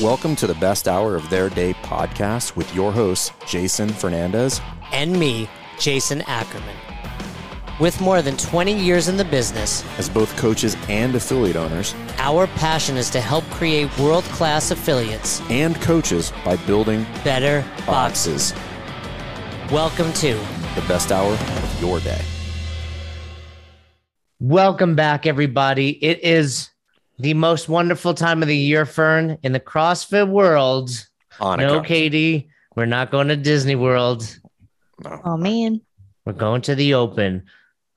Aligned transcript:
Welcome 0.00 0.36
to 0.36 0.46
the 0.46 0.54
best 0.54 0.88
hour 0.88 1.16
of 1.16 1.28
their 1.30 1.48
day 1.48 1.72
podcast 1.74 2.54
with 2.54 2.72
your 2.74 2.92
hosts, 2.92 3.30
Jason 3.46 3.88
Fernandez. 3.88 4.60
and 4.92 5.18
me, 5.18 5.48
Jason 5.78 6.20
Ackerman. 6.22 6.76
With 7.80 7.98
more 8.00 8.20
than 8.22 8.36
20 8.36 8.74
years 8.74 9.08
in 9.08 9.16
the 9.16 9.24
business, 9.24 9.84
As 9.98 10.08
both 10.10 10.34
coaches 10.36 10.76
and 10.88 11.14
affiliate 11.14 11.56
owners, 11.56 11.94
our 12.18 12.46
passion 12.46 12.96
is 12.98 13.08
to 13.10 13.20
help 13.20 13.44
create 13.44 13.96
world 13.98 14.24
class 14.24 14.70
affiliates, 14.70 15.40
and 15.50 15.74
coaches 15.80 16.30
by 16.44 16.56
building 16.66 17.04
better 17.24 17.64
boxes. 17.86 18.52
boxes. 18.52 19.72
Welcome 19.72 20.12
to 20.14 20.34
The 20.74 20.84
best 20.88 21.10
hour 21.10 21.32
of 21.32 21.80
your 21.80 22.00
day. 22.00 22.20
Welcome 24.40 24.94
back, 24.94 25.24
everybody. 25.26 25.90
It 26.04 26.22
is 26.22 26.68
the 27.18 27.34
most 27.34 27.68
wonderful 27.68 28.14
time 28.14 28.42
of 28.42 28.48
the 28.48 28.56
year, 28.56 28.84
Fern, 28.86 29.38
in 29.42 29.52
the 29.52 29.60
CrossFit 29.60 30.28
world. 30.28 30.90
Hanukkah. 31.38 31.58
No, 31.58 31.80
Katie, 31.82 32.48
we're 32.74 32.86
not 32.86 33.10
going 33.10 33.28
to 33.28 33.36
Disney 33.36 33.74
World. 33.74 34.38
No. 35.02 35.20
Oh 35.24 35.36
man. 35.36 35.80
We're 36.24 36.32
going 36.32 36.62
to 36.62 36.74
the 36.74 36.94
open. 36.94 37.44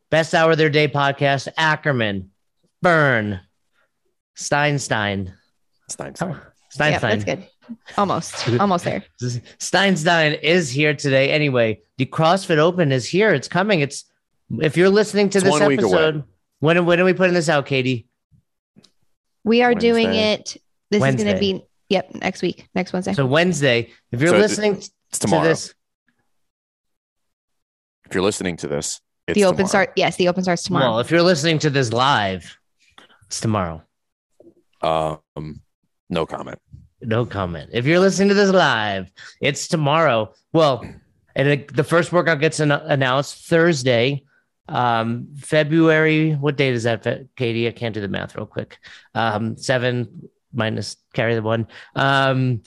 Best 0.09 0.34
hour 0.35 0.52
of 0.52 0.58
their 0.58 0.70
day 0.70 0.88
podcast 0.88 1.47
Ackerman, 1.58 2.31
Burn, 2.81 3.39
Steinstein. 4.35 5.33
Steinstein. 5.89 6.39
Steinstein. 6.75 6.91
Yeah, 6.91 6.99
that's 6.99 7.23
good. 7.23 7.47
Almost. 7.97 8.49
Almost 8.59 8.86
there. 8.86 9.03
Steinstein 9.22 10.39
is 10.41 10.70
here 10.70 10.94
today. 10.94 11.31
Anyway, 11.31 11.81
the 11.97 12.05
CrossFit 12.05 12.58
Open 12.58 12.91
is 12.91 13.08
here. 13.08 13.33
It's 13.33 13.47
coming. 13.47 13.81
It's 13.81 14.05
if 14.59 14.75
you're 14.77 14.89
listening 14.89 15.30
to 15.31 15.38
It's 15.38 15.45
this 15.45 15.52
one 15.52 15.67
week 15.67 15.81
away. 15.81 15.94
episode, 15.94 16.23
when 16.59 16.86
when 16.86 16.99
are 16.99 17.05
we 17.05 17.13
putting 17.13 17.36
this 17.36 17.49
out, 17.49 17.66
Katie? 17.66 18.09
We 19.43 19.61
are 19.63 19.73
doing 19.73 20.13
it. 20.13 20.57
This 20.91 21.03
is 21.03 21.16
going 21.23 21.34
to 21.34 21.39
be 21.39 21.63
yep 21.89 22.13
next 22.16 22.41
week, 22.41 22.67
next 22.75 22.93
Wednesday. 22.93 23.13
So 23.13 23.25
Wednesday. 23.25 23.89
If 24.11 24.22
you're 24.22 24.31
So 24.31 24.38
listening 24.38 24.73
It's 24.73 25.19
to 25.19 25.27
this, 25.27 25.73
If 28.05 28.14
you're 28.14 28.23
listening 28.23 28.58
to 28.58 28.67
this, 28.67 29.02
it's 29.27 29.36
the 29.36 29.45
open 29.45 29.58
tomorrow. 29.58 29.67
start. 29.69 29.94
Yes, 29.95 30.16
the 30.16 30.27
open 30.27 30.44
starts 30.44 30.64
tomorrow. 30.64 30.86
well, 30.91 30.99
if 30.99 31.11
you're 31.11 31.22
listening 31.22 31.59
to 31.59 31.69
this 31.69 31.94
live, 31.94 32.58
it's 33.27 33.39
tomorrow. 33.39 33.83
Um, 34.81 35.61
no 36.09 36.25
comment. 36.25 36.59
No 37.02 37.25
comment. 37.25 37.69
If 37.73 37.86
you're 37.86 37.99
listening 37.99 38.30
to 38.30 38.33
this 38.33 38.52
live, 38.52 39.11
it's 39.42 39.67
tomorrow. 39.67 40.33
Well, 40.53 40.83
and 41.36 41.47
it, 41.47 41.75
the 41.75 41.83
first 41.83 42.11
workout 42.11 42.39
gets 42.39 42.59
an- 42.59 42.71
announced 42.71 43.45
Thursday, 43.47 44.23
um, 44.70 45.28
February. 45.38 46.34
What 46.34 46.56
date 46.56 46.73
is 46.73 46.84
that, 46.84 47.28
Katie? 47.36 47.67
I 47.67 47.72
can't 47.72 47.94
do 47.94 48.02
the 48.02 48.08
math 48.08 48.36
real 48.36 48.45
quick. 48.45 48.78
Um, 49.14 49.58
seven 49.58 50.30
minus 50.53 50.98
carry 51.14 51.36
the 51.36 51.42
one. 51.42 51.67
Um, 51.95 52.61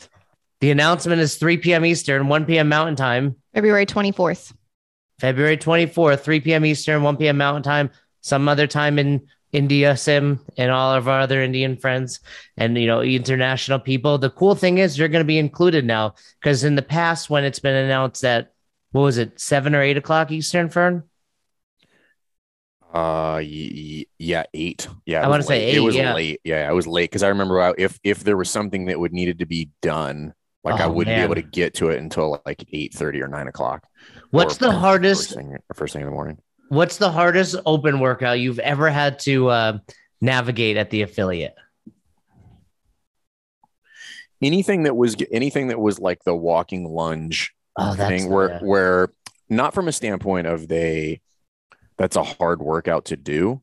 the 0.60 0.70
announcement 0.70 1.20
is 1.20 1.36
3 1.36 1.56
p.m. 1.58 1.84
Eastern, 1.84 2.28
1 2.28 2.44
p.m. 2.44 2.68
Mountain 2.68 2.96
Time. 2.96 3.36
February 3.54 3.86
24th. 3.86 4.52
February 5.18 5.56
24th, 5.56 6.20
3 6.20 6.40
p.m. 6.40 6.64
Eastern, 6.64 7.02
1 7.02 7.16
p.m. 7.16 7.36
Mountain 7.36 7.62
Time, 7.62 7.90
some 8.20 8.48
other 8.48 8.66
time 8.66 8.98
in 8.98 9.26
India, 9.52 9.96
Sim, 9.96 10.40
and 10.56 10.70
all 10.70 10.94
of 10.94 11.08
our 11.08 11.20
other 11.20 11.42
Indian 11.42 11.76
friends 11.76 12.20
and, 12.56 12.76
you 12.78 12.86
know, 12.86 13.02
international 13.02 13.78
people. 13.78 14.18
The 14.18 14.30
cool 14.30 14.54
thing 14.54 14.78
is 14.78 14.98
you're 14.98 15.08
going 15.08 15.24
to 15.24 15.26
be 15.26 15.38
included 15.38 15.84
now 15.84 16.14
because 16.40 16.64
in 16.64 16.74
the 16.74 16.82
past, 16.82 17.28
when 17.28 17.44
it's 17.44 17.58
been 17.58 17.74
announced 17.74 18.22
that, 18.22 18.52
what 18.92 19.02
was 19.02 19.18
it, 19.18 19.40
seven 19.40 19.74
or 19.74 19.82
eight 19.82 19.96
o'clock 19.96 20.30
Eastern, 20.30 20.68
Fern? 20.68 21.04
Uh, 22.92 23.40
yeah, 23.42 24.44
eight. 24.52 24.86
Yeah, 25.06 25.24
I 25.24 25.28
wanna 25.28 25.42
say 25.42 25.58
late. 25.60 25.68
It 25.74 25.76
eight, 25.78 25.80
was 25.80 25.96
yeah. 25.96 26.14
late. 26.14 26.40
Yeah, 26.44 26.68
I 26.68 26.72
was 26.72 26.86
late 26.86 27.10
because 27.10 27.22
I 27.22 27.28
remember 27.28 27.60
I- 27.60 27.74
if 27.78 27.98
if 28.04 28.22
there 28.22 28.36
was 28.36 28.50
something 28.50 28.84
that 28.86 29.00
would 29.00 29.12
needed 29.14 29.38
to 29.38 29.46
be 29.46 29.70
done, 29.80 30.34
like 30.62 30.78
I 30.80 30.84
Oh, 30.84 30.92
wouldn't 30.92 31.16
be 31.16 31.22
able 31.22 31.34
to 31.36 31.42
get 31.42 31.72
to 31.74 31.88
it 31.88 31.98
until 31.98 32.40
like 32.44 32.64
eight 32.72 32.92
thirty 32.92 33.22
or 33.22 33.28
nine 33.28 33.48
o'clock. 33.48 33.86
What's 34.30 34.58
the 34.58 34.70
hardest, 34.70 35.28
First 35.30 35.34
thing, 35.36 35.56
first 35.74 35.92
thing 35.94 36.02
in 36.02 36.06
the 36.06 36.12
morning. 36.12 36.38
what's 36.68 36.98
the 36.98 37.10
hardest 37.10 37.56
open 37.64 37.98
workout 37.98 38.40
you've 38.40 38.58
ever 38.58 38.90
had 38.90 39.18
to 39.20 39.48
uh, 39.48 39.78
navigate 40.20 40.76
at 40.76 40.90
the 40.90 41.00
affiliate? 41.02 41.54
Anything 44.42 44.82
that 44.82 44.96
was 44.96 45.16
anything 45.30 45.68
that 45.68 45.80
was 45.80 45.98
like 45.98 46.24
the 46.24 46.34
walking 46.36 46.84
lunge 46.84 47.54
Oh, 47.78 47.94
that's 47.94 48.08
thing, 48.10 48.30
where 48.30 48.58
where 48.58 49.08
not 49.48 49.72
from 49.72 49.88
a 49.88 49.92
standpoint 49.92 50.46
of 50.46 50.68
they, 50.68 51.21
that's 52.02 52.16
a 52.16 52.24
hard 52.24 52.60
workout 52.60 53.04
to 53.04 53.16
do, 53.16 53.62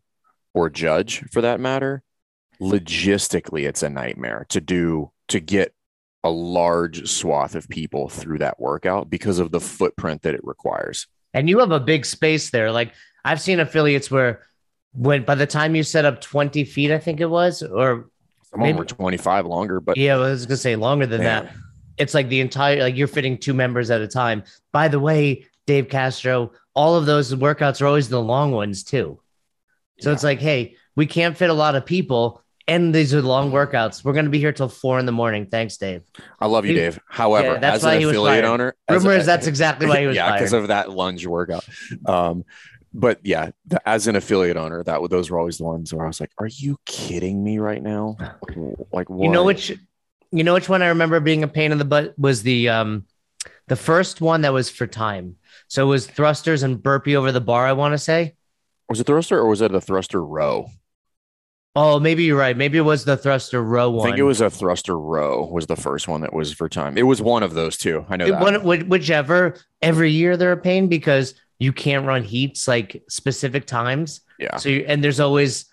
or 0.53 0.69
judge 0.69 1.25
for 1.29 1.41
that 1.41 1.59
matter. 1.59 2.03
Logistically, 2.61 3.67
it's 3.67 3.83
a 3.83 3.89
nightmare 3.89 4.45
to 4.47 4.61
do 4.61 5.11
to 5.27 5.41
get 5.41 5.73
a 6.23 6.29
large 6.29 7.05
swath 7.09 7.53
of 7.53 7.67
people 7.67 8.07
through 8.07 8.38
that 8.38 8.57
workout 8.57 9.09
because 9.09 9.39
of 9.39 9.51
the 9.51 9.59
footprint 9.59 10.22
that 10.22 10.35
it 10.35 10.41
requires. 10.45 11.05
And 11.33 11.50
you 11.50 11.59
have 11.59 11.72
a 11.72 11.81
big 11.81 12.05
space 12.05 12.50
there. 12.50 12.72
Like 12.72 12.94
I've 13.25 13.41
seen 13.41 13.59
affiliates 13.59 14.09
where 14.09 14.44
when 14.94 15.25
by 15.25 15.35
the 15.35 15.45
time 15.45 15.75
you 15.75 15.83
set 15.83 16.06
up 16.06 16.21
20 16.21 16.63
feet, 16.63 16.91
I 16.91 16.97
think 16.97 17.19
it 17.19 17.29
was, 17.29 17.61
or 17.61 18.09
Some 18.44 18.61
Maybe- 18.61 18.77
were 18.77 18.85
25 18.85 19.47
longer, 19.47 19.81
but 19.81 19.97
yeah, 19.97 20.16
I 20.16 20.17
was 20.17 20.45
gonna 20.45 20.56
say 20.56 20.77
longer 20.77 21.06
than 21.06 21.23
man, 21.23 21.44
that. 21.45 21.53
It's 21.97 22.13
like 22.13 22.29
the 22.29 22.39
entire 22.39 22.79
like 22.83 22.95
you're 22.95 23.07
fitting 23.09 23.38
two 23.38 23.53
members 23.53 23.91
at 23.91 24.00
a 24.00 24.07
time. 24.07 24.44
By 24.71 24.88
the 24.88 25.00
way, 25.01 25.45
Dave 25.69 25.88
Castro, 25.88 26.52
all 26.74 26.96
of 26.96 27.06
those 27.06 27.31
workouts 27.35 27.80
are 27.80 27.85
always 27.85 28.09
the 28.09 28.19
long 28.19 28.52
ones 28.52 28.84
too. 28.84 29.19
So 30.00 30.12
it's 30.12 30.24
like, 30.24 30.40
hey, 30.40 30.78
we 30.96 31.06
can't 31.06 31.38
fit 31.38 31.52
a 31.52 31.53
lot 31.53 31.75
of 31.75 31.85
people, 31.85 32.44
and 32.68 32.96
these 32.96 33.13
are 33.13 33.22
long 33.22 33.52
workouts. 33.52 34.03
We're 34.03 34.13
gonna 34.13 34.31
be 34.31 34.40
here 34.40 34.52
till 34.52 34.68
four 34.68 34.97
in 34.97 35.06
the 35.06 35.12
morning. 35.12 35.46
Thanks, 35.46 35.78
Dave. 35.78 36.02
I 36.40 36.47
love 36.47 36.66
you, 36.66 36.72
He- 36.72 36.78
Dave. 36.80 37.00
However, 37.07 37.53
Yeah, 37.53 37.59
that's 37.59 37.75
as 37.75 37.84
why 37.84 37.94
an 37.94 38.00
he 38.00 38.06
was 38.07 38.16
affiliate 38.16 38.46
fired. 38.46 38.52
owner, 38.52 38.75
Rumor 38.90 39.12
is 39.13 39.28
that's 39.28 39.46
exactly 39.46 39.85
why 39.85 40.02
he 40.02 40.07
was 40.07 40.16
yeah, 40.16 40.31
because 40.34 40.53
of 40.53 40.69
that 40.69 40.90
lunge 40.90 41.28
workout. 41.28 41.63
Um, 42.07 42.46
but 42.91 43.19
yeah, 43.24 43.51
the, 43.68 43.88
as 43.88 44.07
an 44.07 44.16
affiliate 44.16 44.57
owner, 44.57 44.84
that 44.84 45.07
those 45.12 45.30
were 45.30 45.38
always 45.38 45.59
the 45.59 45.66
ones 45.66 45.94
where 45.94 46.03
I 46.03 46.07
was 46.07 46.19
like, 46.19 46.31
"Are 46.40 46.47
you 46.47 46.78
kidding 46.88 47.44
me 47.44 47.59
right 47.59 47.84
now?" 47.84 48.18
Like, 48.91 49.07
what? 49.07 49.24
You 49.24 49.30
know 49.30 49.44
which 49.44 49.78
you 50.31 50.44
know 50.44 50.56
which 50.56 50.68
one 50.68 50.81
I 50.81 50.88
remember 50.88 51.19
being 51.19 51.44
a 51.44 51.47
pain 51.47 51.72
in 51.72 51.78
the 51.78 51.86
butt 51.86 52.18
was 52.18 52.41
the 52.41 52.69
um 52.69 53.06
the 53.68 53.75
first 53.75 54.19
one 54.19 54.41
that 54.41 54.51
was 54.53 54.69
for 54.69 54.88
time. 54.88 55.36
So 55.69 55.85
it 55.85 55.90
was 55.90 56.06
thrusters 56.07 56.63
and 56.63 56.81
burpee 56.84 57.16
over 57.16 57.31
the 57.31 57.40
bar, 57.41 57.66
I 57.66 57.72
want 57.74 57.94
to 57.94 57.97
say. 57.97 58.35
was 58.90 59.00
it 59.00 59.06
thruster 59.06 59.38
or 59.40 59.47
was 59.47 59.62
it 59.62 59.74
a 59.74 59.80
thruster 59.80 60.24
row? 60.24 60.68
Oh, 61.75 62.00
maybe 62.00 62.24
you're 62.24 62.38
right. 62.38 62.57
Maybe 62.57 62.78
it 62.80 62.81
was 62.81 63.06
the 63.06 63.16
thruster 63.16 63.63
row 63.63 63.91
one. 63.91 64.07
I 64.07 64.09
think 64.09 64.19
it 64.19 64.24
was 64.24 64.41
a 64.41 64.50
thruster 64.50 64.97
row. 64.97 65.46
Was 65.46 65.68
the 65.68 65.75
first 65.75 66.07
one 66.07 66.22
that 66.22 66.34
was 66.34 66.52
for 66.52 66.68
time. 66.68 66.97
It 66.97 67.03
was 67.03 67.22
one 67.22 67.44
of 67.44 67.53
those 67.53 67.78
two. 67.78 68.06
I 68.09 68.18
know 68.18 68.25
It- 68.25 68.31
that. 68.31 68.63
one, 68.63 68.90
whichever. 68.90 69.56
Every 69.81 70.12
year 70.12 70.35
they're 70.35 70.52
a 70.52 70.57
pain 70.57 70.88
because 70.88 71.35
you 71.59 71.72
can't 71.72 72.06
run 72.07 72.24
heats 72.24 72.68
like 72.68 73.03
specific 73.07 73.66
times. 73.68 74.22
yeah. 74.40 74.57
So 74.57 74.69
you, 74.69 74.86
and 74.88 75.03
there's 75.03 75.19
always 75.19 75.66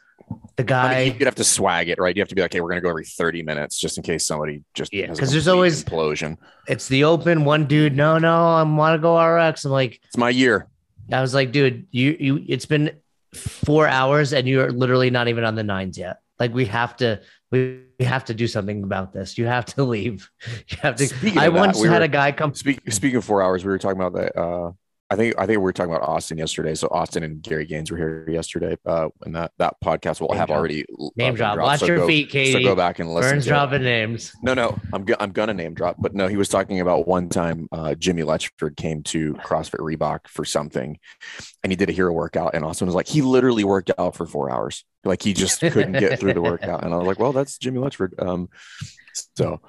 the 0.56 0.62
I 0.62 0.64
guy. 0.64 1.04
mean, 1.04 1.14
you'd 1.18 1.26
have 1.26 1.34
to 1.36 1.44
swag 1.44 1.88
it, 1.88 1.98
right? 1.98 2.16
You 2.16 2.20
have 2.22 2.28
to 2.28 2.34
be 2.34 2.40
like, 2.42 2.52
hey 2.52 2.60
we're 2.60 2.68
gonna 2.70 2.80
go 2.80 2.88
every 2.90 3.04
thirty 3.04 3.42
minutes, 3.42 3.78
just 3.78 3.96
in 3.98 4.02
case 4.02 4.24
somebody 4.26 4.62
just 4.74 4.92
Yeah, 4.92 5.06
has 5.08 5.18
a 5.18 5.20
'cause 5.20 5.32
there's 5.32 5.48
always- 5.48 5.84
implosion." 5.84 6.36
it's 6.66 6.88
the 6.88 7.04
open. 7.04 7.44
One 7.44 7.66
dude, 7.66 7.94
no, 7.94 8.18
no, 8.18 8.54
I 8.54 8.62
want 8.62 8.94
to 8.94 8.98
go 9.02 9.16
RX. 9.18 9.64
I'm 9.64 9.72
like, 9.72 10.00
It's 10.04 10.16
my 10.16 10.30
year. 10.30 10.66
I 11.12 11.20
was 11.20 11.34
like, 11.34 11.52
dude, 11.52 11.86
you 11.90 12.16
you. 12.18 12.44
It's 12.48 12.66
been 12.66 12.90
four 13.34 13.86
hours 13.86 14.32
and 14.32 14.48
you're 14.48 14.72
literally 14.72 15.10
not 15.10 15.28
even 15.28 15.44
on 15.44 15.54
the 15.54 15.62
nines 15.62 15.98
yet. 15.98 16.18
Like 16.40 16.52
we 16.54 16.64
have 16.66 16.96
to. 16.98 17.20
We 17.52 17.80
we 17.98 18.04
have 18.04 18.24
to 18.26 18.34
do 18.34 18.46
something 18.48 18.82
about 18.82 19.12
this. 19.12 19.38
You 19.38 19.46
have 19.46 19.64
to 19.66 19.84
leave. 19.94 20.28
You 20.68 20.76
have 20.82 20.96
to. 20.96 21.06
Speaking 21.06 21.38
I 21.38 21.46
of 21.46 21.54
that, 21.54 21.58
once 21.60 21.80
we 21.80 21.88
had 21.88 21.98
were- 21.98 22.04
a 22.04 22.08
guy 22.08 22.32
come. 22.32 22.54
Speak, 22.54 22.80
speaking 22.90 23.16
of 23.18 23.24
four 23.24 23.42
hours, 23.42 23.64
we 23.64 23.70
were 23.70 23.78
talking 23.78 24.00
about 24.00 24.14
that. 24.14 24.36
Uh, 24.38 24.72
I 25.08 25.14
think 25.14 25.36
I 25.38 25.46
think 25.46 25.58
we 25.58 25.62
were 25.64 25.72
talking 25.72 25.94
about 25.94 26.08
Austin 26.08 26.36
yesterday. 26.36 26.74
So 26.74 26.88
Austin 26.90 27.22
and 27.22 27.40
Gary 27.40 27.64
Gaines 27.64 27.92
were 27.92 27.96
here 27.96 28.28
yesterday, 28.28 28.76
uh, 28.84 29.08
and 29.24 29.36
that 29.36 29.52
that 29.58 29.74
podcast 29.84 30.20
will 30.20 30.28
Name 30.30 30.38
have 30.38 30.48
drop. 30.48 30.58
already 30.58 30.84
Name 31.14 31.34
drop. 31.34 31.54
dropped. 31.54 31.64
Watch 31.66 31.80
So 31.80 31.86
your 31.86 31.96
go- 31.98 32.06
feet, 32.08 32.28
Katie. 32.28 32.52
So 32.52 32.60
go 32.60 32.74
back 32.74 32.98
and 32.98 33.14
listen. 33.14 33.30
Burns 33.34 33.46
to 33.46 33.74
it. 33.76 33.82
names. 33.82 34.32
No, 34.42 34.52
no, 34.54 34.76
I'm 34.92 35.06
I'm 35.20 35.30
gonna 35.30 35.54
name 35.54 35.74
drop, 35.74 35.94
but 36.00 36.14
no, 36.14 36.26
he 36.26 36.36
was 36.36 36.48
talking 36.48 36.80
about 36.80 37.06
one 37.06 37.28
time 37.28 37.68
uh, 37.70 37.94
Jimmy 37.94 38.22
Letchford 38.22 38.76
came 38.76 39.04
to 39.04 39.34
CrossFit 39.34 39.78
Reebok 39.78 40.26
for 40.26 40.44
something, 40.44 40.98
and 41.62 41.70
he 41.70 41.76
did 41.76 41.88
a 41.88 41.92
hero 41.92 42.12
workout, 42.12 42.54
and 42.54 42.64
Austin 42.64 42.86
was 42.86 42.94
like, 42.96 43.06
he 43.06 43.22
literally 43.22 43.62
worked 43.62 43.92
out 43.98 44.16
for 44.16 44.26
four 44.26 44.50
hours, 44.50 44.84
like 45.04 45.22
he 45.22 45.32
just 45.34 45.60
couldn't 45.60 45.92
get 45.92 46.18
through 46.18 46.34
the 46.34 46.42
workout, 46.52 46.82
and 46.84 46.92
I 46.92 46.96
was 46.96 47.06
like, 47.06 47.20
well, 47.20 47.32
that's 47.32 47.58
Jimmy 47.58 47.78
Letchford. 47.78 48.20
Um, 48.20 48.48
so, 49.36 49.60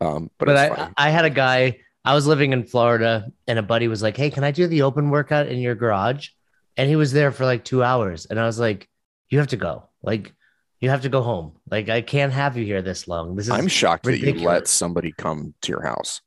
um, 0.00 0.30
but, 0.38 0.46
But, 0.46 0.56
I. 0.56 0.90
I 0.96 1.10
had 1.10 1.24
a 1.26 1.30
guy, 1.30 1.80
I 2.06 2.14
was 2.14 2.26
living 2.26 2.52
in 2.52 2.64
Florida 2.64 3.30
and 3.48 3.58
a 3.58 3.62
buddy 3.62 3.88
was 3.88 4.02
like, 4.02 4.16
Hey, 4.16 4.30
can 4.30 4.44
I 4.44 4.52
do 4.52 4.66
the 4.66 4.82
open 4.82 5.10
workout 5.10 5.48
in 5.48 5.58
your 5.58 5.74
garage? 5.74 6.28
And 6.76 6.88
he 6.88 6.96
was 6.96 7.12
there 7.12 7.32
for 7.32 7.44
like 7.44 7.64
two 7.64 7.82
hours. 7.82 8.26
And 8.26 8.38
I 8.38 8.46
was 8.46 8.58
like, 8.58 8.88
You 9.28 9.38
have 9.38 9.48
to 9.48 9.56
go. 9.56 9.88
Like, 10.02 10.32
you 10.80 10.90
have 10.90 11.02
to 11.02 11.08
go 11.08 11.22
home. 11.22 11.52
Like, 11.68 11.88
I 11.88 12.02
can't 12.02 12.32
have 12.32 12.56
you 12.56 12.64
here 12.64 12.80
this 12.80 13.08
long. 13.08 13.34
This 13.34 13.46
is, 13.46 13.50
I'm 13.50 13.66
shocked 13.66 14.04
that 14.04 14.20
you 14.20 14.34
let 14.34 14.68
somebody 14.68 15.12
come 15.12 15.54
to 15.62 15.72
your 15.72 15.82
house. 15.82 16.20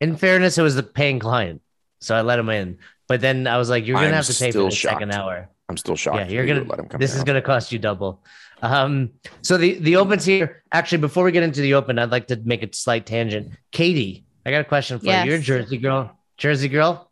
in 0.00 0.16
fairness, 0.16 0.58
it 0.58 0.62
was 0.62 0.74
the 0.74 0.82
paying 0.82 1.18
client. 1.18 1.62
So 2.00 2.14
I 2.14 2.20
let 2.20 2.38
him 2.38 2.48
in. 2.50 2.78
But 3.08 3.20
then 3.20 3.46
I 3.46 3.56
was 3.56 3.70
like, 3.70 3.86
You're 3.86 3.94
going 3.94 4.06
I'm 4.06 4.10
to 4.10 4.16
have 4.16 4.26
to 4.26 4.34
pay 4.34 4.52
for 4.52 4.64
the 4.64 4.70
second 4.70 5.12
hour. 5.12 5.48
I'm 5.68 5.76
still 5.78 5.96
shocked. 5.96 6.18
Yeah, 6.18 6.28
you're 6.28 6.44
gonna. 6.44 6.64
let 6.64 6.78
him 6.78 6.86
come. 6.86 7.00
This 7.00 7.14
is 7.14 7.24
to 7.24 7.40
cost 7.40 7.72
you 7.72 7.78
double. 7.78 8.22
Um, 8.60 9.12
so 9.40 9.56
the 9.56 9.78
the 9.78 9.96
opens 9.96 10.24
here. 10.24 10.62
Actually, 10.72 10.98
before 10.98 11.24
we 11.24 11.32
get 11.32 11.42
into 11.42 11.62
the 11.62 11.74
open, 11.74 11.98
I'd 11.98 12.10
like 12.10 12.26
to 12.26 12.36
make 12.44 12.62
a 12.62 12.72
slight 12.74 13.06
tangent. 13.06 13.52
Katie, 13.70 14.26
I 14.44 14.50
got 14.50 14.60
a 14.60 14.64
question 14.64 14.98
for 14.98 15.06
Yes. 15.06 15.24
you. 15.24 15.30
You're 15.32 15.40
a 15.40 15.42
Jersey 15.42 15.78
girl. 15.78 16.18
Jersey 16.36 16.68
girl, 16.68 17.10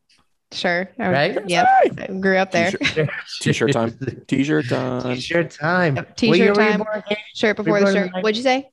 Sure. 0.52 0.88
right? 0.98 1.38
Yep. 1.48 1.66
I 2.00 2.06
grew 2.20 2.36
up 2.36 2.50
there. 2.50 2.72
T-shirt 3.40 3.72
time. 3.72 3.96
T-shirt 4.26 4.68
time. 4.68 5.14
T-shirt 5.14 5.50
time. 5.52 5.96
Yep, 5.96 6.16
t-shirt 6.16 6.36
year 6.38 6.52
were 6.54 6.62
you 6.62 6.68
time. 6.70 6.78
born, 6.78 7.02
Shirt 7.34 7.56
before 7.56 7.78
the 7.78 7.84
born 7.84 7.94
shirt. 7.94 8.10
the 8.14 8.20
What'd 8.20 8.36
you 8.36 8.42
say? 8.42 8.70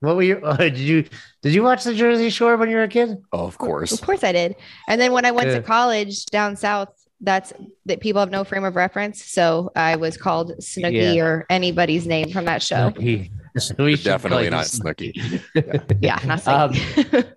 What 0.00 0.16
were 0.16 0.22
you? 0.22 0.40
Uh, 0.42 0.56
did 0.58 0.78
you 0.78 1.04
did 1.42 1.54
you 1.54 1.62
watch 1.62 1.84
the 1.84 1.94
Jersey 1.94 2.28
Shore 2.30 2.56
when 2.56 2.68
you 2.68 2.76
were 2.76 2.82
a 2.82 2.88
kid? 2.88 3.16
Oh, 3.32 3.46
of 3.46 3.56
course. 3.58 3.92
Of 3.92 4.02
course 4.02 4.22
I 4.24 4.32
did. 4.32 4.56
And 4.88 5.00
then 5.00 5.12
when 5.12 5.24
I 5.24 5.30
went 5.30 5.48
Yeah. 5.48 5.56
to 5.56 5.62
college 5.62 6.26
down 6.26 6.56
south, 6.56 6.88
that's 7.22 7.52
that 7.86 8.00
people 8.00 8.20
have 8.20 8.30
no 8.30 8.44
frame 8.44 8.64
of 8.64 8.76
reference. 8.76 9.24
So 9.24 9.70
I 9.76 9.96
was 9.96 10.16
called 10.16 10.52
Snooki 10.60 11.16
Yeah. 11.16 11.24
or 11.24 11.46
anybody's 11.50 12.06
name 12.06 12.30
from 12.30 12.44
that 12.46 12.62
show. 12.62 12.90
Snooki. 12.90 13.30
We 13.78 13.84
You're 13.90 13.96
should 13.96 14.04
call 14.04 14.12
definitely 14.12 14.50
not 14.50 14.64
Snooki. 14.66 15.12
Snooki. 15.14 15.96
Yeah, 16.02 16.18
not 16.24 16.46
Um, 16.46 16.72
Snooki. 16.72 17.32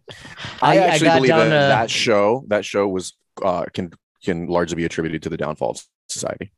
I, 0.62 0.68
I- 0.68 0.74
I 0.74 0.78
actually 0.88 1.06
got 1.08 1.16
believe 1.16 1.30
that 1.30 1.44
to- 1.46 1.50
that 1.50 1.90
show 1.90 2.44
that 2.48 2.66
show 2.66 2.88
was 2.88 3.14
uh, 3.44 3.66
can 3.74 3.92
can 4.24 4.48
largely 4.48 4.76
be 4.76 4.86
attributed 4.86 5.22
to 5.24 5.30
the 5.30 5.38
downfall 5.38 5.72
of 5.72 5.82
society. 6.08 6.52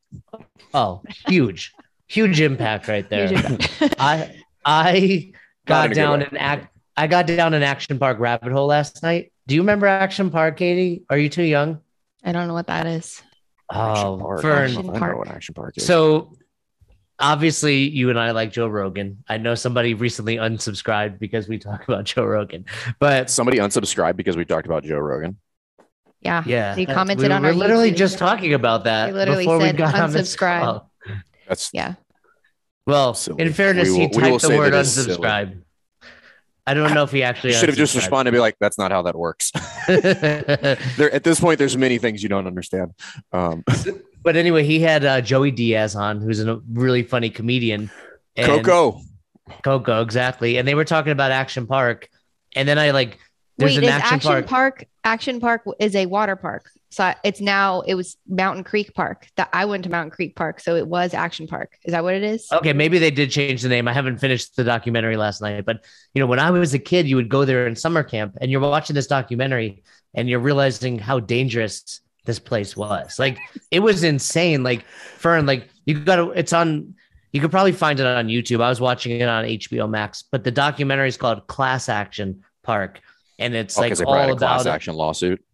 Oh, 0.74 1.02
huge, 1.28 1.72
huge 2.06 2.40
impact 2.40 2.86
right 2.88 3.08
there. 3.08 3.32
Impact. 3.32 3.94
I 3.98 4.36
I 4.64 5.32
got 5.66 5.86
in 5.86 5.92
a 5.92 5.94
good 5.94 6.00
down 6.00 6.20
way. 6.20 6.26
an 6.30 6.36
act. 6.36 6.68
I 6.98 7.06
got 7.06 7.26
down 7.26 7.52
an 7.54 7.62
Action 7.62 7.98
Park 7.98 8.18
rabbit 8.20 8.52
hole 8.52 8.66
last 8.66 9.02
night. 9.02 9.32
Do 9.46 9.54
you 9.54 9.60
remember 9.62 9.86
Action 9.86 10.30
Park, 10.30 10.56
Katie? 10.56 11.02
Are 11.10 11.18
you 11.18 11.28
too 11.28 11.42
young? 11.42 11.80
I 12.24 12.32
don't 12.32 12.48
know 12.48 12.54
what 12.54 12.68
that 12.68 12.86
is. 12.86 13.22
Action 13.70 14.06
Oh, 14.06 14.18
Park. 14.18 14.40
Fern. 14.42 14.70
I 14.70 14.74
don't 14.74 14.86
know 14.86 14.90
if 14.92 14.96
I 14.96 14.98
Park. 14.98 15.12
know 15.12 15.18
what 15.18 15.28
Action 15.28 15.54
Park 15.54 15.74
is. 15.76 15.84
So 15.86 16.32
obviously, 17.18 17.88
you 17.88 18.10
and 18.10 18.18
I 18.18 18.30
like 18.32 18.52
Joe 18.52 18.68
Rogan. 18.68 19.22
I 19.28 19.38
know 19.38 19.54
somebody 19.54 19.94
recently 19.94 20.36
unsubscribed 20.36 21.18
because 21.18 21.48
we 21.48 21.58
talk 21.58 21.84
about 21.88 22.04
Joe 22.04 22.24
Rogan, 22.24 22.64
but 22.98 23.30
somebody 23.30 23.58
unsubscribed 23.58 24.16
because 24.16 24.36
we 24.36 24.44
talked 24.44 24.66
about 24.66 24.84
Joe 24.84 24.98
Rogan. 24.98 25.38
Yeah. 26.22 26.42
yeah, 26.46 26.74
He 26.74 26.86
commented 26.86 27.28
we 27.28 27.32
on 27.32 27.42
were 27.42 27.48
our 27.48 27.54
literally 27.54 27.92
YouTube. 27.92 27.96
just 27.96 28.18
talking 28.18 28.52
about 28.54 28.84
that 28.84 29.08
He 29.08 29.12
literally 29.12 29.44
before 29.44 29.58
we 29.58 29.64
said 29.66 29.76
got 29.76 29.94
on 29.94 30.10
unsubscribe. 30.10 30.60
call. 30.60 30.90
That's 31.46 31.70
Yeah. 31.72 31.94
Well, 32.86 33.14
Silly. 33.14 33.42
in 33.44 33.52
fairness, 33.52 33.88
We 33.90 33.94
he 33.94 34.00
will- 34.06 34.10
we 34.22 34.30
will 34.30 34.38
typed 34.38 34.50
the 34.52 34.56
word 34.58 34.72
that 34.72 34.80
it's 34.80 34.90
silly. 34.90 35.16
unsubscribe. 35.16 35.62
I 36.68 36.74
don't 36.74 36.94
know 36.94 37.04
if 37.04 37.12
he 37.12 37.22
actually 37.22 37.50
you 37.52 37.56
should 37.58 37.68
have 37.68 37.78
just 37.78 37.94
responded 37.94 38.30
and 38.30 38.34
be 38.34 38.40
like, 38.40 38.56
"That's 38.58 38.76
not 38.76 38.90
how 38.90 39.02
that 39.02 39.14
works." 39.16 39.52
there 39.86 41.12
at 41.12 41.22
this 41.22 41.38
point, 41.38 41.60
there's 41.60 41.76
many 41.76 41.98
things 41.98 42.24
you 42.24 42.28
don't 42.28 42.48
understand. 42.48 42.92
Um, 43.32 43.62
but 44.26 44.34
anyway, 44.34 44.64
he 44.64 44.80
had 44.80 45.04
uh, 45.04 45.20
Joey 45.20 45.52
Diaz 45.52 45.94
on, 45.94 46.20
who's 46.20 46.40
a 46.40 46.60
really 46.72 47.04
funny 47.04 47.30
comedian. 47.30 47.92
And 48.34 48.64
Coco, 48.64 49.00
Coco, 49.62 50.02
exactly. 50.02 50.58
And 50.58 50.66
they 50.66 50.74
were 50.74 50.84
talking 50.84 51.12
about 51.12 51.30
Action 51.30 51.64
Park. 51.64 52.08
And 52.56 52.68
then 52.68 52.76
I 52.76 52.90
like, 52.90 53.20
there's 53.56 53.76
Wait, 53.76 53.78
an 53.78 53.84
is 53.84 53.90
Action, 53.90 54.14
Action 54.16 54.30
Park. 54.30 54.46
Park. 54.48 54.84
Action 55.04 55.38
Park 55.38 55.62
is 55.78 55.94
a 55.94 56.06
water 56.06 56.34
park. 56.34 56.68
So 56.90 57.14
it's 57.22 57.40
now 57.40 57.82
it 57.82 57.94
was 57.94 58.16
Mountain 58.26 58.64
Creek 58.64 58.94
Park. 58.94 59.28
That 59.36 59.48
I 59.52 59.64
went 59.64 59.84
to 59.84 59.90
Mountain 59.90 60.10
Creek 60.10 60.34
Park, 60.34 60.58
so 60.58 60.74
it 60.74 60.88
was 60.88 61.14
Action 61.14 61.46
Park. 61.46 61.78
Is 61.84 61.92
that 61.92 62.02
what 62.02 62.14
it 62.14 62.24
is? 62.24 62.48
Okay, 62.50 62.72
maybe 62.72 62.98
they 62.98 63.12
did 63.12 63.30
change 63.30 63.62
the 63.62 63.68
name. 63.68 63.86
I 63.86 63.92
haven't 63.92 64.18
finished 64.18 64.56
the 64.56 64.64
documentary 64.64 65.16
last 65.16 65.40
night, 65.40 65.64
but 65.64 65.84
you 66.14 66.20
know, 66.20 66.26
when 66.26 66.40
I 66.40 66.50
was 66.50 66.74
a 66.74 66.80
kid, 66.80 67.06
you 67.06 67.14
would 67.14 67.28
go 67.28 67.44
there 67.44 67.68
in 67.68 67.76
summer 67.76 68.02
camp 68.02 68.36
and 68.40 68.50
you're 68.50 68.60
watching 68.60 68.94
this 68.94 69.06
documentary 69.06 69.84
and 70.14 70.28
you're 70.28 70.40
realizing 70.40 70.98
how 70.98 71.20
dangerous 71.20 72.00
this 72.26 72.38
place 72.38 72.76
was. 72.76 73.18
Like 73.18 73.38
it 73.70 73.80
was 73.80 74.04
insane. 74.04 74.62
Like 74.62 74.84
Fern, 75.18 75.46
like 75.46 75.68
you 75.84 75.98
got 76.00 76.16
to, 76.16 76.30
it's 76.32 76.52
on, 76.52 76.94
you 77.32 77.40
could 77.40 77.50
probably 77.50 77.72
find 77.72 77.98
it 78.00 78.06
on 78.06 78.28
YouTube. 78.28 78.62
I 78.62 78.68
was 78.68 78.80
watching 78.80 79.20
it 79.20 79.28
on 79.28 79.44
HBO 79.44 79.88
Max, 79.88 80.24
but 80.30 80.44
the 80.44 80.50
documentary 80.50 81.08
is 81.08 81.16
called 81.16 81.46
Class 81.46 81.88
Action 81.88 82.42
Park. 82.62 83.00
And 83.38 83.54
it's 83.54 83.76
oh, 83.76 83.82
like 83.82 83.88
because 83.90 83.98
they 84.00 84.04
brought 84.04 84.28
all 84.28 84.34
a 84.34 84.38
class 84.38 84.66
action 84.66 84.94
lawsuit. 84.94 85.44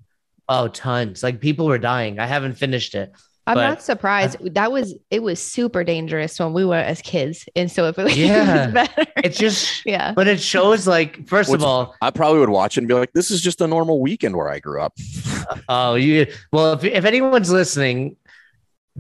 oh, 0.49 0.69
tons. 0.69 1.23
Like 1.23 1.41
people 1.41 1.67
were 1.67 1.79
dying. 1.79 2.19
I 2.19 2.27
haven't 2.27 2.55
finished 2.55 2.95
it. 2.95 3.13
I'm 3.47 3.57
but- 3.57 3.69
not 3.69 3.83
surprised. 3.83 4.37
that 4.55 4.71
was 4.71 4.95
it 5.11 5.23
was 5.23 5.43
super 5.43 5.83
dangerous 5.85 6.39
when 6.39 6.53
we 6.53 6.65
were 6.65 6.77
as 6.77 7.03
kids, 7.03 7.49
and 7.57 7.71
so 7.71 7.89
if 7.89 7.99
it 7.99 8.05
was, 8.09 8.17
Yeah. 8.17 8.69
better, 8.71 9.05
It's 9.17 9.37
just, 9.39 9.85
yeah. 9.85 10.13
but 10.15 10.29
it 10.29 10.41
shows 10.41 10.87
like, 10.87 11.27
first 11.29 11.51
What's- 11.51 11.63
of 11.63 11.69
all, 11.69 11.95
I 12.01 12.11
probably 12.11 12.39
would 12.41 12.49
watch 12.51 12.77
it 12.77 12.81
and 12.83 12.89
be 12.89 12.95
like, 12.95 13.13
"This 13.13 13.31
is 13.33 13.41
just 13.41 13.61
a 13.61 13.67
normal 13.67 14.01
weekend 14.01 14.37
where 14.37 14.49
I 14.51 14.59
grew 14.61 14.81
up." 14.81 14.95
Oh, 15.69 15.95
you 15.97 16.27
well, 16.53 16.73
if, 16.75 16.85
if 16.85 17.05
anyone's 17.05 17.51
listening 17.51 18.17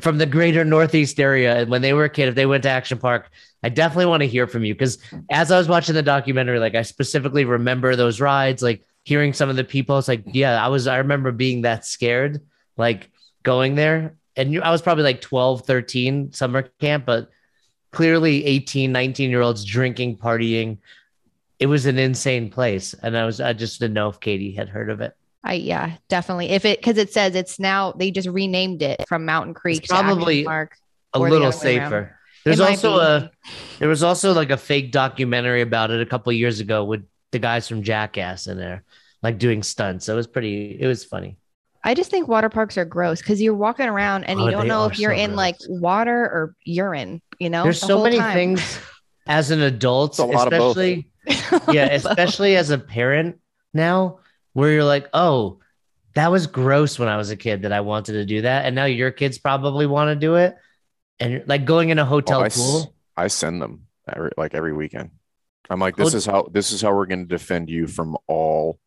from 0.00 0.18
the 0.18 0.26
greater 0.26 0.64
Northeast 0.64 1.20
area, 1.20 1.58
and 1.60 1.70
when 1.70 1.82
they 1.82 1.92
were 1.92 2.04
a 2.04 2.08
kid, 2.10 2.28
if 2.28 2.34
they 2.34 2.46
went 2.46 2.62
to 2.64 2.68
Action 2.68 2.98
Park, 2.98 3.30
I 3.62 3.68
definitely 3.68 4.06
want 4.06 4.22
to 4.22 4.26
hear 4.28 4.46
from 4.46 4.64
you 4.64 4.74
because 4.74 4.98
as 5.30 5.50
I 5.52 5.58
was 5.58 5.68
watching 5.68 5.94
the 5.94 6.02
documentary, 6.02 6.58
like 6.58 6.74
I 6.74 6.82
specifically 6.82 7.44
remember 7.44 7.94
those 7.94 8.20
rides, 8.20 8.62
like 8.62 8.84
hearing 9.04 9.32
some 9.32 9.48
of 9.50 9.56
the 9.56 9.64
people. 9.64 9.98
It's 9.98 10.08
like, 10.08 10.22
yeah, 10.26 10.62
I 10.62 10.68
was, 10.68 10.86
I 10.86 10.96
remember 10.98 11.30
being 11.32 11.62
that 11.62 11.84
scared, 11.86 12.40
like 12.76 13.10
going 13.42 13.74
there. 13.76 14.16
And 14.36 14.52
you, 14.52 14.62
I 14.62 14.70
was 14.70 14.82
probably 14.82 15.04
like 15.04 15.20
12, 15.20 15.66
13 15.66 16.32
summer 16.32 16.62
camp, 16.80 17.06
but 17.06 17.30
clearly 17.90 18.44
18, 18.44 18.90
19 18.92 19.30
year 19.30 19.42
olds 19.42 19.64
drinking, 19.64 20.16
partying. 20.18 20.78
It 21.58 21.66
was 21.66 21.86
an 21.86 21.98
insane 21.98 22.50
place. 22.50 22.94
And 22.94 23.16
I 23.16 23.24
was, 23.24 23.40
I 23.40 23.52
just 23.52 23.80
didn't 23.80 23.94
know 23.94 24.08
if 24.08 24.20
Katie 24.20 24.52
had 24.52 24.68
heard 24.68 24.90
of 24.90 25.00
it. 25.00 25.14
I 25.44 25.54
yeah, 25.54 25.96
definitely. 26.08 26.50
If 26.50 26.64
it 26.64 26.78
because 26.78 26.98
it 26.98 27.12
says 27.12 27.34
it's 27.34 27.58
now 27.58 27.92
they 27.92 28.10
just 28.10 28.28
renamed 28.28 28.82
it 28.82 29.04
from 29.08 29.24
Mountain 29.24 29.54
Creek 29.54 29.82
to 29.82 29.88
probably- 29.88 30.44
Park. 30.44 30.76
a 31.14 31.18
little 31.18 31.52
safer. 31.52 32.16
There's 32.44 32.58
might 32.58 32.70
also 32.70 32.98
a 32.98 33.30
there 33.78 33.88
was 33.88 34.02
also 34.02 34.32
like 34.32 34.50
a 34.50 34.56
fake 34.56 34.90
documentary 34.90 35.62
about 35.62 35.90
it 35.90 36.00
a 36.00 36.06
couple 36.06 36.30
of 36.30 36.36
years 36.36 36.60
ago 36.60 36.84
with 36.84 37.04
the 37.30 37.38
guys 37.38 37.68
from 37.68 37.82
Jackass 37.82 38.46
in 38.46 38.56
there, 38.56 38.84
like 39.22 39.38
doing 39.38 39.62
stunts. 39.62 40.06
So 40.06 40.12
it 40.12 40.16
was 40.16 40.26
pretty. 40.26 40.76
It 40.80 40.86
was 40.86 41.04
funny. 41.04 41.36
I 41.84 41.94
just 41.94 42.10
think 42.10 42.28
water 42.28 42.48
parks 42.48 42.78
are 42.78 42.84
gross 42.84 43.20
because 43.20 43.42
you're 43.42 43.54
walking 43.54 43.86
around 43.86 44.24
and 44.24 44.38
Oh, 44.40 44.44
you 44.44 44.50
don't 44.52 44.68
know 44.68 44.86
if 44.86 44.98
you're 44.98 45.14
so 45.14 45.20
in 45.20 45.30
gross. 45.30 45.36
like 45.36 45.56
water 45.68 46.16
or 46.22 46.54
urine. 46.64 47.20
You 47.40 47.50
know, 47.50 47.64
There's 47.64 47.80
the 47.80 47.86
so 47.86 48.02
many 48.02 48.18
time. 48.18 48.34
things 48.34 48.78
as 49.26 49.50
an 49.50 49.60
adult, 49.62 50.18
a 50.18 50.24
lot 50.24 50.46
of 50.46 50.52
especially 50.52 51.10
yeah, 51.72 51.86
especially 51.86 52.56
as 52.56 52.70
a 52.70 52.78
parent 52.78 53.38
now, 53.74 54.18
where 54.52 54.70
you're 54.72 54.84
like, 54.84 55.08
oh, 55.12 55.60
that 56.14 56.30
was 56.30 56.46
gross 56.46 56.98
when 56.98 57.08
I 57.08 57.16
was 57.16 57.30
a 57.30 57.36
kid 57.36 57.62
that 57.62 57.72
I 57.72 57.80
wanted 57.80 58.12
to 58.14 58.24
do 58.26 58.42
that, 58.42 58.64
and 58.66 58.74
now 58.76 58.84
your 58.84 59.10
kids 59.10 59.38
probably 59.38 59.86
want 59.86 60.08
to 60.08 60.16
do 60.16 60.34
it, 60.34 60.56
and 61.20 61.42
like 61.46 61.64
going 61.64 61.88
in 61.90 61.98
a 61.98 62.04
hotel 62.04 62.40
Oh, 62.40 62.42
I, 62.42 62.46
s- 62.46 62.56
pool. 62.56 62.94
I 63.16 63.28
send 63.28 63.62
them 63.62 63.86
every, 64.12 64.30
like 64.36 64.54
every 64.54 64.72
weekend. 64.72 65.10
I'm 65.70 65.78
like, 65.80 65.96
this 65.96 66.12
is 66.12 66.26
how 66.26 66.48
this 66.52 66.70
is 66.72 66.82
how 66.82 66.94
we're 66.94 67.06
going 67.06 67.20
to 67.22 67.28
defend 67.28 67.70
you 67.70 67.86
from 67.86 68.16
all 68.26 68.78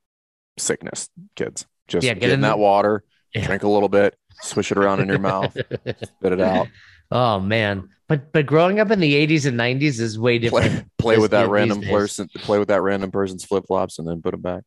sickness, 0.58 1.10
kids. 1.36 1.66
Just 1.88 2.06
Yeah, 2.06 2.14
get, 2.14 2.22
get 2.22 2.30
in 2.32 2.42
that 2.42 2.58
water, 2.60 3.04
Yeah. 3.34 3.46
drink 3.46 3.64
a 3.64 3.68
little 3.70 3.90
bit, 3.90 4.16
swish 4.42 4.72
it 4.72 4.78
around 4.78 5.02
in 5.02 5.08
your 5.08 5.20
mouth, 5.20 5.54
spit 5.54 6.32
it 6.34 6.42
out, 6.42 6.68
Oh 7.12 7.40
man, 7.40 7.90
but 8.08 8.32
but 8.32 8.48
growing 8.48 8.80
up 8.80 8.90
in 8.90 9.00
the 9.00 9.14
80s 9.28 9.46
and 9.46 9.60
90s 9.60 10.00
is 10.00 10.18
way 10.18 10.40
different. 10.40 10.72
play, 10.98 11.16
play 11.16 11.18
with 11.20 11.32
that 11.32 11.50
random 11.50 11.82
person, 11.84 12.28
play 12.38 12.58
with 12.58 12.70
that 12.70 12.82
random 12.82 13.12
person's 13.12 13.46
flip 13.46 13.66
flops, 13.68 14.00
and 14.00 14.08
then 14.08 14.22
put 14.24 14.32
them 14.32 14.42
back. 14.42 14.64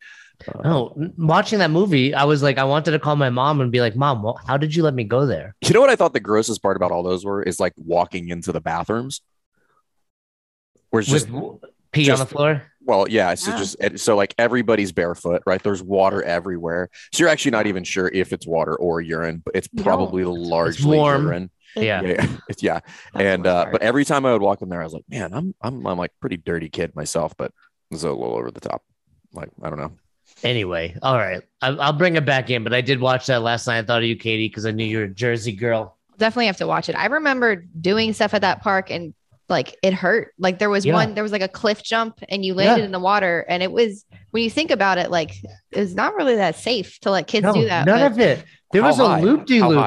Uh, 0.47 0.61
Oh, 0.65 0.95
watching 1.19 1.59
that 1.59 1.73
movie, 1.73 2.15
I 2.15 2.23
was 2.25 2.41
like, 2.45 2.57
I 2.59 2.63
wanted 2.65 2.93
to 2.93 3.01
call 3.01 3.17
my 3.17 3.29
mom 3.29 3.61
and 3.61 3.73
be 3.73 3.81
like, 3.81 3.97
"Mom, 3.97 4.23
wh- 4.25 4.41
how 4.47 4.57
did 4.57 4.73
you 4.73 4.85
let 4.85 4.95
me 4.95 5.03
go 5.03 5.27
there?" 5.27 5.57
You 5.63 5.73
know 5.75 5.81
what 5.81 5.91
I 5.91 5.97
thought 5.97 6.13
the 6.13 6.21
grossest 6.21 6.63
part 6.63 6.77
about 6.77 6.93
all 6.93 7.03
those 7.03 7.25
were 7.25 7.43
is 7.43 7.59
like 7.59 7.73
walking 7.77 8.29
into 8.29 8.53
the 8.53 8.61
bathrooms, 8.61 9.21
where 10.91 11.01
it's 11.01 11.09
just 11.11 11.29
With 11.29 11.61
pee 11.91 12.09
on 12.11 12.21
the 12.21 12.27
floor. 12.27 12.63
Well, 12.89 13.07
yeah, 13.09 13.33
it's 13.33 13.47
Yeah. 13.47 13.59
just 13.59 13.99
so 13.99 14.17
like 14.17 14.35
everybody's 14.39 14.93
barefoot, 14.93 15.43
right? 15.47 15.63
There's 15.63 15.83
water 15.83 16.23
everywhere, 16.23 16.89
so 17.13 17.21
you're 17.23 17.29
actually 17.29 17.51
not 17.51 17.67
even 17.67 17.85
sure 17.85 18.09
if 18.09 18.33
it's 18.33 18.47
water 18.47 18.75
or 18.75 19.03
urine, 19.03 19.43
but 19.45 19.55
it's 19.55 19.69
No. 19.75 19.83
probably 19.83 20.25
largely 20.25 20.97
warm. 20.97 21.25
urine. 21.27 21.51
Yeah. 21.77 22.01
Yeah, 22.01 22.27
it's, 22.49 22.63
yeah. 22.63 22.81
And 23.15 23.47
uh, 23.47 23.67
but 23.71 23.83
every 23.83 24.07
time 24.07 24.25
I 24.25 24.33
would 24.33 24.41
walk 24.41 24.63
in 24.63 24.71
there, 24.71 24.81
I 24.81 24.85
was 24.85 24.95
like, 24.95 25.05
man, 25.07 25.35
I'm 25.35 25.55
I'm 25.61 25.87
I'm 25.87 25.99
like 25.99 26.13
pretty 26.21 26.39
dirty 26.39 26.71
kid 26.71 26.97
myself, 26.97 27.35
but 27.37 27.53
it's 27.91 28.05
a 28.05 28.09
little 28.11 28.35
over 28.37 28.51
the 28.51 28.61
top. 28.61 28.83
Like 29.35 29.51
I 29.63 29.69
don't 29.69 29.79
know. 29.79 29.93
Anyway, 30.43 30.97
all 31.03 31.17
right, 31.17 31.43
I, 31.61 31.69
I'll 31.69 31.93
bring 31.93 32.17
it 32.17 32.25
back 32.25 32.49
in. 32.49 32.65
But 32.65 32.73
I 32.73 32.81
did 32.81 33.01
watch 33.03 33.27
that 33.27 33.43
last 33.43 33.67
night. 33.67 33.79
I 33.81 33.83
thought 33.83 33.99
of 34.03 34.09
you, 34.09 34.17
Katie, 34.17 34.49
because 34.49 34.65
I 34.65 34.71
knew 34.71 34.85
you 34.87 34.99
were 34.99 35.05
a 35.05 35.09
Jersey 35.09 35.53
girl. 35.53 35.99
definitely 36.17 36.47
have 36.47 36.57
to 36.59 36.67
watch 36.67 36.89
it. 36.89 36.97
I 36.97 37.07
remember 37.07 37.57
doing 37.57 38.15
stuff 38.15 38.33
at 38.33 38.41
that 38.41 38.63
park 38.63 38.91
and 38.91 39.13
like 39.49 39.77
it 39.83 39.95
hurt. 39.95 40.33
Like 40.39 40.59
there 40.59 40.71
was 40.71 40.85
Yeah. 40.85 40.95
one, 40.95 41.15
there 41.15 41.23
was 41.23 41.33
like 41.33 41.43
a 41.43 41.49
cliff 41.49 41.83
jump 41.83 42.21
and 42.29 42.45
you 42.45 42.55
landed 42.55 42.81
Yeah. 42.81 42.85
in 42.87 42.93
the 42.93 43.01
water. 43.01 43.45
And 43.49 43.63
it 43.63 43.73
was 43.73 44.05
when 44.31 44.43
you 44.43 44.51
think 44.51 44.71
about 44.71 44.99
it, 44.99 45.11
like 45.11 45.33
it's 45.73 45.95
not 45.95 46.15
really 46.15 46.37
that 46.37 46.57
safe 46.57 46.99
to 47.01 47.11
let 47.11 47.27
kids 47.27 47.45
No, 47.45 47.53
do 47.55 47.65
that. 47.67 47.87
none 47.87 48.01
but 48.01 48.13
of 48.13 48.19
it. 48.19 48.45
There 48.73 48.83
was 48.83 48.97
high? 48.99 49.19
a 49.19 49.23
loop 49.23 49.47
de 49.47 49.63
loop. 49.63 49.79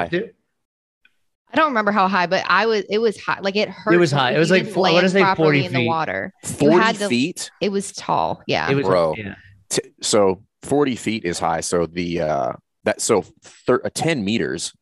I 1.53 1.57
don't 1.57 1.67
remember 1.67 1.91
how 1.91 2.07
high, 2.07 2.27
but 2.27 2.45
I 2.47 2.65
was 2.65 2.85
it 2.89 2.99
was 2.99 3.19
high. 3.19 3.39
Like 3.41 3.55
it 3.57 3.67
hurt. 3.69 3.93
It 3.93 3.97
was 3.97 4.11
high. 4.11 4.31
It 4.33 4.39
was 4.39 4.49
like 4.49 4.63
didn't 4.63 4.73
four- 4.73 4.87
I 4.87 4.93
wanna 4.93 5.09
land 5.09 5.37
40 5.37 5.65
in 5.65 5.73
the 5.73 5.85
water. 5.87 6.33
Forty 6.45 6.75
had 6.77 6.95
to- 6.97 7.09
feet. 7.09 7.51
It 7.59 7.69
was 7.71 7.91
tall. 7.91 8.41
Yeah. 8.47 8.71
It 8.71 8.75
was 8.75 8.85
Bro. 8.85 9.15
Yeah. 9.17 9.35
T- 9.69 9.81
so 10.01 10.43
40 10.63 10.95
feet 10.95 11.25
is 11.25 11.39
high. 11.39 11.59
So 11.61 11.85
the 11.85 12.21
uh 12.21 12.51
that 12.85 13.01
so 13.01 13.23
thir- 13.43 13.81
uh, 13.85 13.89
10 13.93 14.23
meters 14.23 14.73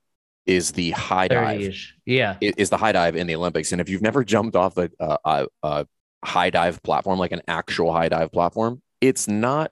is 0.49 0.71
the 0.71 0.89
high 0.91 1.27
dive. 1.27 1.61
30-ish. 1.61 1.95
Yeah. 2.05 2.37
Is 2.41 2.71
the 2.71 2.77
high 2.77 2.91
dive 2.91 3.15
in 3.15 3.27
the 3.27 3.35
Olympics, 3.35 3.71
and 3.71 3.79
if 3.79 3.87
you've 3.87 4.01
never 4.01 4.23
jumped 4.23 4.55
off 4.55 4.77
a, 4.77 4.89
a, 4.99 5.47
a, 5.61 5.87
high 6.25 6.49
dive 6.49 6.81
platform, 6.83 7.17
like 7.17 7.31
an 7.31 7.41
actual 7.47 7.93
high 7.93 8.09
dive 8.09 8.31
platform, 8.31 8.81
it's 8.99 9.27
not 9.27 9.71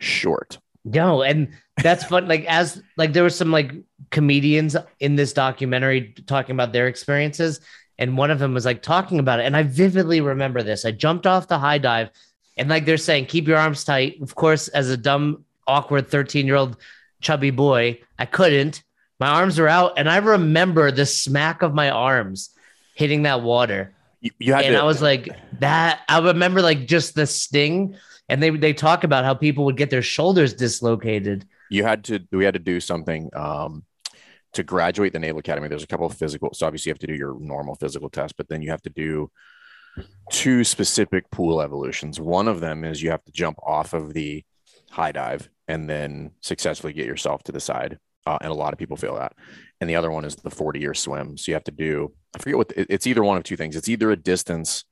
short. 0.00 0.58
No, 0.84 1.22
and 1.22 1.48
that's 1.82 2.04
fun. 2.04 2.26
Like 2.26 2.44
as 2.46 2.82
like 2.96 3.12
there 3.12 3.22
were 3.22 3.30
some 3.30 3.52
like 3.52 3.72
comedians 4.10 4.76
in 4.98 5.14
this 5.16 5.32
documentary 5.32 6.14
talking 6.26 6.54
about 6.54 6.72
their 6.72 6.88
experiences, 6.88 7.60
and 7.96 8.18
one 8.18 8.32
of 8.32 8.40
them 8.40 8.52
was 8.52 8.66
like 8.66 8.82
talking 8.82 9.20
about 9.20 9.38
it, 9.38 9.46
and 9.46 9.56
I 9.56 9.62
vividly 9.62 10.20
remember 10.20 10.62
this. 10.62 10.84
I 10.84 10.90
jumped 10.90 11.26
off 11.26 11.46
the 11.46 11.58
high 11.58 11.78
dive, 11.78 12.10
and 12.56 12.68
like 12.68 12.84
they're 12.84 12.96
saying, 12.96 13.26
keep 13.26 13.46
your 13.46 13.58
arms 13.58 13.84
tight. 13.84 14.20
Of 14.20 14.34
course, 14.34 14.66
as 14.68 14.90
a 14.90 14.96
dumb, 14.96 15.44
awkward 15.68 16.08
thirteen 16.08 16.46
year 16.46 16.56
old 16.56 16.76
chubby 17.20 17.50
boy, 17.50 18.00
I 18.18 18.26
couldn't. 18.26 18.82
My 19.22 19.28
arms 19.28 19.56
were 19.56 19.68
out, 19.68 19.92
and 19.98 20.10
I 20.10 20.16
remember 20.16 20.90
the 20.90 21.06
smack 21.06 21.62
of 21.62 21.72
my 21.72 21.90
arms 21.90 22.50
hitting 22.96 23.22
that 23.22 23.40
water 23.40 23.94
You, 24.20 24.32
you 24.40 24.52
had 24.52 24.64
and 24.64 24.74
to. 24.74 24.80
I 24.80 24.82
was 24.82 25.00
like 25.00 25.28
that. 25.60 26.00
I 26.08 26.18
remember 26.18 26.60
like 26.60 26.88
just 26.88 27.14
the 27.14 27.24
sting, 27.24 27.94
and 28.28 28.42
they 28.42 28.50
they 28.50 28.72
talk 28.72 29.04
about 29.04 29.24
how 29.24 29.34
people 29.34 29.64
would 29.66 29.76
get 29.76 29.90
their 29.90 30.02
shoulders 30.02 30.54
dislocated. 30.54 31.46
you 31.70 31.84
had 31.84 32.02
to 32.06 32.18
we 32.32 32.44
had 32.44 32.54
to 32.54 32.58
do 32.58 32.80
something 32.80 33.30
um, 33.34 33.84
to 34.54 34.64
graduate 34.64 35.12
the 35.12 35.20
naval 35.20 35.38
academy 35.38 35.68
there's 35.68 35.84
a 35.84 35.86
couple 35.86 36.06
of 36.06 36.14
physical 36.14 36.52
so 36.52 36.66
obviously 36.66 36.90
you 36.90 36.92
have 36.92 36.98
to 36.98 37.06
do 37.06 37.14
your 37.14 37.38
normal 37.38 37.76
physical 37.76 38.10
test 38.10 38.36
but 38.36 38.48
then 38.48 38.60
you 38.60 38.70
have 38.70 38.82
to 38.82 38.90
do 38.90 39.30
two 40.32 40.64
specific 40.64 41.30
pool 41.30 41.62
evolutions 41.62 42.18
one 42.18 42.48
of 42.48 42.58
them 42.58 42.84
is 42.84 43.00
you 43.00 43.10
have 43.10 43.24
to 43.24 43.32
jump 43.32 43.56
off 43.64 43.94
of 43.94 44.14
the 44.14 44.44
high 44.90 45.12
dive 45.12 45.48
and 45.68 45.88
then 45.88 46.32
successfully 46.40 46.92
get 46.92 47.06
yourself 47.06 47.42
to 47.44 47.52
the 47.52 47.60
side 47.60 47.98
uh, 48.26 48.38
and 48.40 48.50
a 48.50 48.54
lot 48.54 48.72
of 48.72 48.78
people 48.78 48.96
fail 48.96 49.14
that 49.16 49.32
and 49.80 49.88
the 49.90 49.96
other 49.96 50.10
one 50.10 50.24
is 50.24 50.36
the 50.36 50.50
40 50.50 50.80
year 50.80 50.94
swim 50.94 51.36
so 51.36 51.50
you 51.50 51.54
have 51.54 51.64
to 51.64 51.70
do 51.72 52.12
i 52.34 52.38
forget 52.38 52.56
what 52.58 52.72
it- 52.76 52.86
it's 52.90 53.06
either 53.06 53.22
one 53.24 53.36
of 53.36 53.44
two 53.44 53.56
things 53.56 53.76
it's 53.76 53.88
either 53.88 54.10
a 54.10 54.16
distance 54.16 54.84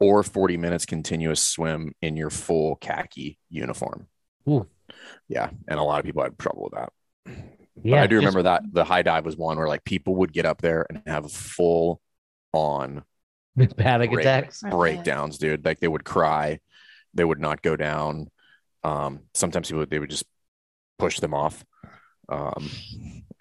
or 0.00 0.22
40 0.22 0.56
minutes 0.56 0.84
continuous 0.86 1.42
swim 1.42 1.92
in 2.02 2.16
your 2.16 2.30
full 2.30 2.76
khaki 2.76 3.38
uniform 3.50 4.08
Ooh. 4.48 4.66
yeah, 5.28 5.50
and 5.68 5.78
a 5.78 5.82
lot 5.82 6.00
of 6.00 6.04
people 6.04 6.22
had 6.24 6.36
trouble 6.38 6.64
with 6.64 6.72
that. 6.72 6.92
But 7.24 7.84
Yeah, 7.84 8.02
I 8.02 8.06
do 8.08 8.16
just- 8.16 8.26
remember 8.26 8.42
that 8.42 8.62
the 8.72 8.82
high 8.84 9.02
dive 9.02 9.24
was 9.24 9.36
one 9.36 9.56
where 9.56 9.68
like 9.68 9.84
people 9.84 10.16
would 10.16 10.32
get 10.32 10.44
up 10.44 10.60
there 10.60 10.84
and 10.90 11.00
have 11.06 11.30
full 11.30 12.00
on 12.52 13.04
panic 13.76 14.10
Break. 14.10 14.24
attacks. 14.24 14.62
breakdowns, 14.68 15.38
dude. 15.38 15.64
Like 15.64 15.78
they 15.78 15.86
would 15.86 16.04
cry, 16.04 16.58
they 17.14 17.24
would 17.24 17.38
not 17.40 17.62
go 17.62 17.76
down. 17.76 18.28
Um, 18.82 19.20
sometimes 19.34 19.68
people 19.68 19.86
they 19.86 20.00
would 20.00 20.10
just 20.10 20.24
push 20.98 21.20
them 21.20 21.32
off. 21.34 21.64
Um, 22.32 22.70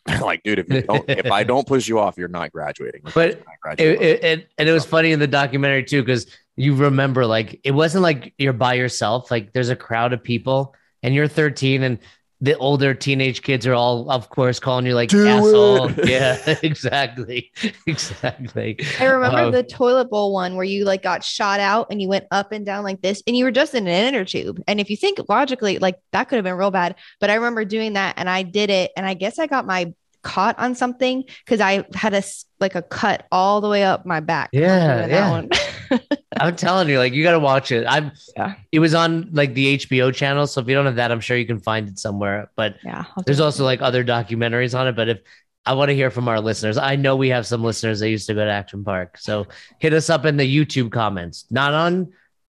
like, 0.22 0.44
dude, 0.44 0.60
if 0.60 0.70
you 0.70 0.82
don't, 0.82 1.08
if 1.10 1.32
I 1.32 1.44
don't 1.44 1.66
push 1.68 1.88
you 1.88 2.00
off, 2.00 2.18
you're 2.18 2.28
not 2.28 2.52
graduating. 2.52 3.02
But 3.14 3.30
You're 3.30 3.38
not 3.46 3.60
graduating. 3.62 4.02
It, 4.02 4.24
it- 4.24 4.48
and 4.58 4.70
it 4.70 4.72
was 4.72 4.86
funny 4.86 5.12
in 5.12 5.20
the 5.20 5.28
documentary 5.28 5.84
too 5.84 6.02
because 6.02 6.28
you 6.58 6.76
remember 6.76 7.26
like 7.26 7.60
it 7.64 7.72
wasn't 7.72 8.04
like 8.04 8.34
you're 8.38 8.54
by 8.54 8.74
yourself. 8.74 9.32
Like 9.32 9.54
there's 9.54 9.70
a 9.70 9.76
crowd 9.76 10.14
of 10.14 10.24
people, 10.24 10.76
and 11.04 11.14
you're 11.16 11.28
13, 11.28 11.84
and 11.84 12.00
the 12.44 12.58
older 12.58 12.94
teenage 12.96 13.44
kids 13.44 13.68
are 13.68 13.74
all, 13.74 14.10
of 14.10 14.30
course, 14.30 14.60
calling 14.60 14.86
you 14.88 14.96
like 14.96 15.10
Do 15.10 15.28
asshole. 15.28 15.90
it. 15.92 16.08
Yeah, 16.10 16.56
exactly, 16.64 17.52
exactly. 17.86 18.80
I 19.00 19.06
remember 19.06 19.38
Um, 19.38 19.52
the 19.52 19.64
toilet 19.64 20.10
bowl 20.10 20.34
one 20.34 20.56
where 20.56 20.66
you 20.66 20.84
like 20.84 21.04
got 21.04 21.24
shot 21.24 21.60
out 21.60 21.88
and 21.92 22.02
you 22.02 22.08
went 22.08 22.26
up 22.32 22.52
and 22.52 22.66
down 22.66 22.84
like 22.84 23.02
this 23.02 23.22
and 23.28 23.38
you 23.38 23.46
were 23.46 23.52
just 23.52 23.76
in 23.76 23.88
an 23.88 24.08
inner 24.08 24.26
tube. 24.26 24.62
And 24.68 24.80
if 24.80 24.90
you 24.90 24.98
think 24.98 25.20
logically, 25.30 25.78
like 25.78 26.00
that 26.12 26.30
could 26.30 26.38
have 26.38 26.44
been 26.46 26.56
real 26.58 26.72
bad. 26.72 26.96
But 27.20 27.30
I 27.30 27.36
remember 27.36 27.64
doing 27.64 27.94
that 27.94 28.16
and 28.18 28.30
I 28.30 28.42
did 28.44 28.70
it. 28.70 28.92
And 28.98 29.06
I 29.06 29.14
guess 29.14 29.38
I 29.38 29.46
got 29.48 29.66
my 29.68 29.94
caught 30.24 30.58
on 30.60 30.76
something 30.76 31.24
because 31.46 31.62
I 31.62 31.84
had 31.94 32.14
a 32.14 32.24
like 32.60 32.76
a 32.76 32.82
cut 32.82 33.26
all 33.32 33.62
the 33.62 33.70
way 33.70 33.84
up 33.84 34.06
my 34.06 34.20
back. 34.20 34.50
Yeah, 34.52 35.08
that 35.08 35.10
yeah. 35.10 35.48
one. 35.92 36.02
I'm 36.38 36.56
telling 36.56 36.90
you, 36.90 36.98
like 36.98 37.14
you 37.14 37.24
got 37.24 37.34
to 37.34 37.40
watch 37.40 37.72
it. 37.72 37.86
I'm. 37.88 38.12
Yeah. 38.36 38.56
It 38.72 38.80
was 38.80 38.94
on 38.94 39.30
like 39.32 39.54
the 39.54 39.78
HBO 39.78 40.14
channel, 40.14 40.48
so 40.48 40.62
if 40.62 40.68
you 40.68 40.74
don't 40.76 40.86
have 40.86 40.96
that, 40.96 41.12
I'm 41.12 41.20
sure 41.20 41.38
you 41.38 41.46
can 41.46 41.60
find 41.60 41.88
it 41.88 42.00
somewhere. 42.00 42.50
But 42.56 42.78
yeah. 42.84 43.06
I'll 43.16 43.24
there's 43.24 43.38
do 43.38 43.44
also 43.44 43.64
like 43.64 43.82
other 43.82 44.04
documentaries 44.04 44.78
on 44.78 44.88
it. 44.88 44.96
But 44.96 45.10
if 45.10 45.20
I 45.66 45.74
want 45.74 45.90
to 45.90 45.96
hear 45.96 46.10
from 46.10 46.28
our 46.28 46.40
listeners, 46.40 46.78
I 46.78 46.96
know 46.96 47.16
we 47.16 47.30
have 47.30 47.46
some 47.46 47.64
listeners 47.64 48.00
that 48.00 48.10
used 48.10 48.28
to 48.28 48.34
go 48.34 48.44
to 48.44 48.52
Action 48.52 48.84
Park, 48.84 49.18
so 49.20 49.46
hit 49.80 49.94
us 49.94 50.10
up 50.10 50.26
in 50.26 50.38
the 50.38 50.66
YouTube 50.66 50.92
comments, 50.92 51.46
not 51.52 51.74
on 51.74 52.14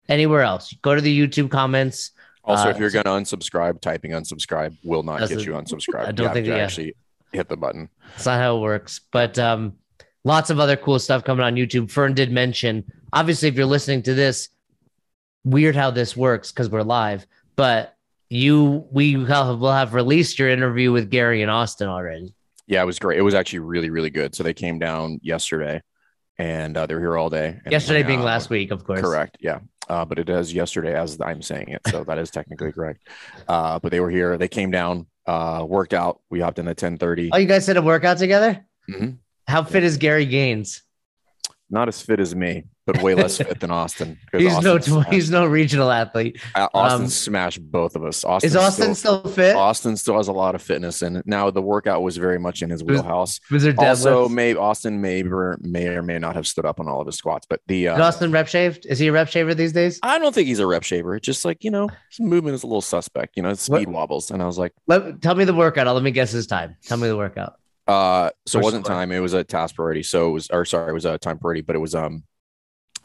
anywhere 0.08 0.42
else. 0.42 0.72
Go 0.80 0.94
to 0.94 1.00
the 1.00 1.18
YouTube 1.26 1.50
comments. 1.50 2.12
also, 2.44 2.68
uh, 2.68 2.70
if 2.70 2.78
you're 2.78 2.90
going 2.90 3.04
to 3.04 3.10
unsubscribe, 3.10 3.80
typing 3.80 4.12
unsubscribe 4.12 4.76
will 4.84 5.02
not 5.02 5.20
get 5.20 5.30
Doesn't- 5.30 5.44
you 5.46 5.52
unsubscribed. 5.54 6.06
I 6.06 6.12
don't 6.12 6.18
you 6.18 6.24
have 6.24 6.32
think- 6.34 6.46
to 6.46 6.52
yeah. 6.56 6.62
actually 6.62 6.94
hit 7.32 7.48
the 7.48 7.56
button. 7.56 7.88
That's 8.12 8.26
not 8.26 8.38
how 8.38 8.56
it 8.56 8.60
works. 8.60 9.00
But 9.10 9.38
um, 9.38 9.74
lots 10.24 10.50
of 10.50 10.58
other 10.58 10.76
cool 10.76 10.98
stuff 10.98 11.24
coming 11.24 11.44
on 11.44 11.54
YouTube. 11.54 11.90
Fern 11.90 12.14
did 12.14 12.32
mention, 12.32 12.84
obviously, 13.12 13.48
if 13.48 13.54
you're 13.54 13.66
listening 13.66 14.02
to 14.02 14.14
this, 14.14 14.48
weird 15.44 15.76
how 15.76 15.90
this 15.90 16.16
works 16.16 16.50
because 16.50 16.70
we're 16.70 16.82
live, 16.82 17.26
but 17.54 17.96
you 18.30 18.86
we 18.90 19.16
will 19.16 19.26
have, 19.26 19.58
will 19.58 19.72
have 19.72 19.94
released 19.94 20.38
your 20.38 20.48
interview 20.48 20.90
with 20.90 21.10
Gary 21.10 21.42
and 21.42 21.50
Austin 21.50 21.88
already. 21.88 22.34
Yeah, 22.66 22.82
it 22.82 22.86
was 22.86 22.98
great. 22.98 23.18
It 23.18 23.22
was 23.22 23.34
actually 23.34 23.58
really, 23.60 23.90
really 23.90 24.10
good. 24.10 24.34
So 24.34 24.42
they 24.42 24.54
came 24.54 24.78
down 24.78 25.20
yesterday, 25.22 25.82
and 26.38 26.76
uh, 26.76 26.86
they're 26.86 26.98
here 26.98 27.18
all 27.18 27.28
day. 27.28 27.60
Yesterday 27.70 28.02
being 28.02 28.20
out. 28.20 28.24
last 28.24 28.48
week, 28.48 28.70
of 28.70 28.84
course. 28.84 29.02
Correct. 29.02 29.36
Yeah. 29.40 29.60
Uh, 29.86 30.04
but 30.06 30.18
it 30.18 30.30
is 30.30 30.54
yesterday 30.54 30.94
as 30.98 31.20
I'm 31.20 31.42
saying 31.42 31.68
it. 31.68 31.82
So 31.90 32.04
that 32.04 32.16
is 32.16 32.30
technically 32.30 32.72
correct. 32.72 33.06
Uh, 33.46 33.78
but 33.78 33.92
they 33.92 34.00
were 34.00 34.08
here. 34.08 34.38
They 34.38 34.48
came 34.48 34.70
down, 34.70 35.06
uh, 35.26 35.62
worked 35.68 35.92
out. 35.92 36.22
We 36.30 36.40
hopped 36.40 36.58
in 36.58 36.66
at 36.66 36.80
1030. 36.80 37.30
Oh, 37.34 37.36
you 37.36 37.46
guys 37.46 37.66
did 37.66 37.76
a 37.76 37.82
workout 37.82 38.16
together? 38.16 38.64
Mhm. 38.88 39.18
How 39.46 39.62
fit 39.64 39.82
is 39.84 39.96
Gary 39.98 40.26
Gaines? 40.26 40.82
Not 41.70 41.88
as 41.88 42.00
fit 42.00 42.20
as 42.20 42.36
me, 42.36 42.64
but 42.86 43.02
way 43.02 43.14
less 43.14 43.38
fit 43.38 43.58
than 43.58 43.70
Austin. 43.70 44.18
He's 44.36 44.60
no 44.60 44.78
smashed. 44.78 45.08
he's 45.12 45.30
no 45.30 45.46
regional 45.46 45.90
athlete. 45.90 46.38
uh, 46.54 46.68
Austin 46.74 47.02
um, 47.04 47.08
smashed 47.08 47.60
both 47.62 47.96
of 47.96 48.04
us. 48.04 48.22
Austin 48.22 48.46
Is 48.46 48.54
Austin 48.54 48.94
still, 48.94 49.22
fit? 49.24 49.56
Austin 49.56 49.96
still 49.96 50.16
has 50.18 50.28
a 50.28 50.32
lot 50.32 50.54
of 50.54 50.60
fitness 50.62 51.00
in 51.02 51.16
it. 51.16 51.26
Now 51.26 51.50
the 51.50 51.62
workout 51.62 52.02
was 52.02 52.16
very 52.18 52.38
much 52.38 52.60
in 52.62 52.68
his 52.70 52.84
Was- 52.84 53.00
wheelhouse. 53.00 53.40
Was 53.50 53.64
there 53.64 53.74
Also, 53.78 54.28
deadlifts? 54.28 54.32
may 54.32 54.54
Austin 54.54 55.00
may 55.00 55.22
or 55.24 55.58
may 55.62 55.88
or 55.88 56.02
may 56.02 56.18
not 56.18 56.36
have 56.36 56.46
stood 56.46 56.66
up 56.66 56.78
on 56.78 56.86
all 56.86 57.00
of 57.00 57.06
his 57.06 57.16
squats, 57.16 57.46
but 57.48 57.60
the 57.66 57.88
uh, 57.88 58.00
Austin 58.02 58.30
rep 58.30 58.46
shaved? 58.46 58.84
Is 58.86 58.98
he 58.98 59.08
a 59.08 59.12
rep 59.12 59.28
shaver 59.28 59.54
these 59.54 59.72
days? 59.72 59.98
I 60.02 60.18
don't 60.18 60.34
think 60.34 60.46
he's 60.46 60.60
a 60.60 60.66
rep 60.66 60.82
shaver. 60.84 61.16
It's 61.16 61.26
just 61.26 61.44
like 61.46 61.64
you 61.64 61.70
know, 61.70 61.88
his 62.10 62.20
movement 62.20 62.54
is 62.54 62.62
a 62.62 62.66
little 62.66 62.82
suspect. 62.82 63.36
You 63.36 63.42
know, 63.42 63.48
his 63.48 63.60
speed 63.60 63.88
What- 63.88 63.94
wobbles, 63.94 64.30
and 64.30 64.42
I 64.42 64.46
was 64.46 64.58
like, 64.58 64.72
Let, 64.86 65.22
tell 65.22 65.34
me 65.34 65.44
the 65.44 65.54
workout. 65.54 65.88
I'll 65.88 65.94
let 65.94 66.04
me 66.04 66.10
guess 66.12 66.30
his 66.30 66.46
time. 66.46 66.76
Tell 66.84 66.98
me 66.98 67.08
the 67.08 67.16
workout. 67.16 67.54
Uh, 67.86 68.30
so 68.46 68.58
it 68.58 68.62
wasn't 68.62 68.86
time. 68.86 69.12
It 69.12 69.20
was 69.20 69.34
a 69.34 69.44
task 69.44 69.74
priority. 69.74 70.02
So 70.02 70.30
it 70.30 70.32
was, 70.32 70.50
or 70.50 70.64
sorry, 70.64 70.90
it 70.90 70.94
was 70.94 71.04
a 71.04 71.18
time 71.18 71.38
priority, 71.38 71.60
but 71.60 71.76
it 71.76 71.80
was 71.80 71.94
um 71.94 72.24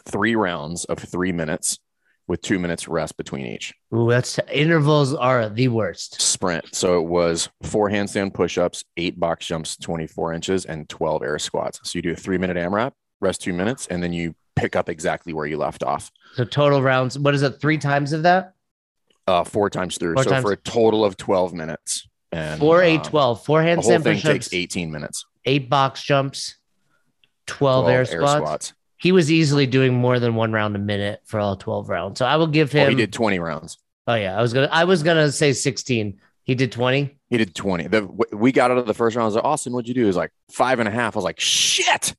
three 0.06 0.36
rounds 0.36 0.86
of 0.86 1.00
three 1.00 1.32
minutes 1.32 1.80
with 2.28 2.42
two 2.42 2.60
minutes 2.60 2.88
rest 2.88 3.18
between 3.18 3.46
each 3.48 3.74
Ooh, 3.94 4.08
that's 4.08 4.40
intervals 4.52 5.16
are 5.16 5.50
the 5.50 5.68
worst. 5.68 6.22
sprint. 6.22 6.76
So 6.76 7.00
it 7.02 7.08
was 7.08 7.50
four 7.64 7.90
handstand 7.90 8.36
push-ups, 8.36 8.86
eight 8.98 9.20
box 9.20 9.48
jumps, 9.48 9.76
24 9.78 10.34
inches, 10.34 10.66
and 10.66 10.88
12 10.88 11.24
air 11.24 11.40
squats. 11.40 11.80
So 11.84 11.98
you 11.98 12.04
do 12.04 12.12
a 12.12 12.16
three 12.16 12.38
minute 12.38 12.56
AMRAP, 12.56 12.92
rest 13.20 13.42
two 13.42 13.54
minutes, 13.54 13.88
and 13.88 14.02
then 14.02 14.14
you 14.14 14.36
pick 14.56 14.76
up 14.76 14.90
exactly 14.90 15.34
where 15.34 15.48
you 15.48 15.58
left 15.58 15.84
off. 15.84 16.12
So 16.36 16.46
total 16.46 16.82
rounds. 16.82 17.18
What 17.18 17.34
is 17.34 17.42
it? 17.42 17.60
Three 17.60 17.80
times 17.80 18.14
of 18.14 18.24
that? 18.24 18.54
Uh, 19.26 19.44
four 19.44 19.70
times 19.70 19.98
through. 19.98 20.14
Four 20.14 20.24
so 20.24 20.30
times. 20.30 20.44
for 20.44 20.52
a 20.52 20.58
total 20.58 21.04
of 21.04 21.18
12 21.18 21.54
minutes. 21.54 22.08
And 22.32 22.60
Four, 22.60 22.84
eight, 22.84 23.02
uh, 23.02 23.10
12. 23.10 23.46
Four 23.46 23.62
handstand 23.62 24.04
push-ups, 24.04 24.22
takes 24.24 24.54
18 24.54 24.92
minutes. 24.92 25.26
eight 25.46 25.70
box 25.70 26.04
jumps, 26.04 26.58
12, 27.48 27.86
12 27.86 27.90
air, 27.90 28.06
squats. 28.06 28.74
He 28.98 29.12
was 29.12 29.32
easily 29.32 29.66
doing 29.66 29.94
more 29.96 30.20
than 30.20 30.36
one 30.36 30.52
round 30.52 30.76
a 30.76 30.80
minute 30.80 31.22
for 31.26 31.40
all 31.40 31.56
12 31.56 31.90
rounds. 31.90 32.20
So 32.20 32.26
I 32.26 32.36
will 32.36 32.48
give 32.48 32.74
Oh, 32.76 32.80
him. 32.80 32.90
he 32.90 32.96
did 32.96 33.14
20 33.14 33.40
rounds. 33.40 33.78
Oh 34.08 34.16
yeah, 34.16 34.38
I 34.38 34.42
was 34.42 34.54
gonna. 34.54 34.70
I 34.72 34.84
was 34.86 35.04
gonna 35.04 35.32
say 35.32 35.54
16. 35.54 36.20
He 36.44 36.56
did 36.56 36.72
20. 36.72 37.16
He 37.30 37.38
did 37.38 37.54
20. 37.56 37.88
The, 37.88 38.06
we 38.34 38.52
got 38.52 38.72
out 38.72 38.78
of 38.80 38.88
the 38.88 38.94
first 38.94 39.16
round. 39.16 39.24
I 39.24 39.28
was 39.28 39.36
like, 39.36 39.44
Austin, 39.46 39.72
what'd 39.74 39.88
you 39.88 39.94
do? 39.94 40.02
He 40.02 40.08
was 40.08 40.16
like 40.16 40.32
five 40.52 40.80
and 40.80 40.88
a 40.88 40.92
half. 40.92 41.16
I 41.16 41.18
was 41.20 41.24
like, 41.24 41.40
shit. 41.40 42.16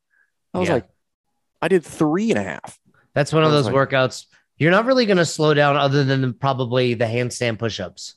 I 0.54 0.58
was 0.58 0.68
Yeah. 0.68 0.74
like, 0.74 0.88
I 1.60 1.68
did 1.68 1.84
three 1.84 2.30
and 2.30 2.38
a 2.38 2.42
half. 2.44 2.78
That's 3.14 3.32
one 3.32 3.42
of 3.44 3.50
those 3.50 3.66
like- 3.66 3.74
workouts. 3.74 4.26
You're 4.56 4.70
not 4.70 4.84
really 4.86 5.04
gonna 5.06 5.24
slow 5.24 5.52
down, 5.54 5.76
other 5.76 6.04
than 6.04 6.32
probably 6.34 6.94
the 6.94 7.06
handstand 7.06 7.58
push-ups. 7.58 8.14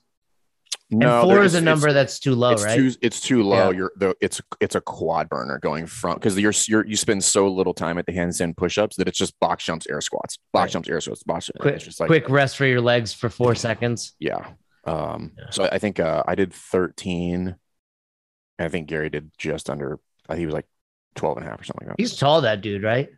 No, 1.00 1.21
and 1.21 1.29
four 1.29 1.43
is 1.43 1.53
a 1.55 1.62
number 1.62 1.91
that's 1.93 2.19
too 2.19 2.35
low, 2.35 2.51
it's 2.51 2.63
right? 2.63 2.75
too 2.77 2.91
it's 3.01 3.19
too 3.19 3.43
low. 3.43 3.71
Yeah. 3.71 3.88
You're 4.00 4.15
it's 4.21 4.41
it's 4.59 4.75
a 4.75 4.81
quad 4.81 5.29
burner 5.29 5.59
going 5.59 5.85
from 5.85 6.15
because 6.15 6.38
you're 6.39 6.53
you're 6.67 6.85
you 6.85 6.95
spend 6.95 7.23
so 7.23 7.47
little 7.47 7.73
time 7.73 7.97
at 7.97 8.05
the 8.05 8.12
handstand 8.13 8.55
push-ups 8.57 8.95
that 8.97 9.07
it's 9.07 9.17
just 9.17 9.39
box 9.39 9.65
jumps, 9.65 9.88
air 9.89 10.01
squats, 10.01 10.38
box 10.51 10.63
Right. 10.67 10.71
jumps, 10.73 10.89
air 10.89 11.01
squats, 11.01 11.23
box. 11.23 11.50
quick, 11.59 11.81
like 12.00 12.07
quick 12.07 12.29
rest 12.29 12.57
for 12.57 12.65
your 12.65 12.81
legs 12.81 13.13
for 13.13 13.29
four 13.29 13.55
seconds. 13.55 14.13
yeah. 14.19 14.45
Um. 14.85 15.31
Yeah. 15.38 15.45
So 15.51 15.63
I 15.71 15.79
think 15.79 16.00
uh, 16.00 16.23
I 16.27 16.35
did 16.35 16.53
13. 16.53 17.55
I 18.59 18.67
think 18.67 18.88
Gary 18.88 19.09
did 19.09 19.31
just 19.38 19.69
under. 19.69 20.00
I 20.27 20.33
think 20.33 20.39
he 20.39 20.45
was 20.45 20.53
like 20.55 20.67
12 21.15 21.38
and 21.38 21.45
a 21.45 21.50
half 21.50 21.62
or 21.62 21.63
something 21.63 21.88
like 21.88 21.97
that. 21.97 22.01
He's 22.01 22.15
tall, 22.17 22.41
that 22.41 22.62
dude, 22.62 22.83
right? 22.83 23.09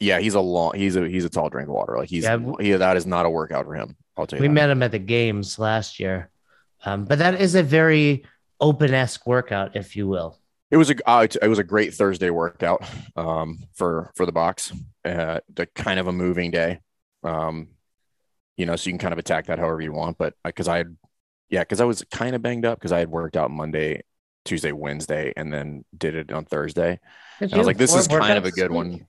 Yeah, 0.00 0.18
he's 0.20 0.34
a 0.34 0.40
long. 0.40 0.72
He's 0.74 0.96
a 0.96 1.08
he's 1.08 1.24
a 1.24 1.28
tall 1.28 1.48
drink 1.50 1.68
of 1.68 1.74
water. 1.74 1.96
Like 1.96 2.08
he's 2.08 2.24
Yeah. 2.24 2.38
he, 2.60 2.72
that 2.72 2.96
is 2.96 3.06
not 3.06 3.26
a 3.26 3.30
workout 3.30 3.64
for 3.66 3.74
him. 3.74 3.96
I'll 4.16 4.26
tell 4.26 4.38
you. 4.38 4.42
We 4.42 4.48
that. 4.48 4.54
met 4.54 4.70
him 4.70 4.82
at 4.82 4.92
the 4.92 4.98
games 4.98 5.58
last 5.58 5.98
year, 6.00 6.30
um, 6.84 7.04
but 7.04 7.18
that 7.18 7.40
is 7.40 7.54
a 7.54 7.62
very 7.62 8.24
open 8.60 8.94
esque 8.94 9.26
workout, 9.26 9.76
if 9.76 9.96
you 9.96 10.06
will. 10.06 10.38
It 10.70 10.76
was 10.76 10.90
a 10.90 10.96
uh, 11.08 11.26
it 11.42 11.48
was 11.48 11.58
a 11.58 11.64
great 11.64 11.94
Thursday 11.94 12.30
workout 12.30 12.84
um, 13.16 13.58
for 13.74 14.10
for 14.16 14.26
the 14.26 14.32
box. 14.32 14.72
Uh, 15.04 15.40
the 15.52 15.66
kind 15.66 16.00
of 16.00 16.06
a 16.08 16.12
moving 16.12 16.50
day, 16.50 16.80
um, 17.22 17.68
you 18.56 18.66
know, 18.66 18.74
so 18.74 18.88
you 18.88 18.92
can 18.92 18.98
kind 18.98 19.12
of 19.12 19.18
attack 19.18 19.46
that 19.46 19.58
however 19.58 19.82
you 19.82 19.92
want. 19.92 20.18
But 20.18 20.34
because 20.44 20.66
I 20.66 20.78
had, 20.78 20.96
yeah, 21.48 21.60
because 21.60 21.80
I 21.80 21.84
was 21.84 22.04
kind 22.10 22.34
of 22.34 22.42
banged 22.42 22.64
up 22.64 22.78
because 22.78 22.92
I 22.92 22.98
had 22.98 23.10
worked 23.10 23.36
out 23.36 23.50
Monday, 23.50 24.02
Tuesday, 24.44 24.72
Wednesday, 24.72 25.32
and 25.36 25.52
then 25.52 25.84
did 25.96 26.14
it 26.14 26.32
on 26.32 26.44
Thursday. 26.44 26.98
And 27.40 27.52
I 27.52 27.58
was 27.58 27.66
like, 27.66 27.76
this 27.76 27.94
is 27.94 28.08
kind 28.08 28.38
of 28.38 28.44
a 28.44 28.50
good 28.50 28.70
one. 28.70 29.06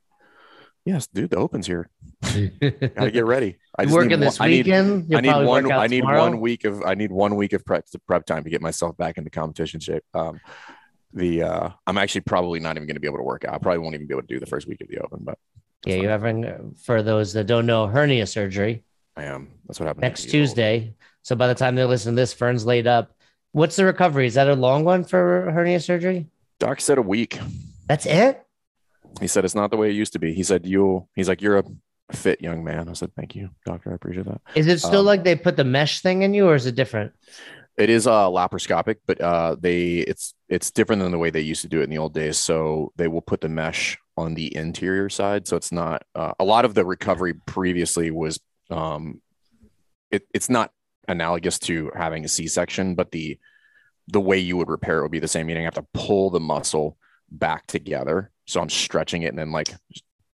Yes, 0.85 1.07
dude, 1.07 1.31
the 1.31 1.37
open's 1.37 1.65
here. 1.65 1.89
Gotta 2.21 3.11
get 3.11 3.25
ready. 3.25 3.57
I 3.77 3.85
just 3.85 3.95
working 3.95 4.11
need 4.11 4.19
this 4.19 4.39
one, 4.39 4.49
weekend. 4.49 5.15
I 5.15 5.21
need, 5.21 5.29
I 5.29 5.39
need 5.39 5.47
one. 5.47 5.71
I 5.71 5.87
need 5.87 6.01
tomorrow. 6.01 6.21
one 6.21 6.39
week 6.39 6.63
of. 6.63 6.83
I 6.83 6.93
need 6.93 7.11
one 7.11 7.35
week 7.35 7.53
of 7.53 7.65
prep 7.65 7.85
prep 8.07 8.25
time 8.25 8.43
to 8.43 8.49
get 8.49 8.61
myself 8.61 8.95
back 8.95 9.17
into 9.17 9.31
competition 9.31 9.79
shape. 9.79 10.03
Um, 10.13 10.39
the 11.11 11.41
uh, 11.41 11.69
I'm 11.87 11.97
actually 11.97 12.21
probably 12.21 12.59
not 12.59 12.75
even 12.75 12.87
going 12.87 12.95
to 12.95 12.99
be 12.99 13.07
able 13.07 13.17
to 13.17 13.23
work 13.23 13.45
out. 13.45 13.55
I 13.55 13.57
probably 13.57 13.79
won't 13.79 13.95
even 13.95 14.05
be 14.05 14.13
able 14.13 14.21
to 14.21 14.27
do 14.27 14.39
the 14.39 14.45
first 14.45 14.67
week 14.67 14.81
of 14.81 14.87
the 14.87 14.99
open. 14.99 15.19
But 15.23 15.39
Yeah, 15.85 15.95
you're 15.95 16.11
having 16.11 16.75
for 16.83 17.01
those 17.01 17.33
that 17.33 17.47
don't 17.47 17.65
know 17.65 17.87
hernia 17.87 18.27
surgery 18.27 18.83
I 19.17 19.23
am. 19.23 19.49
That's 19.67 19.79
what 19.79 19.87
happened 19.87 20.03
next 20.03 20.29
Tuesday. 20.29 20.93
So 21.23 21.35
by 21.35 21.47
the 21.47 21.55
time 21.55 21.75
they 21.75 21.85
listen 21.85 22.13
to 22.13 22.21
this, 22.21 22.33
Fern's 22.33 22.65
laid 22.65 22.85
up. 22.85 23.15
What's 23.53 23.77
the 23.77 23.85
recovery? 23.85 24.27
Is 24.27 24.33
that 24.33 24.49
a 24.49 24.53
long 24.53 24.83
one 24.83 25.03
for 25.05 25.49
hernia 25.51 25.79
surgery? 25.79 26.27
Doc 26.59 26.81
said 26.81 26.97
a 26.97 27.01
week. 27.01 27.39
That's 27.87 28.05
it. 28.05 28.44
He 29.19 29.27
said 29.27 29.45
it's 29.45 29.55
not 29.55 29.71
the 29.71 29.77
way 29.77 29.89
it 29.89 29.93
used 29.93 30.13
to 30.13 30.19
be. 30.19 30.33
He 30.33 30.43
said 30.43 30.65
you'll. 30.65 31.09
He's 31.15 31.27
like 31.29 31.41
you're 31.41 31.57
a 31.57 31.63
fit 32.11 32.41
young 32.41 32.63
man. 32.63 32.89
I 32.89 32.93
said 32.93 33.11
thank 33.15 33.35
you, 33.35 33.49
doctor. 33.65 33.91
I 33.91 33.95
appreciate 33.95 34.25
that. 34.25 34.41
Is 34.55 34.67
it 34.67 34.79
still 34.79 34.99
Um, 34.99 35.05
like 35.05 35.23
they 35.23 35.35
put 35.35 35.57
the 35.57 35.63
mesh 35.63 36.01
thing 36.01 36.21
in 36.21 36.33
you, 36.33 36.47
or 36.47 36.55
is 36.55 36.65
it 36.65 36.75
different? 36.75 37.13
It 37.77 37.89
is 37.89 38.07
uh 38.07 38.27
laparoscopic, 38.27 38.97
but 39.05 39.19
uh 39.19 39.55
they 39.59 39.97
it's 39.97 40.33
it's 40.47 40.71
different 40.71 41.01
than 41.01 41.11
the 41.11 41.17
way 41.17 41.29
they 41.29 41.41
used 41.41 41.61
to 41.61 41.67
do 41.67 41.81
it 41.81 41.85
in 41.85 41.89
the 41.89 41.97
old 41.97 42.13
days. 42.13 42.37
So 42.37 42.93
they 42.95 43.07
will 43.07 43.21
put 43.21 43.41
the 43.41 43.49
mesh 43.49 43.97
on 44.17 44.33
the 44.33 44.55
interior 44.55 45.09
side. 45.09 45.47
So 45.47 45.57
it's 45.57 45.71
not 45.71 46.03
uh, 46.15 46.33
a 46.39 46.45
lot 46.45 46.63
of 46.63 46.73
the 46.73 46.85
recovery 46.85 47.33
previously 47.33 48.11
was 48.11 48.39
um 48.69 49.21
it, 50.11 50.23
it's 50.33 50.49
not 50.49 50.71
analogous 51.07 51.59
to 51.59 51.91
having 51.95 52.23
a 52.23 52.27
C-section, 52.29 52.95
but 52.95 53.11
the 53.11 53.39
the 54.07 54.21
way 54.21 54.37
you 54.39 54.55
would 54.57 54.69
repair 54.69 54.99
it 54.99 55.01
would 55.01 55.11
be 55.11 55.19
the 55.19 55.27
same. 55.27 55.47
Meaning 55.47 55.63
I 55.63 55.65
have 55.65 55.73
to 55.75 55.87
pull 55.93 56.29
the 56.29 56.39
muscle 56.39 56.97
back 57.29 57.65
together. 57.67 58.31
So 58.45 58.61
I'm 58.61 58.69
stretching 58.69 59.23
it 59.23 59.27
and 59.27 59.37
then 59.39 59.51
like 59.51 59.69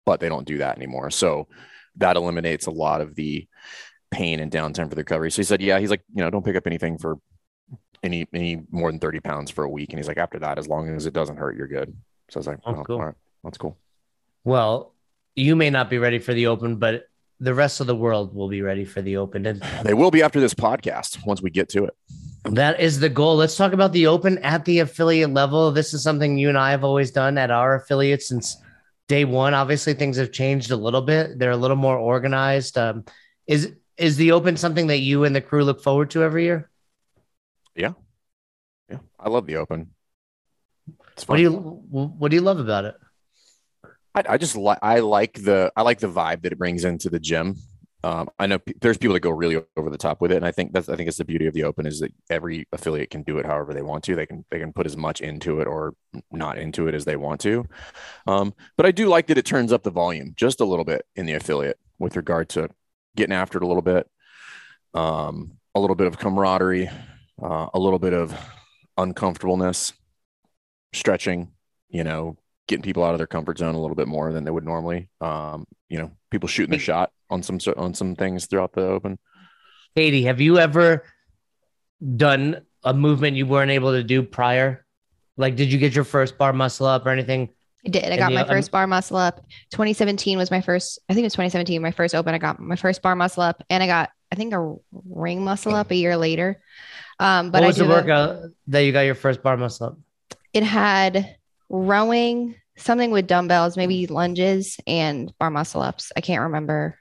but 0.07 0.21
they 0.21 0.29
don't 0.29 0.47
do 0.47 0.59
that 0.59 0.77
anymore. 0.77 1.11
So 1.11 1.47
that 1.97 2.17
eliminates 2.17 2.67
a 2.67 2.71
lot 2.71 3.01
of 3.01 3.15
the 3.15 3.47
pain 4.11 4.41
and 4.41 4.51
downtime 4.51 4.89
for 4.89 4.95
the 4.95 5.03
recovery. 5.03 5.31
So 5.31 5.37
he 5.37 5.45
said, 5.45 5.61
yeah, 5.61 5.79
he's 5.79 5.91
like, 5.91 6.03
you 6.15 6.23
know, 6.23 6.31
don't 6.31 6.45
pick 6.45 6.57
up 6.57 6.67
anything 6.67 6.99
for 6.99 7.19
any 8.03 8.27
any 8.33 8.63
more 8.71 8.91
than 8.91 8.99
30 8.99 9.21
pounds 9.21 9.51
for 9.51 9.65
a 9.65 9.69
week. 9.69 9.91
And 9.91 9.99
he's 9.99 10.09
like, 10.09 10.19
after 10.19 10.39
that, 10.41 10.59
as 10.59 10.67
long 10.67 10.89
as 10.89 11.07
it 11.07 11.13
doesn't 11.13 11.37
hurt, 11.37 11.57
you're 11.57 11.69
good. 11.69 11.95
So 12.31 12.39
I 12.39 12.41
was 12.41 12.47
like, 12.47 12.59
Oh, 12.65 12.73
well, 12.73 12.85
cool. 12.85 12.97
all 12.97 13.07
right, 13.07 13.15
that's 13.45 13.59
cool. 13.59 13.79
Well, 14.45 14.95
you 15.37 15.55
may 15.55 15.71
not 15.71 15.91
be 15.91 15.99
ready 15.99 16.19
for 16.19 16.33
the 16.35 16.47
open, 16.49 16.77
but 16.77 17.05
the 17.39 17.55
rest 17.55 17.81
of 17.81 17.87
the 17.87 17.95
world 17.97 18.35
will 18.35 18.49
be 18.49 18.63
ready 18.63 18.85
for 18.85 19.03
the 19.03 19.17
open. 19.19 19.47
And 19.47 19.63
They 19.85 19.95
will 19.95 20.11
be 20.11 20.23
after 20.23 20.41
this 20.41 20.55
podcast 20.55 21.25
once 21.27 21.41
we 21.43 21.51
get 21.51 21.69
to 21.71 21.85
it. 21.85 21.95
That 22.45 22.81
is 22.81 23.01
the 23.01 23.09
goal. 23.09 23.37
Let's 23.37 23.57
talk 23.57 23.73
about 23.73 23.93
the 23.93 24.07
open 24.07 24.39
at 24.39 24.65
the 24.65 24.81
affiliate 24.81 25.33
level. 25.33 25.71
This 25.73 25.93
is 25.93 26.03
something 26.03 26.39
you 26.39 26.49
and 26.49 26.59
I 26.59 26.71
have 26.71 26.85
always 26.85 27.11
done 27.11 27.39
at 27.39 27.51
our 27.51 27.77
affiliate 27.77 28.23
since 28.23 28.57
day 29.09 29.25
one. 29.25 29.55
Obviously, 29.55 29.95
things 29.95 30.17
have 30.17 30.33
changed 30.33 30.71
a 30.71 30.77
little 30.77 31.03
bit. 31.03 31.39
They're 31.39 31.51
a 31.51 31.57
little 31.57 31.77
more 31.77 31.99
organized. 31.99 32.79
Um, 32.79 33.05
is 33.47 33.73
is 33.97 34.17
the 34.17 34.33
open 34.33 34.57
something 34.57 34.87
that 34.87 34.99
you 34.99 35.25
and 35.25 35.37
the 35.37 35.43
crew 35.43 35.65
look 35.65 35.83
forward 35.83 36.11
to 36.13 36.23
every 36.23 36.45
year? 36.45 36.71
Yeah, 37.75 37.93
yeah, 38.89 38.99
I 39.19 39.29
love 39.29 39.47
the 39.47 39.57
open. 39.57 39.91
What 41.27 41.37
do 41.37 41.43
you 41.43 41.53
what 41.53 42.31
do 42.31 42.37
you 42.37 42.43
love 42.43 42.59
about 42.59 42.87
it? 42.87 42.95
I, 44.15 44.25
I 44.31 44.39
just 44.39 44.57
like 44.57 44.79
I 44.83 45.01
like 45.01 45.35
the 45.35 45.71
I 45.77 45.83
like 45.83 45.99
the 45.99 46.09
vibe 46.09 46.43
that 46.43 46.53
it 46.53 46.59
brings 46.59 46.85
into 46.85 47.11
the 47.11 47.21
gym. 47.21 47.57
Um, 48.03 48.31
I 48.39 48.47
know 48.47 48.59
pe- 48.59 48.73
there's 48.81 48.97
people 48.97 49.15
that 49.15 49.21
go 49.21 49.31
really 49.31 49.63
over 49.77 49.91
the 49.91 49.99
top 49.99 50.21
with 50.21 50.33
it, 50.33 50.37
and 50.37 50.47
I 50.47 50.53
think 50.53 50.73
that's 50.73 50.89
I 50.89 50.97
think 50.97 51.09
it's 51.09 51.19
the 51.19 51.25
beauty 51.25 51.47
of 51.47 51.55
the 51.55 51.65
open 51.65 51.87
is 51.87 52.01
that 52.01 52.13
every 52.31 52.67
affiliate 52.73 53.11
can 53.11 53.23
do 53.23 53.39
it 53.39 53.47
however 53.47 53.75
they 53.75 53.83
want 53.83 54.05
to. 54.05 54.17
They 54.17 54.27
can 54.27 54.45
they 54.51 54.59
can 54.59 54.73
put 54.73 54.87
as 54.87 54.97
much 54.97 55.21
into 55.21 55.61
it 55.61 55.67
or 55.67 55.95
not 56.31 56.59
into 56.59 56.89
it 56.89 56.95
as 56.95 57.05
they 57.05 57.17
want 57.17 57.41
to. 57.43 57.67
Um, 58.27 58.55
but 58.77 58.87
I 58.87 58.91
do 58.91 59.09
like 59.09 59.27
that 59.27 59.39
it 59.39 59.45
turns 59.45 59.73
up 59.73 59.83
the 59.83 59.91
volume 59.91 60.33
just 60.37 60.61
a 60.61 60.65
little 60.65 60.85
bit 60.85 61.05
in 61.15 61.27
the 61.27 61.35
affiliate 61.35 61.79
with 61.99 62.17
regard 62.17 62.49
to 62.51 62.71
getting 63.17 63.35
after 63.35 63.59
it 63.59 63.65
a 63.65 63.67
little 63.67 63.83
bit, 63.83 64.09
um, 64.95 65.59
a 65.75 65.81
little 65.81 65.97
bit 65.97 66.07
of 66.07 66.19
camaraderie, 66.19 66.89
uh, 67.43 67.69
a 67.75 67.79
little 67.79 67.99
bit 67.99 68.15
of 68.15 68.35
uncomfortableness, 68.97 69.93
stretching, 70.93 71.53
you 71.89 72.05
know, 72.05 72.37
getting 72.67 72.83
people 72.83 73.05
out 73.05 73.13
of 73.13 73.19
their 73.19 73.27
comfort 73.27 73.59
zone 73.59 73.75
a 73.75 73.81
little 73.81 73.97
bit 73.97 74.09
more 74.09 74.33
than 74.33 74.45
they 74.45 74.51
would 74.51 74.65
normally. 74.65 75.09
Um, 75.21 75.67
you 75.91 75.99
know, 75.99 76.11
people 76.31 76.49
shooting 76.49 76.71
their 76.71 76.81
shot 76.81 77.13
on 77.29 77.43
some 77.43 77.59
on 77.77 77.93
some 77.93 78.17
things 78.17 78.47
throughout 78.47 78.73
the 78.73 78.83
open. 78.83 79.19
Katie, 79.95 80.23
have 80.25 80.41
you 80.41 80.59
ever 80.59 81.05
done 82.17 82.63
a 82.85 82.95
movement 82.95 83.37
you 83.37 83.47
weren't 83.47 83.71
able 83.71 83.93
to 83.93 84.03
do 84.03 84.23
prior? 84.23 84.87
Like, 85.37 85.57
did 85.57 85.73
you 85.73 85.79
get 85.79 85.95
your 85.95 86.05
first 86.05 86.39
bar 86.39 86.53
muscle 86.53 86.87
up 86.87 87.05
or 87.07 87.11
anything? 87.11 87.51
I 87.85 87.89
did. 87.91 88.05
I 88.05 88.17
got 88.17 88.33
my 88.33 88.43
other- 88.43 88.55
first 88.55 88.71
bar 88.71 88.87
muscle 88.87 89.17
up. 89.17 89.41
2017 89.73 90.37
was 90.39 90.51
my 90.51 90.61
first, 90.61 90.99
I 91.09 91.15
think 91.15 91.25
it 91.25 91.27
was 91.27 91.33
2017, 91.35 91.81
my 91.81 91.91
first 91.91 92.15
open. 92.15 92.35
I 92.35 92.39
got 92.39 92.61
my 92.61 92.77
first 92.77 93.01
bar 93.03 93.17
muscle 93.17 93.43
up 93.43 93.63
and 93.71 93.83
I 93.83 93.87
got, 93.87 94.11
I 94.31 94.37
think, 94.37 94.53
a 94.53 94.77
ring 94.93 95.43
muscle 95.45 95.75
up 95.75 95.91
a 95.91 95.95
year 95.95 96.17
later. 96.17 96.63
Um, 97.19 97.51
but 97.51 97.61
what 97.61 97.65
I 97.65 97.67
was 97.69 97.77
the 97.77 97.85
do 97.85 97.91
have- 97.91 98.05
workout 98.07 98.51
that 98.69 98.81
you 98.81 98.93
got 98.93 99.01
your 99.03 99.15
first 99.15 99.43
bar 99.43 99.57
muscle 99.57 99.87
up? 99.89 99.99
it 100.53 100.63
had 100.65 101.37
rowing, 101.69 102.55
something 102.77 103.11
with 103.11 103.27
dumbbells, 103.27 103.77
maybe 103.77 104.07
lunges 104.07 104.79
and 104.87 105.33
bar 105.39 105.51
muscle 105.51 105.83
ups. 105.83 106.13
I 106.17 106.21
can't 106.21 106.43
remember. 106.43 106.97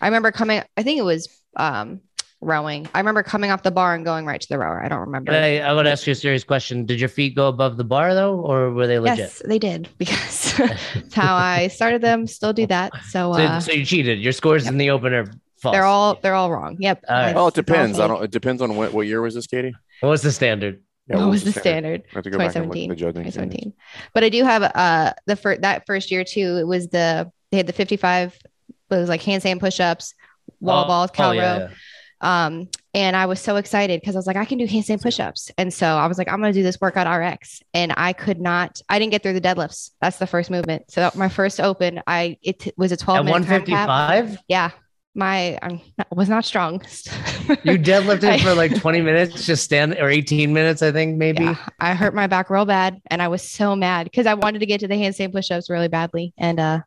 I 0.00 0.06
remember 0.06 0.30
coming, 0.32 0.62
I 0.76 0.82
think 0.82 0.98
it 0.98 1.02
was 1.02 1.28
um, 1.56 2.00
rowing. 2.40 2.88
I 2.94 2.98
remember 3.00 3.22
coming 3.22 3.50
off 3.50 3.62
the 3.62 3.70
bar 3.70 3.94
and 3.94 4.04
going 4.04 4.24
right 4.24 4.40
to 4.40 4.48
the 4.48 4.58
rower. 4.58 4.82
I 4.82 4.88
don't 4.88 5.00
remember. 5.00 5.32
I, 5.32 5.58
I 5.58 5.74
would 5.74 5.86
ask 5.86 6.06
you 6.06 6.12
a 6.12 6.14
serious 6.16 6.42
question. 6.44 6.86
Did 6.86 6.98
your 7.00 7.10
feet 7.10 7.36
go 7.36 7.48
above 7.48 7.76
the 7.76 7.84
bar 7.84 8.14
though, 8.14 8.40
or 8.40 8.70
were 8.72 8.86
they 8.86 8.98
legit? 8.98 9.18
Yes, 9.18 9.42
they 9.44 9.58
did 9.58 9.88
because 9.98 10.54
that's 10.56 11.14
how 11.14 11.34
I 11.36 11.68
started 11.68 12.00
them. 12.00 12.26
Still 12.26 12.54
do 12.54 12.66
that. 12.68 12.92
So, 13.10 13.34
So, 13.34 13.40
uh, 13.42 13.60
so 13.60 13.72
you 13.72 13.84
cheated. 13.84 14.20
Your 14.20 14.32
scores 14.32 14.66
in 14.66 14.78
the 14.78 14.88
open 14.90 15.12
are 15.12 15.26
false. 15.60 15.74
they're 15.74 15.84
all 15.84 16.18
they're 16.22 16.34
all 16.34 16.50
wrong. 16.50 16.76
Yep. 16.80 17.04
All 17.08 17.14
right. 17.14 17.28
It's- 17.30 17.36
Oh, 17.42 17.48
it 17.48 17.54
depends. 17.54 18.00
I 18.00 18.06
don't. 18.06 18.24
It 18.24 18.30
depends 18.30 18.62
on 18.62 18.74
what 18.76 18.94
what 18.94 19.06
year 19.06 19.20
was 19.20 19.34
this, 19.34 19.46
Katie? 19.46 19.74
What 20.00 20.08
was 20.08 20.22
the 20.22 20.32
standard? 20.32 20.82
Yeah, 21.10 21.16
what 21.18 21.30
was 21.30 21.44
the 21.44 21.52
standard? 21.52 22.02
I 22.12 22.14
have 22.14 22.24
to 22.24 22.30
go 22.30 22.38
back 22.38 22.54
and 22.56 22.66
look 22.68 22.76
at 22.76 22.80
2017. 22.86 22.88
the 22.88 22.94
judging. 22.96 23.30
standards. 23.30 23.54
2017. 23.54 23.72
But 24.14 24.24
I 24.24 24.28
do 24.28 24.44
have 24.44 24.62
uh 24.62 25.12
the 25.26 25.36
first 25.36 25.62
that 25.62 25.86
first 25.86 26.10
year 26.10 26.24
too. 26.24 26.56
It 26.58 26.66
was 26.66 26.88
the 26.88 27.30
they 27.50 27.56
had 27.56 27.66
the 27.66 27.72
55. 27.72 28.38
It 28.90 28.94
was 28.94 29.08
like 29.08 29.22
handstand 29.22 29.60
push-ups, 29.60 30.14
wall 30.60 30.84
Oh, 30.84 30.88
balls, 30.88 31.10
cow 31.12 31.28
oh, 31.30 31.32
yeah, 31.32 31.52
row. 31.58 31.68
yeah. 31.68 31.74
Um, 32.22 32.68
and 32.92 33.16
I 33.16 33.26
was 33.26 33.40
so 33.40 33.56
excited 33.56 34.00
because 34.00 34.14
I 34.14 34.18
was 34.18 34.26
like, 34.26 34.36
I 34.36 34.44
can 34.44 34.58
do 34.58 34.66
handstand 34.66 35.00
push-ups. 35.00 35.50
And 35.56 35.72
so 35.72 35.86
I 35.86 36.06
was 36.06 36.18
like, 36.18 36.28
I'm 36.28 36.40
gonna 36.40 36.52
do 36.52 36.62
this 36.62 36.80
workout 36.80 37.06
RX. 37.08 37.62
And 37.72 37.94
I 37.96 38.12
could 38.12 38.40
not, 38.40 38.80
I 38.88 38.98
didn't 38.98 39.12
get 39.12 39.22
through 39.22 39.34
the 39.34 39.40
deadlifts. 39.40 39.90
That's 40.00 40.18
the 40.18 40.26
first 40.26 40.50
movement. 40.50 40.90
So 40.90 41.10
my 41.14 41.28
first 41.28 41.60
open, 41.60 42.02
I 42.06 42.36
it 42.42 42.58
t- 42.58 42.72
was 42.76 42.92
a 42.92 42.96
12 42.96 43.18
At 43.20 43.24
minute 43.24 43.46
time 43.46 43.64
cap. 43.64 43.88
155, 43.88 44.42
Yeah. 44.48 44.70
My 45.20 45.58
I 45.62 45.82
was 46.12 46.30
not 46.30 46.46
strong. 46.46 46.76
you 47.62 47.76
deadlifted 47.76 48.24
I- 48.24 48.38
for 48.38 48.54
like 48.54 48.74
20 48.74 49.02
minutes, 49.02 49.44
just 49.44 49.62
stand 49.62 49.94
or 50.00 50.08
18 50.08 50.50
minutes, 50.50 50.80
I 50.80 50.92
think 50.92 51.18
maybe. 51.18 51.44
Yeah, 51.44 51.56
I 51.78 51.92
hurt 51.92 52.14
my 52.14 52.26
back 52.26 52.48
real 52.48 52.64
bad 52.64 53.02
and 53.08 53.20
I 53.20 53.28
was 53.28 53.42
so 53.42 53.76
mad 53.76 54.04
because 54.04 54.24
I 54.24 54.32
wanted 54.32 54.60
to 54.60 54.66
get 54.66 54.80
to 54.80 54.88
the 54.88 54.94
handstand 54.94 55.32
push-ups 55.32 55.68
really 55.68 55.88
badly 55.88 56.32
and 56.38 56.58
uh 56.58 56.80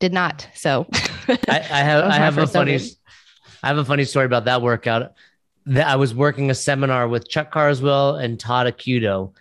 did 0.00 0.12
not. 0.12 0.46
So 0.54 0.86
I, 1.28 1.38
I 1.48 1.58
have 1.60 2.04
I 2.04 2.16
have 2.16 2.36
a 2.36 2.46
funny 2.46 2.74
open. 2.74 2.86
I 3.62 3.68
have 3.68 3.78
a 3.78 3.86
funny 3.86 4.04
story 4.04 4.26
about 4.26 4.44
that 4.44 4.60
workout. 4.60 5.14
That 5.64 5.86
I 5.86 5.96
was 5.96 6.14
working 6.14 6.50
a 6.50 6.54
seminar 6.54 7.08
with 7.08 7.26
Chuck 7.26 7.52
Carswell 7.52 8.16
and 8.16 8.38
Todd 8.38 8.66
Acuto, 8.66 9.32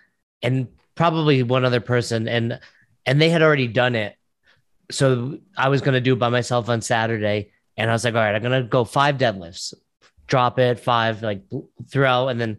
and 0.41 0.69
probably 0.95 1.43
one 1.43 1.65
other 1.65 1.81
person, 1.81 2.29
and 2.29 2.61
and 3.05 3.21
they 3.21 3.29
had 3.29 3.41
already 3.41 3.67
done 3.67 3.95
it. 3.95 4.15
So 4.89 5.39
I 5.57 5.67
was 5.67 5.81
gonna 5.81 5.99
do 5.99 6.13
it 6.13 6.19
by 6.19 6.29
myself 6.29 6.69
on 6.69 6.81
Saturday, 6.81 7.51
and 7.81 7.89
I 7.89 7.93
was 7.93 8.05
like, 8.05 8.13
all 8.13 8.21
right, 8.21 8.35
I'm 8.35 8.43
gonna 8.43 8.61
go 8.61 8.83
five 8.83 9.17
deadlifts, 9.17 9.73
drop 10.27 10.59
it 10.59 10.79
five 10.79 11.23
like 11.23 11.41
throughout, 11.89 12.27
and 12.27 12.39
then 12.39 12.57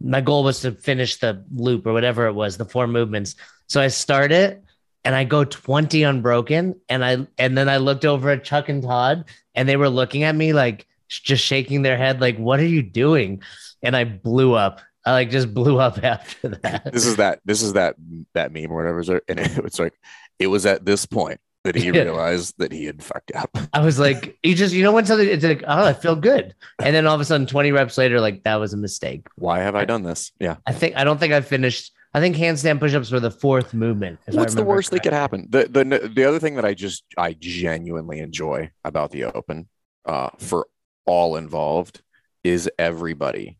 my 0.00 0.22
goal 0.22 0.42
was 0.42 0.60
to 0.60 0.72
finish 0.72 1.16
the 1.16 1.44
loop 1.54 1.86
or 1.86 1.92
whatever 1.92 2.26
it 2.26 2.32
was, 2.32 2.56
the 2.56 2.64
four 2.64 2.86
movements. 2.86 3.36
So 3.68 3.80
I 3.80 3.88
start 3.88 4.32
it 4.32 4.62
and 5.04 5.14
I 5.14 5.24
go 5.24 5.44
20 5.44 6.02
unbroken. 6.02 6.80
And 6.88 7.04
I 7.04 7.26
and 7.38 7.56
then 7.56 7.68
I 7.68 7.76
looked 7.76 8.06
over 8.06 8.30
at 8.30 8.42
Chuck 8.42 8.70
and 8.70 8.82
Todd 8.82 9.26
and 9.54 9.68
they 9.68 9.76
were 9.76 9.90
looking 9.90 10.22
at 10.22 10.34
me 10.34 10.54
like 10.54 10.86
just 11.08 11.44
shaking 11.44 11.82
their 11.82 11.98
head, 11.98 12.20
like, 12.20 12.38
what 12.38 12.58
are 12.58 12.66
you 12.66 12.82
doing? 12.82 13.42
And 13.82 13.94
I 13.94 14.04
blew 14.04 14.54
up. 14.54 14.80
I 15.04 15.12
like 15.12 15.30
just 15.30 15.52
blew 15.54 15.78
up 15.78 16.02
after 16.02 16.48
that. 16.48 16.90
This 16.90 17.04
is 17.04 17.16
that. 17.16 17.40
This 17.44 17.62
is 17.62 17.74
that 17.74 17.96
that 18.32 18.50
meme 18.50 18.72
or 18.72 18.76
whatever. 18.76 19.20
And 19.28 19.40
it 19.40 19.62
was 19.62 19.78
like, 19.78 19.94
it 20.38 20.46
was 20.46 20.64
at 20.64 20.86
this 20.86 21.04
point 21.04 21.40
that 21.64 21.74
he 21.74 21.90
realized 21.90 22.54
that 22.58 22.72
he 22.72 22.84
had 22.84 23.02
fucked 23.02 23.32
up. 23.34 23.50
I 23.72 23.80
was 23.80 23.98
like, 23.98 24.38
you 24.42 24.54
just, 24.54 24.72
you 24.72 24.82
know, 24.82 24.92
when 24.92 25.06
something, 25.06 25.28
it's 25.28 25.44
like, 25.44 25.64
oh, 25.66 25.84
I 25.84 25.92
feel 25.92 26.16
good. 26.16 26.54
And 26.78 26.94
then 26.94 27.06
all 27.06 27.14
of 27.14 27.20
a 27.20 27.24
sudden, 27.24 27.46
20 27.46 27.72
reps 27.72 27.98
later, 27.98 28.20
like 28.20 28.44
that 28.44 28.56
was 28.56 28.72
a 28.72 28.76
mistake. 28.76 29.26
Why 29.36 29.60
have 29.60 29.74
I 29.74 29.84
done 29.84 30.02
this? 30.02 30.32
Yeah. 30.38 30.56
I 30.66 30.72
think, 30.72 30.96
I 30.96 31.04
don't 31.04 31.18
think 31.18 31.32
I 31.32 31.40
finished, 31.40 31.92
I 32.14 32.20
think 32.20 32.36
handstand 32.36 32.78
push-ups 32.78 33.10
were 33.10 33.18
the 33.18 33.30
fourth 33.30 33.74
movement. 33.74 34.20
if 34.26 34.34
I 34.34 34.38
What's 34.38 34.54
the 34.54 34.62
worst 34.62 34.92
that 34.92 35.02
could 35.02 35.12
happen? 35.12 35.48
The 35.50 35.66
the 35.68 36.12
the 36.14 36.24
other 36.24 36.38
thing 36.38 36.54
that 36.54 36.64
I 36.64 36.72
just 36.72 37.02
I 37.18 37.32
genuinely 37.32 38.20
enjoy 38.20 38.70
about 38.84 39.10
the 39.10 39.24
Open, 39.24 39.68
uh, 40.04 40.30
for 40.38 40.68
all 41.06 41.34
involved, 41.34 42.02
is 42.44 42.70
everybody 42.78 43.58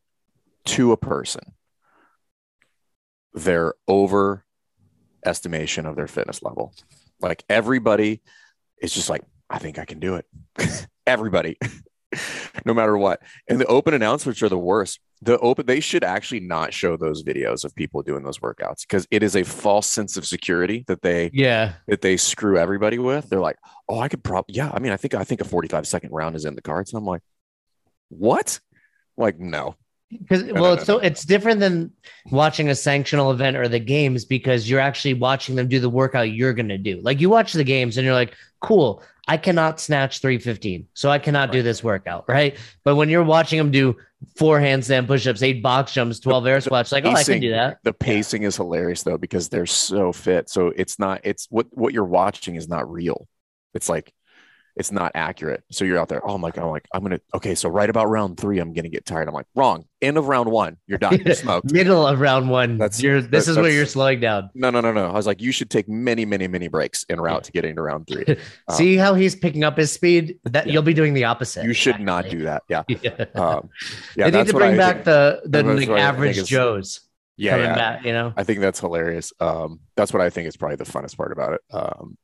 to 0.66 0.92
a 0.92 0.96
person 0.96 1.54
their 3.32 3.74
over 3.88 4.44
estimation 5.26 5.86
of 5.86 5.96
their 5.96 6.06
fitness 6.06 6.40
level. 6.40 6.72
Like 7.20 7.44
everybody 7.48 8.22
is 8.80 8.92
just 8.92 9.08
like, 9.08 9.22
I 9.48 9.58
think 9.58 9.78
I 9.78 9.84
can 9.84 10.00
do 10.00 10.16
it. 10.16 10.26
everybody, 11.06 11.56
no 12.64 12.74
matter 12.74 12.96
what. 12.96 13.20
And 13.48 13.60
the 13.60 13.66
open 13.66 13.94
announcements 13.94 14.42
are 14.42 14.48
the 14.48 14.58
worst. 14.58 15.00
The 15.22 15.38
open, 15.38 15.64
they 15.66 15.80
should 15.80 16.04
actually 16.04 16.40
not 16.40 16.74
show 16.74 16.96
those 16.98 17.22
videos 17.22 17.64
of 17.64 17.74
people 17.74 18.02
doing 18.02 18.24
those 18.24 18.40
workouts 18.40 18.80
because 18.82 19.06
it 19.10 19.22
is 19.22 19.36
a 19.36 19.42
false 19.42 19.86
sense 19.86 20.16
of 20.18 20.26
security 20.26 20.84
that 20.86 21.00
they 21.02 21.30
Yeah. 21.32 21.74
that 21.86 22.02
they 22.02 22.16
screw 22.18 22.58
everybody 22.58 22.98
with. 22.98 23.28
They're 23.30 23.40
like, 23.40 23.56
oh, 23.88 23.98
I 24.00 24.08
could 24.08 24.22
probably, 24.22 24.54
yeah. 24.54 24.70
I 24.74 24.80
mean, 24.80 24.92
I 24.92 24.96
think 24.98 25.14
I 25.14 25.24
think 25.24 25.40
a 25.40 25.44
45 25.44 25.86
second 25.86 26.10
round 26.12 26.36
is 26.36 26.44
in 26.44 26.54
the 26.54 26.62
cards. 26.62 26.92
And 26.92 26.98
I'm 26.98 27.06
like, 27.06 27.22
what? 28.10 28.60
Like, 29.16 29.38
no. 29.38 29.76
Because 30.18 30.44
well, 30.44 30.74
it's 30.74 30.84
so 30.84 30.98
it's 30.98 31.24
different 31.24 31.60
than 31.60 31.92
watching 32.30 32.68
a 32.68 32.72
sanctional 32.72 33.32
event 33.32 33.56
or 33.56 33.68
the 33.68 33.78
games 33.78 34.24
because 34.24 34.68
you're 34.68 34.80
actually 34.80 35.14
watching 35.14 35.54
them 35.56 35.68
do 35.68 35.80
the 35.80 35.90
workout 35.90 36.30
you're 36.30 36.54
gonna 36.54 36.78
do. 36.78 37.00
Like 37.02 37.20
you 37.20 37.28
watch 37.28 37.52
the 37.52 37.64
games 37.64 37.96
and 37.96 38.04
you're 38.04 38.14
like, 38.14 38.34
cool, 38.60 39.02
I 39.26 39.36
cannot 39.36 39.80
snatch 39.80 40.20
315, 40.20 40.88
so 40.94 41.10
I 41.10 41.18
cannot 41.18 41.50
do 41.50 41.62
this 41.62 41.82
workout, 41.82 42.28
right? 42.28 42.56
But 42.84 42.96
when 42.96 43.08
you're 43.08 43.24
watching 43.24 43.58
them 43.58 43.70
do 43.70 43.96
four 44.36 44.58
handstand 44.58 45.06
push-ups, 45.06 45.42
eight 45.42 45.62
box 45.62 45.92
jumps, 45.92 46.20
12 46.20 46.46
air 46.46 46.60
squats, 46.60 46.92
like, 46.92 47.04
oh, 47.04 47.10
I 47.10 47.24
can 47.24 47.40
do 47.40 47.50
that. 47.50 47.78
The 47.84 47.92
pacing 47.92 48.42
is 48.42 48.56
hilarious 48.56 49.02
though 49.02 49.18
because 49.18 49.48
they're 49.48 49.66
so 49.66 50.12
fit. 50.12 50.50
So 50.50 50.68
it's 50.68 50.98
not. 50.98 51.20
It's 51.24 51.46
what 51.50 51.66
what 51.70 51.94
you're 51.94 52.04
watching 52.04 52.56
is 52.56 52.68
not 52.68 52.90
real. 52.90 53.26
It's 53.72 53.88
like 53.88 54.12
it's 54.76 54.90
not 54.90 55.12
accurate. 55.14 55.62
So 55.70 55.84
you're 55.84 55.98
out 55.98 56.08
there. 56.08 56.20
Oh 56.26 56.36
my 56.36 56.50
god! 56.50 56.64
I'm 56.64 56.70
like 56.70 56.86
I'm 56.92 57.02
gonna. 57.02 57.20
Okay, 57.34 57.54
so 57.54 57.68
right 57.68 57.88
about 57.88 58.08
round 58.08 58.38
three, 58.38 58.58
I'm 58.58 58.72
gonna 58.72 58.88
get 58.88 59.04
tired. 59.06 59.28
I'm 59.28 59.34
like 59.34 59.46
wrong. 59.54 59.84
End 60.02 60.18
of 60.18 60.26
round 60.28 60.50
one, 60.50 60.76
you're 60.86 60.98
done. 60.98 61.20
You're 61.24 61.34
smoked. 61.36 61.72
Middle 61.72 62.06
of 62.06 62.20
round 62.20 62.50
one, 62.50 62.76
That's- 62.78 63.00
you're 63.02 63.22
this 63.22 63.46
that- 63.46 63.52
is 63.52 63.56
where 63.56 63.70
you're 63.70 63.86
slowing 63.86 64.20
down. 64.20 64.50
No, 64.54 64.70
no, 64.70 64.80
no, 64.80 64.92
no. 64.92 65.06
I 65.06 65.12
was 65.12 65.26
like, 65.26 65.40
you 65.40 65.52
should 65.52 65.70
take 65.70 65.88
many, 65.88 66.24
many, 66.24 66.46
many 66.48 66.68
breaks 66.68 67.06
en 67.08 67.20
route 67.20 67.44
to 67.44 67.52
getting 67.52 67.76
to 67.76 67.82
round 67.82 68.06
three. 68.06 68.24
Um, 68.68 68.76
See 68.76 68.96
how 68.96 69.14
he's 69.14 69.34
picking 69.36 69.62
up 69.64 69.76
his 69.78 69.92
speed? 69.92 70.38
That 70.44 70.66
Yeah. 70.66 70.74
you'll 70.74 70.82
be 70.82 70.92
doing 70.94 71.14
the 71.14 71.24
opposite. 71.24 71.64
You 71.64 71.72
should 71.72 72.00
not 72.00 72.28
do 72.28 72.42
that. 72.42 72.62
Yeah. 72.68 72.82
Yeah. 72.88 73.24
Um, 73.34 73.70
yeah. 74.16 74.28
they 74.30 74.38
need 74.38 74.46
to 74.48 74.52
bring 74.54 74.76
back 74.76 74.96
think- 74.96 75.04
the 75.06 75.42
the 75.46 75.62
like, 75.62 75.66
what 75.66 75.76
I 75.76 75.78
think 75.86 75.90
average 76.00 76.44
Joes 76.46 77.00
yeah, 77.36 77.56
yeah. 77.56 77.74
back. 77.74 78.04
You 78.04 78.12
know. 78.12 78.32
I 78.36 78.44
think 78.44 78.60
that's 78.60 78.80
hilarious. 78.80 79.32
Um, 79.40 79.80
that's 79.96 80.12
what 80.12 80.20
I 80.22 80.30
think 80.30 80.48
is 80.48 80.56
probably 80.56 80.76
the 80.76 80.84
funnest 80.84 81.16
part 81.16 81.32
about 81.32 81.54
it. 81.54 81.60
Um, 81.72 82.16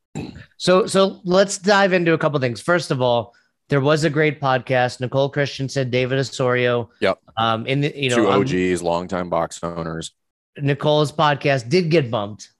So 0.56 0.86
so 0.86 1.20
let's 1.24 1.58
dive 1.58 1.92
into 1.92 2.12
a 2.12 2.18
couple 2.18 2.38
things. 2.40 2.60
First 2.60 2.90
of 2.90 3.00
all, 3.00 3.34
there 3.68 3.80
was 3.80 4.04
a 4.04 4.10
great 4.10 4.40
podcast. 4.40 5.00
Nicole 5.00 5.28
Christian 5.28 5.68
said 5.68 5.90
David 5.90 6.18
Osorio. 6.18 6.90
Yep. 7.00 7.18
Um, 7.36 7.66
in 7.66 7.80
the 7.80 7.96
you 7.96 8.10
know 8.10 8.16
two 8.16 8.30
um, 8.30 8.40
OGs, 8.42 8.82
longtime 8.82 9.30
box 9.30 9.62
owners. 9.62 10.12
Nicole's 10.58 11.12
podcast 11.12 11.68
did 11.68 11.90
get 11.90 12.10
bumped 12.10 12.50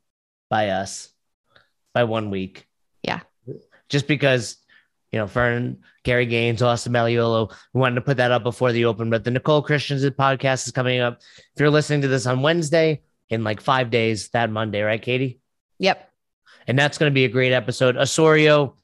by 0.49 0.71
us 0.71 1.11
by 1.93 2.05
one 2.05 2.31
week. 2.31 2.67
Yeah. 3.03 3.21
Just 3.89 4.07
because, 4.07 4.57
you 5.11 5.19
know, 5.19 5.27
Fern, 5.27 5.79
Gary 6.05 6.27
Gaines, 6.27 6.63
Austin 6.63 6.93
Malleolo, 6.93 7.53
we 7.73 7.81
wanted 7.81 7.97
to 7.97 8.01
put 8.03 8.19
that 8.19 8.31
up 8.31 8.43
before 8.43 8.73
the 8.73 8.85
open, 8.85 9.11
but 9.11 9.25
the 9.25 9.31
Nicole 9.31 9.63
Christians 9.63 10.05
podcast 10.11 10.67
is 10.67 10.73
coming 10.73 11.01
up. 11.01 11.21
If 11.55 11.61
you're 11.61 11.71
listening 11.71 12.03
to 12.03 12.09
this 12.09 12.27
on 12.27 12.43
Wednesday, 12.43 13.03
in 13.29 13.45
like 13.45 13.61
five 13.61 13.91
days, 13.91 14.29
that 14.31 14.51
Monday, 14.51 14.83
right, 14.83 15.01
Katie? 15.01 15.41
Yep. 15.79 16.10
And 16.67 16.79
that's 16.79 16.99
going 16.99 17.11
to 17.11 17.15
be 17.15 17.25
a 17.25 17.29
great 17.29 17.53
episode. 17.53 17.97
Osorio, 17.97 18.77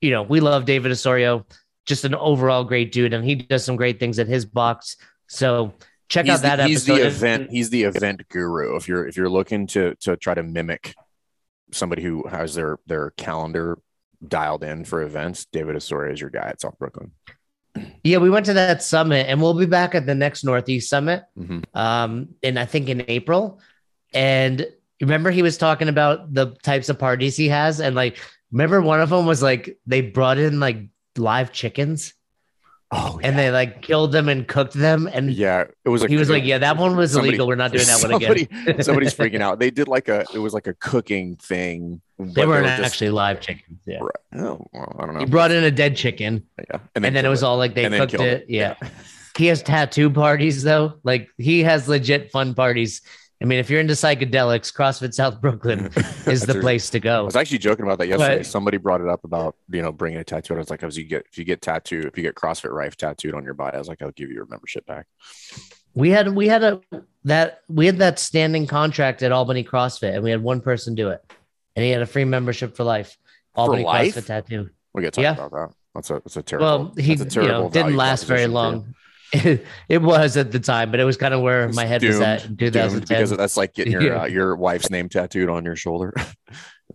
you 0.00 0.10
know, 0.10 0.22
we 0.22 0.40
love 0.40 0.64
David 0.64 0.92
Osorio, 0.92 1.46
just 1.86 2.04
an 2.04 2.14
overall 2.14 2.64
great 2.64 2.92
dude, 2.92 3.12
and 3.12 3.24
he 3.24 3.34
does 3.36 3.64
some 3.64 3.76
great 3.76 3.98
things 4.00 4.18
at 4.18 4.26
his 4.26 4.44
box. 4.44 4.96
So 5.26 5.74
check 6.08 6.26
He's 6.26 6.36
out 6.36 6.42
that 6.42 6.56
the, 6.56 6.64
he's 6.68 6.88
episode. 6.88 7.02
the 7.02 7.06
event. 7.08 7.50
He's 7.50 7.70
the 7.70 7.82
event 7.84 8.22
guru. 8.28 8.76
If 8.76 8.88
you're 8.88 9.06
if 9.06 9.16
you're 9.16 9.28
looking 9.30 9.66
to 9.68 9.94
to 10.00 10.16
try 10.16 10.34
to 10.34 10.42
mimic 10.42 10.94
somebody 11.72 12.02
who 12.02 12.26
has 12.28 12.54
their 12.54 12.78
their 12.86 13.10
calendar 13.16 13.78
dialed 14.26 14.62
in 14.64 14.84
for 14.84 15.02
events, 15.02 15.46
David 15.46 15.76
Osorio 15.76 16.12
is 16.12 16.20
your 16.20 16.30
guy 16.30 16.48
at 16.48 16.60
South 16.60 16.78
Brooklyn. 16.78 17.12
Yeah, 18.02 18.18
we 18.18 18.30
went 18.30 18.46
to 18.46 18.54
that 18.54 18.82
summit, 18.82 19.26
and 19.28 19.40
we'll 19.42 19.52
be 19.52 19.66
back 19.66 19.94
at 19.94 20.06
the 20.06 20.14
next 20.14 20.44
Northeast 20.44 20.88
Summit, 20.88 21.24
Mhm. 21.38 21.64
um, 21.74 22.28
in 22.42 22.56
I 22.56 22.64
think 22.64 22.88
in 22.88 23.04
April. 23.08 23.60
And 24.14 24.66
remember, 25.00 25.30
he 25.30 25.42
was 25.42 25.56
talking 25.58 25.88
about 25.88 26.32
the 26.32 26.56
types 26.62 26.88
of 26.88 26.98
parties 26.98 27.36
he 27.36 27.48
has, 27.48 27.80
and 27.80 27.94
like, 27.96 28.18
remember 28.52 28.80
one 28.80 29.00
of 29.00 29.10
them 29.10 29.26
was 29.26 29.42
like 29.42 29.78
they 29.86 30.00
brought 30.00 30.38
in 30.38 30.60
like 30.60 30.78
live 31.16 31.52
chickens, 31.52 32.14
Oh, 32.92 33.18
and 33.20 33.36
they 33.36 33.50
like 33.50 33.82
killed 33.82 34.12
them 34.12 34.28
and 34.28 34.46
cooked 34.46 34.72
them, 34.74 35.08
and 35.12 35.32
yeah, 35.32 35.64
it 35.84 35.88
was. 35.88 36.04
A, 36.04 36.08
he 36.08 36.16
was 36.16 36.30
like, 36.30 36.44
"Yeah, 36.44 36.58
that 36.58 36.76
one 36.76 36.94
was 36.94 37.10
somebody- 37.10 37.30
illegal. 37.30 37.48
We're 37.48 37.56
not 37.56 37.72
doing 37.72 37.84
that 37.84 38.00
one 38.00 38.14
again." 38.14 38.48
somebody, 38.48 38.82
somebody's 38.84 39.12
freaking 39.12 39.40
out. 39.40 39.58
They 39.58 39.70
did 39.72 39.88
like 39.88 40.06
a. 40.08 40.24
It 40.32 40.38
was 40.38 40.54
like 40.54 40.68
a 40.68 40.74
cooking 40.74 41.34
thing. 41.34 42.00
They 42.20 42.46
weren't 42.46 42.62
were 42.62 42.68
just- 42.68 42.82
actually 42.84 43.10
live 43.10 43.40
chickens. 43.40 43.80
Yeah. 43.86 43.98
Oh, 44.36 44.64
well, 44.72 44.96
I 45.00 45.04
don't 45.04 45.14
know. 45.14 45.18
He 45.18 45.26
brought 45.26 45.50
in 45.50 45.64
a 45.64 45.70
dead 45.72 45.96
chicken, 45.96 46.46
yeah, 46.58 46.78
and 46.94 47.04
then, 47.04 47.16
it 47.16 47.22
killed 47.22 47.30
was 47.30 47.42
all 47.42 47.56
like 47.56 47.74
they 47.74 47.86
And 47.86 47.94
cooked 47.94 48.12
killed 48.12 48.24
it. 48.24 48.46
Yeah. 48.48 48.74
He 49.36 49.46
has 49.48 49.62
tattoo 49.62 50.08
parties 50.08 50.62
though. 50.62 50.94
Like 51.02 51.28
he 51.36 51.62
has 51.64 51.88
legit 51.88 52.30
fun 52.30 52.54
parties. 52.54 53.02
I 53.42 53.44
mean, 53.44 53.58
if 53.58 53.68
you're 53.68 53.80
into 53.80 53.92
psychedelics, 53.94 54.72
CrossFit 54.72 55.12
South 55.12 55.40
Brooklyn 55.42 55.86
is 56.26 56.42
the 56.46 56.58
place 56.60 56.88
to 56.90 57.00
go. 57.00 57.18
I 57.18 57.22
was 57.22 57.36
actually 57.36 57.58
joking 57.58 57.84
about 57.84 57.98
that 57.98 58.08
yesterday. 58.08 58.38
But- 58.38 58.46
Somebody 58.46 58.78
brought 58.78 59.00
it 59.00 59.08
up 59.08 59.24
about 59.24 59.56
you 59.70 59.82
know 59.82 59.92
bringing 59.92 60.18
a 60.18 60.24
tattoo. 60.24 60.54
I 60.54 60.58
was 60.58 60.70
like, 60.70 60.82
as 60.82 60.96
you 60.96 61.04
get 61.04 61.26
if 61.30 61.36
you 61.38 61.44
get 61.44 61.60
tattooed, 61.60 62.06
if 62.06 62.16
you 62.16 62.22
get 62.22 62.34
CrossFit 62.34 62.70
Rife 62.72 62.96
tattooed 62.96 63.34
on 63.34 63.44
your 63.44 63.54
body, 63.54 63.76
I 63.76 63.78
was 63.78 63.88
like, 63.88 64.00
I'll 64.02 64.10
give 64.12 64.28
you 64.30 64.34
your 64.34 64.46
membership 64.46 64.86
back. 64.86 65.06
We 65.94 66.10
had 66.10 66.34
we 66.34 66.48
had 66.48 66.62
a 66.64 66.80
that 67.24 67.60
we 67.68 67.86
had 67.86 67.98
that 67.98 68.18
standing 68.18 68.66
contract 68.66 69.22
at 69.22 69.32
Albany 69.32 69.64
CrossFit, 69.64 70.14
and 70.14 70.22
we 70.22 70.30
had 70.30 70.42
one 70.42 70.60
person 70.60 70.94
do 70.94 71.08
it, 71.10 71.22
and 71.74 71.84
he 71.84 71.90
had 71.90 72.02
a 72.02 72.06
free 72.06 72.24
membership 72.24 72.76
for 72.76 72.84
life. 72.84 73.16
Albany 73.54 73.84
life? 73.84 74.14
CrossFit 74.14 74.26
tattoo. 74.26 74.70
We 74.94 75.02
get 75.02 75.12
to 75.14 75.22
talk 75.22 75.36
Yeah. 75.38 75.44
about 75.46 75.52
that. 75.52 75.74
That's 75.94 76.10
a 76.10 76.14
that's 76.14 76.36
a 76.36 76.42
terrible. 76.42 76.66
Well, 76.66 76.92
he 76.98 77.12
a 77.14 77.16
you 77.16 77.24
terrible 77.24 77.64
know 77.64 77.70
didn't 77.70 77.96
last 77.96 78.24
very 78.24 78.44
for 78.44 78.48
long. 78.50 78.94
It, 79.32 80.02
was 80.02 80.36
at 80.36 80.52
the 80.52 80.60
time, 80.60 80.90
but 80.90 81.00
it 81.00 81.04
was 81.04 81.16
kind 81.16 81.34
of 81.34 81.40
where 81.42 81.68
my 81.70 81.84
head 81.84 82.02
was 82.02 82.20
at 82.20 82.44
in 82.44 82.54
doomed- 82.54 82.72
doomed 82.72 82.72
2010. 82.74 83.16
because 83.16 83.36
that's 83.36 83.56
like 83.56 83.74
getting 83.74 83.92
your 83.92 84.02
Yeah. 84.06 84.22
uh, 84.22 84.26
your 84.26 84.56
wife's 84.56 84.90
name 84.90 85.08
tattooed 85.08 85.48
on 85.50 85.64
your 85.64 85.76
shoulder. 85.76 86.14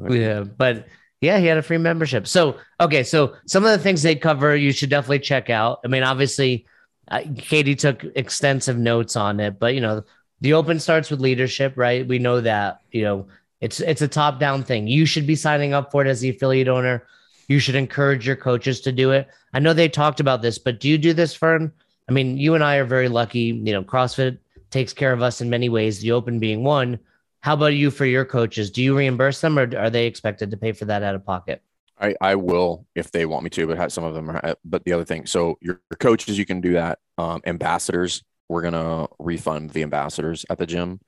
Yeah, 0.09 0.43
but 0.45 0.87
yeah, 1.19 1.37
he 1.39 1.45
had 1.45 1.57
a 1.57 1.61
free 1.61 1.77
membership. 1.77 2.25
So 2.25 2.57
okay, 2.79 3.03
so 3.03 3.35
some 3.45 3.65
of 3.65 3.71
the 3.71 3.77
things 3.77 4.01
they 4.01 4.15
cover 4.15 4.55
you 4.55 4.71
should 4.71 4.89
definitely 4.89 5.19
check 5.19 5.49
out. 5.49 5.81
I 5.83 5.89
mean, 5.89 6.01
obviously, 6.03 6.65
uh, 7.09 7.21
Katie 7.37 7.75
took 7.75 8.03
extensive 8.15 8.77
notes 8.77 9.15
on 9.17 9.39
it, 9.41 9.59
but 9.59 9.75
you 9.75 9.81
know, 9.81 10.03
the 10.39 10.53
open 10.53 10.79
starts 10.79 11.11
with 11.11 11.19
leadership, 11.19 11.73
right? 11.75 12.07
We 12.07 12.19
know 12.19 12.39
that. 12.41 12.79
You 12.91 13.03
know, 13.03 13.27
it's 13.59 13.81
it's 13.81 14.01
a 14.01 14.07
top 14.07 14.39
down 14.39 14.63
thing. 14.63 14.87
You 14.87 15.05
should 15.05 15.27
be 15.27 15.35
signing 15.35 15.73
up 15.73 15.91
for 15.91 16.03
it 16.03 16.07
as 16.07 16.21
the 16.21 16.29
affiliate 16.29 16.69
owner. 16.69 17.05
You 17.49 17.59
should 17.59 17.75
encourage 17.75 18.25
your 18.25 18.37
coaches 18.37 18.79
to 18.81 18.93
do 18.93 19.11
it. 19.11 19.27
I 19.53 19.59
know 19.59 19.73
they 19.73 19.89
talked 19.89 20.21
about 20.21 20.41
this, 20.41 20.57
but 20.57 20.79
do 20.79 20.87
you 20.87 20.97
do 20.97 21.11
this, 21.13 21.35
Fern? 21.35 21.73
I 22.11 22.13
mean, 22.13 22.37
you 22.37 22.55
and 22.55 22.63
I 22.63 22.75
are 22.75 22.83
very 22.83 23.07
lucky. 23.07 23.39
You 23.39 23.71
know, 23.71 23.83
CrossFit 23.83 24.39
takes 24.69 24.91
care 24.91 25.13
of 25.13 25.21
us 25.21 25.39
in 25.39 25.49
many 25.49 25.69
ways. 25.69 26.01
The 26.01 26.11
open 26.11 26.39
being 26.39 26.61
one. 26.61 26.99
How 27.39 27.53
about 27.53 27.67
you 27.67 27.89
for 27.89 28.05
your 28.05 28.25
coaches? 28.25 28.69
Do 28.69 28.83
you 28.83 28.97
reimburse 28.97 29.39
them 29.39 29.57
or 29.57 29.77
are 29.77 29.89
they 29.89 30.07
expected 30.07 30.51
to 30.51 30.57
pay 30.57 30.73
for 30.73 30.83
that 30.85 31.03
out 31.03 31.15
of 31.15 31.25
pocket? 31.25 31.61
I, 31.97 32.13
I 32.19 32.35
will 32.35 32.85
if 32.95 33.11
they 33.11 33.25
want 33.25 33.45
me 33.45 33.49
to, 33.51 33.65
but 33.65 33.91
some 33.93 34.03
of 34.03 34.13
them 34.13 34.29
are. 34.29 34.55
But 34.65 34.83
the 34.83 34.91
other 34.91 35.05
thing, 35.05 35.25
so 35.25 35.57
your, 35.61 35.79
your 35.89 35.97
coaches, 35.99 36.37
you 36.37 36.45
can 36.45 36.59
do 36.59 36.73
that. 36.73 36.99
Um, 37.17 37.39
ambassadors, 37.45 38.23
we're 38.49 38.61
gonna 38.61 39.07
refund 39.17 39.69
the 39.69 39.83
ambassadors 39.83 40.45
at 40.49 40.57
the 40.57 40.65
gym 40.65 40.99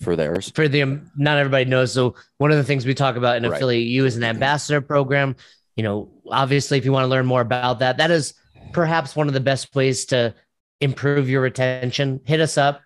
for 0.00 0.16
theirs. 0.16 0.50
For 0.54 0.68
the 0.68 1.02
not 1.18 1.36
everybody 1.36 1.66
knows. 1.66 1.92
So 1.92 2.14
one 2.38 2.50
of 2.50 2.56
the 2.56 2.64
things 2.64 2.86
we 2.86 2.94
talk 2.94 3.16
about 3.16 3.36
in 3.36 3.42
Right. 3.42 3.56
affiliate 3.56 3.88
you 3.88 4.06
is 4.06 4.16
an 4.16 4.24
ambassador 4.24 4.80
program. 4.80 5.36
You 5.76 5.82
know, 5.82 6.08
obviously, 6.30 6.78
if 6.78 6.86
you 6.86 6.92
want 6.92 7.04
to 7.04 7.08
learn 7.08 7.26
more 7.26 7.42
about 7.42 7.80
that, 7.80 7.98
that 7.98 8.10
is 8.10 8.32
perhaps 8.72 9.14
one 9.14 9.28
of 9.28 9.34
the 9.34 9.40
best 9.40 9.74
ways 9.74 10.06
to 10.06 10.34
improve 10.80 11.28
your 11.28 11.42
retention. 11.42 12.20
Hit 12.24 12.40
us 12.40 12.58
up. 12.58 12.80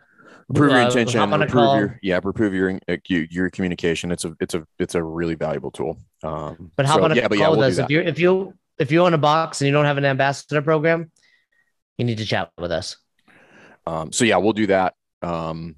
Improve 0.49 0.73
your 0.73 0.81
Uh, 0.81 0.87
intention, 0.87 1.21
hop 1.21 1.33
improve 1.33 1.51
call. 1.53 1.77
your 1.79 1.99
yeah, 2.03 2.17
improve 2.17 2.53
your 2.53 2.79
uh, 2.89 2.97
your 3.07 3.25
your 3.31 3.51
communication. 3.51 4.11
It's 4.11 4.25
a 4.25 4.35
it's 4.41 4.55
a 4.55 4.67
it's 4.81 4.97
a 4.97 5.03
really 5.03 5.37
valuable 5.37 5.71
tool. 5.71 5.97
Um, 6.25 6.73
But 6.77 6.87
how 6.87 6.95
so, 6.95 6.99
about 7.01 7.13
a 7.13 7.17
yeah, 7.17 7.29
but 7.29 7.39
yeah, 7.39 7.45
call 7.45 7.53
we'll 7.53 7.69
with 7.69 7.79
us? 7.79 7.85
If 7.85 7.91
you 7.91 8.01
if 8.01 8.19
you 8.19 8.55
if 8.79 8.91
you 8.91 9.03
own 9.03 9.15
a 9.15 9.19
box 9.19 9.61
and 9.61 9.67
you 9.67 9.73
don't 9.73 9.85
have 9.85 9.99
an 9.99 10.05
ambassador 10.05 10.61
program, 10.61 11.13
you 11.99 12.05
need 12.05 12.19
to 12.19 12.27
chat 12.27 12.51
with 12.59 12.73
us. 12.73 12.97
Um, 13.87 14.11
so 14.13 14.25
yeah, 14.25 14.39
we'll 14.39 14.53
do 14.53 14.67
that. 14.67 14.95
Um, 15.23 15.77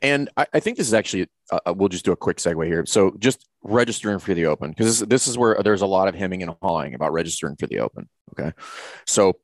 and 0.00 0.30
I, 0.36 0.46
I 0.54 0.60
think 0.60 0.78
this 0.78 0.86
is 0.86 0.94
actually 0.94 1.28
uh, 1.50 1.60
uh, 1.66 1.74
we'll 1.76 1.88
just 1.90 2.04
do 2.04 2.12
a 2.12 2.16
quick 2.16 2.38
segue 2.38 2.64
here. 2.66 2.86
So 2.86 3.14
just 3.18 3.46
registering 3.62 4.18
for 4.18 4.32
the 4.32 4.46
open 4.46 4.70
because 4.70 5.00
this, 5.00 5.08
this 5.08 5.26
is 5.28 5.36
where 5.36 5.60
there's 5.62 5.82
a 5.82 5.86
lot 5.86 6.08
of 6.08 6.14
hemming 6.14 6.42
and 6.42 6.54
hawing 6.62 6.94
about 6.94 7.12
registering 7.12 7.56
for 7.56 7.66
the 7.66 7.80
open. 7.80 8.08
Okay, 8.32 8.52
so 9.06 9.34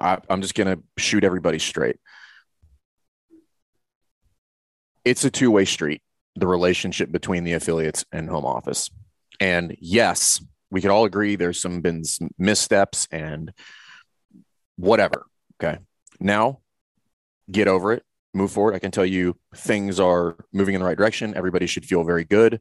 I, 0.00 0.18
I'm 0.28 0.42
just 0.42 0.54
gonna 0.54 0.78
shoot 0.98 1.24
everybody 1.24 1.58
straight. 1.58 1.96
It's 5.04 5.24
a 5.24 5.30
two 5.30 5.50
way 5.50 5.64
street. 5.64 6.02
the 6.36 6.46
relationship 6.46 7.12
between 7.12 7.44
the 7.44 7.52
affiliates 7.52 8.04
and 8.12 8.28
home 8.28 8.46
office. 8.46 8.90
And 9.40 9.76
yes, 9.80 10.42
we 10.70 10.80
could 10.80 10.90
all 10.90 11.04
agree 11.04 11.36
there's 11.36 11.60
some 11.60 11.80
been 11.80 12.04
some 12.04 12.30
missteps 12.38 13.06
and 13.10 13.52
whatever. 14.76 15.26
Okay. 15.62 15.78
Now 16.20 16.60
get 17.50 17.68
over 17.68 17.92
it, 17.92 18.04
move 18.32 18.50
forward. 18.52 18.74
I 18.74 18.78
can 18.78 18.90
tell 18.90 19.04
you 19.04 19.36
things 19.54 20.00
are 20.00 20.36
moving 20.52 20.74
in 20.74 20.80
the 20.80 20.86
right 20.86 20.96
direction. 20.96 21.34
Everybody 21.36 21.66
should 21.66 21.84
feel 21.84 22.04
very 22.04 22.24
good. 22.24 22.60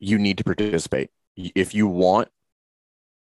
You 0.00 0.18
need 0.18 0.38
to 0.38 0.44
participate. 0.44 1.10
If 1.36 1.74
you 1.74 1.86
want 1.86 2.28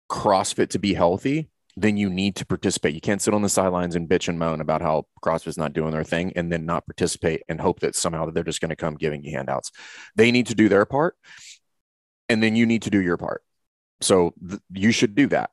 CrossFit 0.09 0.69
to 0.71 0.79
be 0.79 0.93
healthy, 0.93 1.49
then 1.81 1.97
you 1.97 2.09
need 2.09 2.35
to 2.37 2.45
participate. 2.45 2.95
You 2.95 3.01
can't 3.01 3.21
sit 3.21 3.33
on 3.33 3.41
the 3.41 3.49
sidelines 3.49 3.95
and 3.95 4.09
bitch 4.09 4.27
and 4.27 4.39
moan 4.39 4.61
about 4.61 4.81
how 4.81 5.05
CrossFit's 5.23 5.57
not 5.57 5.73
doing 5.73 5.91
their 5.91 6.03
thing 6.03 6.33
and 6.35 6.51
then 6.51 6.65
not 6.65 6.85
participate 6.85 7.43
and 7.47 7.61
hope 7.61 7.79
that 7.81 7.95
somehow 7.95 8.25
that 8.25 8.33
they're 8.33 8.43
just 8.43 8.61
going 8.61 8.69
to 8.69 8.75
come 8.75 8.95
giving 8.95 9.23
you 9.23 9.37
handouts. 9.37 9.71
They 10.15 10.31
need 10.31 10.47
to 10.47 10.55
do 10.55 10.69
their 10.69 10.85
part 10.85 11.15
and 12.29 12.41
then 12.41 12.55
you 12.55 12.65
need 12.65 12.83
to 12.83 12.89
do 12.89 13.01
your 13.01 13.17
part. 13.17 13.43
So 14.01 14.33
th- 14.47 14.61
you 14.71 14.91
should 14.91 15.15
do 15.15 15.27
that. 15.27 15.49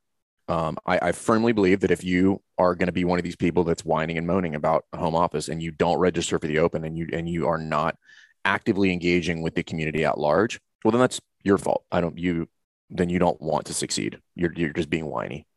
Um, 0.48 0.78
I, 0.86 1.08
I, 1.08 1.12
firmly 1.12 1.52
believe 1.52 1.80
that 1.80 1.90
if 1.90 2.04
you 2.04 2.40
are 2.56 2.76
going 2.76 2.86
to 2.86 2.92
be 2.92 3.04
one 3.04 3.18
of 3.18 3.24
these 3.24 3.34
people 3.34 3.64
that's 3.64 3.84
whining 3.84 4.16
and 4.16 4.28
moaning 4.28 4.54
about 4.54 4.84
home 4.94 5.16
office 5.16 5.48
and 5.48 5.60
you 5.60 5.72
don't 5.72 5.98
register 5.98 6.38
for 6.38 6.46
the 6.46 6.60
open 6.60 6.84
and 6.84 6.96
you 6.96 7.08
and 7.12 7.28
you 7.28 7.48
are 7.48 7.58
not 7.58 7.96
actively 8.44 8.92
engaging 8.92 9.42
with 9.42 9.56
the 9.56 9.64
community 9.64 10.04
at 10.04 10.18
large, 10.18 10.60
well 10.84 10.92
then 10.92 11.00
that's 11.00 11.20
your 11.42 11.58
fault. 11.58 11.84
I 11.90 12.00
don't 12.00 12.16
you 12.16 12.48
then 12.90 13.10
you 13.10 13.18
don't 13.18 13.40
want 13.40 13.66
to 13.66 13.74
succeed. 13.74 14.20
You're 14.36 14.52
you're 14.54 14.72
just 14.72 14.88
being 14.88 15.06
whiny. 15.06 15.48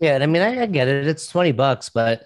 Yeah, 0.00 0.14
and 0.14 0.22
I 0.22 0.26
mean 0.26 0.42
I, 0.42 0.62
I 0.62 0.66
get 0.66 0.88
it. 0.88 1.06
It's 1.06 1.26
20 1.28 1.52
bucks, 1.52 1.88
but 1.88 2.24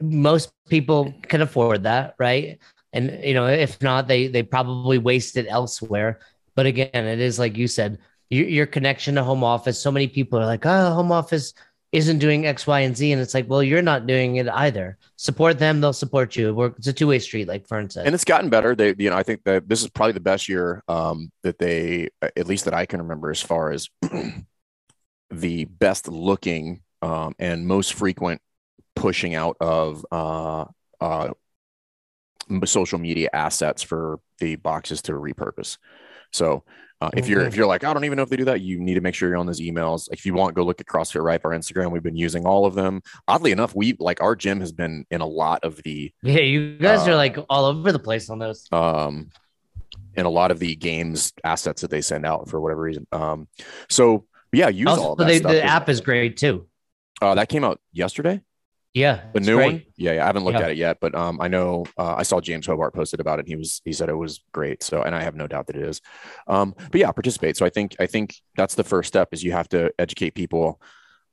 most 0.00 0.52
people 0.68 1.12
can 1.22 1.42
afford 1.42 1.82
that, 1.84 2.14
right? 2.18 2.58
And 2.92 3.22
you 3.22 3.34
know, 3.34 3.46
if 3.46 3.80
not, 3.82 4.08
they 4.08 4.28
they 4.28 4.42
probably 4.42 4.98
waste 4.98 5.36
it 5.36 5.46
elsewhere. 5.48 6.20
But 6.54 6.66
again, 6.66 6.90
it 6.94 7.20
is 7.20 7.38
like 7.38 7.56
you 7.56 7.68
said, 7.68 7.98
your, 8.30 8.46
your 8.46 8.66
connection 8.66 9.14
to 9.16 9.24
home 9.24 9.44
office. 9.44 9.80
So 9.80 9.90
many 9.90 10.08
people 10.08 10.38
are 10.38 10.46
like, 10.46 10.64
"Oh, 10.64 10.92
home 10.92 11.12
office 11.12 11.52
isn't 11.92 12.18
doing 12.18 12.46
X, 12.46 12.66
Y, 12.66 12.80
and 12.80 12.96
Z," 12.96 13.12
and 13.12 13.20
it's 13.20 13.34
like, 13.34 13.48
well, 13.48 13.62
you're 13.62 13.82
not 13.82 14.06
doing 14.06 14.36
it 14.36 14.48
either. 14.48 14.98
Support 15.16 15.58
them; 15.58 15.80
they'll 15.80 15.92
support 15.92 16.34
you. 16.36 16.62
It's 16.78 16.86
a 16.86 16.92
two 16.92 17.08
way 17.08 17.18
street, 17.18 17.46
like 17.46 17.66
Fern 17.66 17.90
said. 17.90 18.06
And 18.06 18.14
it's 18.14 18.24
gotten 18.24 18.48
better. 18.48 18.74
They, 18.74 18.94
you 18.98 19.10
know, 19.10 19.16
I 19.16 19.22
think 19.22 19.44
that 19.44 19.68
this 19.68 19.82
is 19.82 19.90
probably 19.90 20.12
the 20.12 20.20
best 20.20 20.48
year 20.48 20.82
um, 20.88 21.30
that 21.42 21.58
they, 21.58 22.08
at 22.22 22.46
least 22.46 22.64
that 22.64 22.74
I 22.74 22.86
can 22.86 23.02
remember, 23.02 23.30
as 23.30 23.42
far 23.42 23.70
as 23.70 23.88
the 25.30 25.64
best 25.64 26.08
looking 26.08 26.82
um, 27.02 27.34
and 27.38 27.66
most 27.66 27.94
frequent 27.94 28.40
pushing 28.94 29.34
out 29.34 29.56
of 29.60 30.04
uh, 30.10 30.64
uh, 31.00 31.30
social 32.64 32.98
media 32.98 33.28
assets 33.32 33.82
for 33.82 34.20
the 34.38 34.56
boxes 34.56 35.02
to 35.02 35.12
repurpose. 35.12 35.78
So 36.32 36.64
uh, 37.00 37.10
if 37.16 37.28
you're 37.28 37.42
if 37.42 37.54
you're 37.54 37.66
like 37.66 37.84
I 37.84 37.92
don't 37.94 38.04
even 38.04 38.16
know 38.16 38.24
if 38.24 38.28
they 38.28 38.36
do 38.36 38.46
that, 38.46 38.60
you 38.60 38.80
need 38.80 38.94
to 38.94 39.00
make 39.00 39.14
sure 39.14 39.28
you're 39.28 39.38
on 39.38 39.46
those 39.46 39.60
emails. 39.60 40.08
If 40.10 40.26
you 40.26 40.34
want, 40.34 40.56
go 40.56 40.64
look 40.64 40.80
at 40.80 40.86
CrossFit 40.86 41.22
Ripe, 41.22 41.44
our 41.44 41.52
Instagram. 41.52 41.92
We've 41.92 42.02
been 42.02 42.16
using 42.16 42.44
all 42.44 42.66
of 42.66 42.74
them. 42.74 43.02
Oddly 43.28 43.52
enough, 43.52 43.74
we 43.74 43.96
like 44.00 44.20
our 44.20 44.34
gym 44.34 44.60
has 44.60 44.72
been 44.72 45.06
in 45.10 45.20
a 45.20 45.26
lot 45.26 45.62
of 45.62 45.80
the 45.84 46.12
yeah. 46.22 46.40
You 46.40 46.76
guys 46.76 47.06
uh, 47.06 47.12
are 47.12 47.16
like 47.16 47.38
all 47.48 47.66
over 47.66 47.92
the 47.92 48.00
place 48.00 48.28
on 48.30 48.40
those. 48.40 48.66
Um, 48.72 49.30
in 50.16 50.26
a 50.26 50.30
lot 50.30 50.50
of 50.50 50.58
the 50.58 50.74
games 50.74 51.32
assets 51.44 51.82
that 51.82 51.90
they 51.90 52.00
send 52.00 52.26
out 52.26 52.48
for 52.48 52.60
whatever 52.60 52.80
reason. 52.80 53.06
Um, 53.12 53.46
so 53.88 54.26
yeah, 54.52 54.68
use 54.68 54.88
also, 54.88 55.02
all 55.02 55.16
that. 55.16 55.26
They, 55.26 55.38
the 55.38 55.62
app 55.62 55.88
is 55.88 56.00
great 56.00 56.36
too. 56.36 56.66
Uh, 57.20 57.34
that 57.34 57.48
came 57.48 57.64
out 57.64 57.80
yesterday. 57.92 58.40
Yeah, 58.94 59.24
the 59.32 59.40
new 59.40 59.56
great. 59.56 59.72
one. 59.72 59.82
Yeah, 59.96 60.12
yeah, 60.12 60.22
I 60.24 60.26
haven't 60.26 60.44
looked 60.44 60.58
yeah. 60.58 60.64
at 60.64 60.70
it 60.70 60.76
yet, 60.76 60.98
but 61.00 61.14
um, 61.14 61.40
I 61.40 61.48
know 61.48 61.84
uh, 61.98 62.14
I 62.16 62.22
saw 62.22 62.40
James 62.40 62.66
Hobart 62.66 62.94
posted 62.94 63.20
about 63.20 63.38
it. 63.38 63.42
And 63.42 63.48
he 63.48 63.56
was 63.56 63.82
he 63.84 63.92
said 63.92 64.08
it 64.08 64.14
was 64.14 64.40
great. 64.52 64.82
So, 64.82 65.02
and 65.02 65.14
I 65.14 65.22
have 65.22 65.34
no 65.34 65.46
doubt 65.46 65.66
that 65.66 65.76
it 65.76 65.82
is. 65.82 66.00
Um, 66.46 66.74
but 66.90 67.00
yeah, 67.00 67.12
participate. 67.12 67.56
So 67.56 67.66
I 67.66 67.70
think 67.70 67.96
I 68.00 68.06
think 68.06 68.36
that's 68.56 68.74
the 68.74 68.84
first 68.84 69.08
step 69.08 69.28
is 69.32 69.44
you 69.44 69.52
have 69.52 69.68
to 69.70 69.92
educate 69.98 70.30
people 70.30 70.80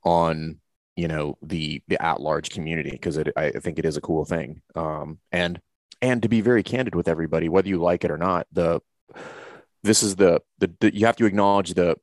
on 0.04 0.60
you 0.96 1.08
know 1.08 1.38
the 1.42 1.82
the 1.88 2.02
at 2.02 2.20
large 2.20 2.50
community 2.50 2.90
because 2.90 3.16
it 3.16 3.28
I 3.36 3.50
think 3.50 3.78
it 3.78 3.86
is 3.86 3.96
a 3.96 4.02
cool 4.02 4.24
thing. 4.24 4.62
Um, 4.74 5.18
and 5.32 5.60
and 6.02 6.22
to 6.22 6.28
be 6.28 6.42
very 6.42 6.62
candid 6.62 6.94
with 6.94 7.08
everybody, 7.08 7.48
whether 7.48 7.68
you 7.68 7.78
like 7.78 8.04
it 8.04 8.10
or 8.10 8.18
not, 8.18 8.46
the 8.52 8.80
this 9.82 10.02
is 10.02 10.16
the 10.16 10.42
the, 10.58 10.70
the 10.80 10.94
you 10.94 11.06
have 11.06 11.16
to 11.16 11.26
acknowledge 11.26 11.74
the 11.74 11.96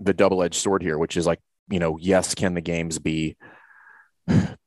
the 0.00 0.14
double 0.14 0.42
edged 0.42 0.54
sword 0.54 0.82
here, 0.82 0.98
which 0.98 1.16
is 1.16 1.26
like 1.26 1.40
you 1.68 1.78
know 1.78 1.98
yes, 2.00 2.34
can 2.34 2.54
the 2.54 2.60
games 2.60 2.98
be 2.98 3.36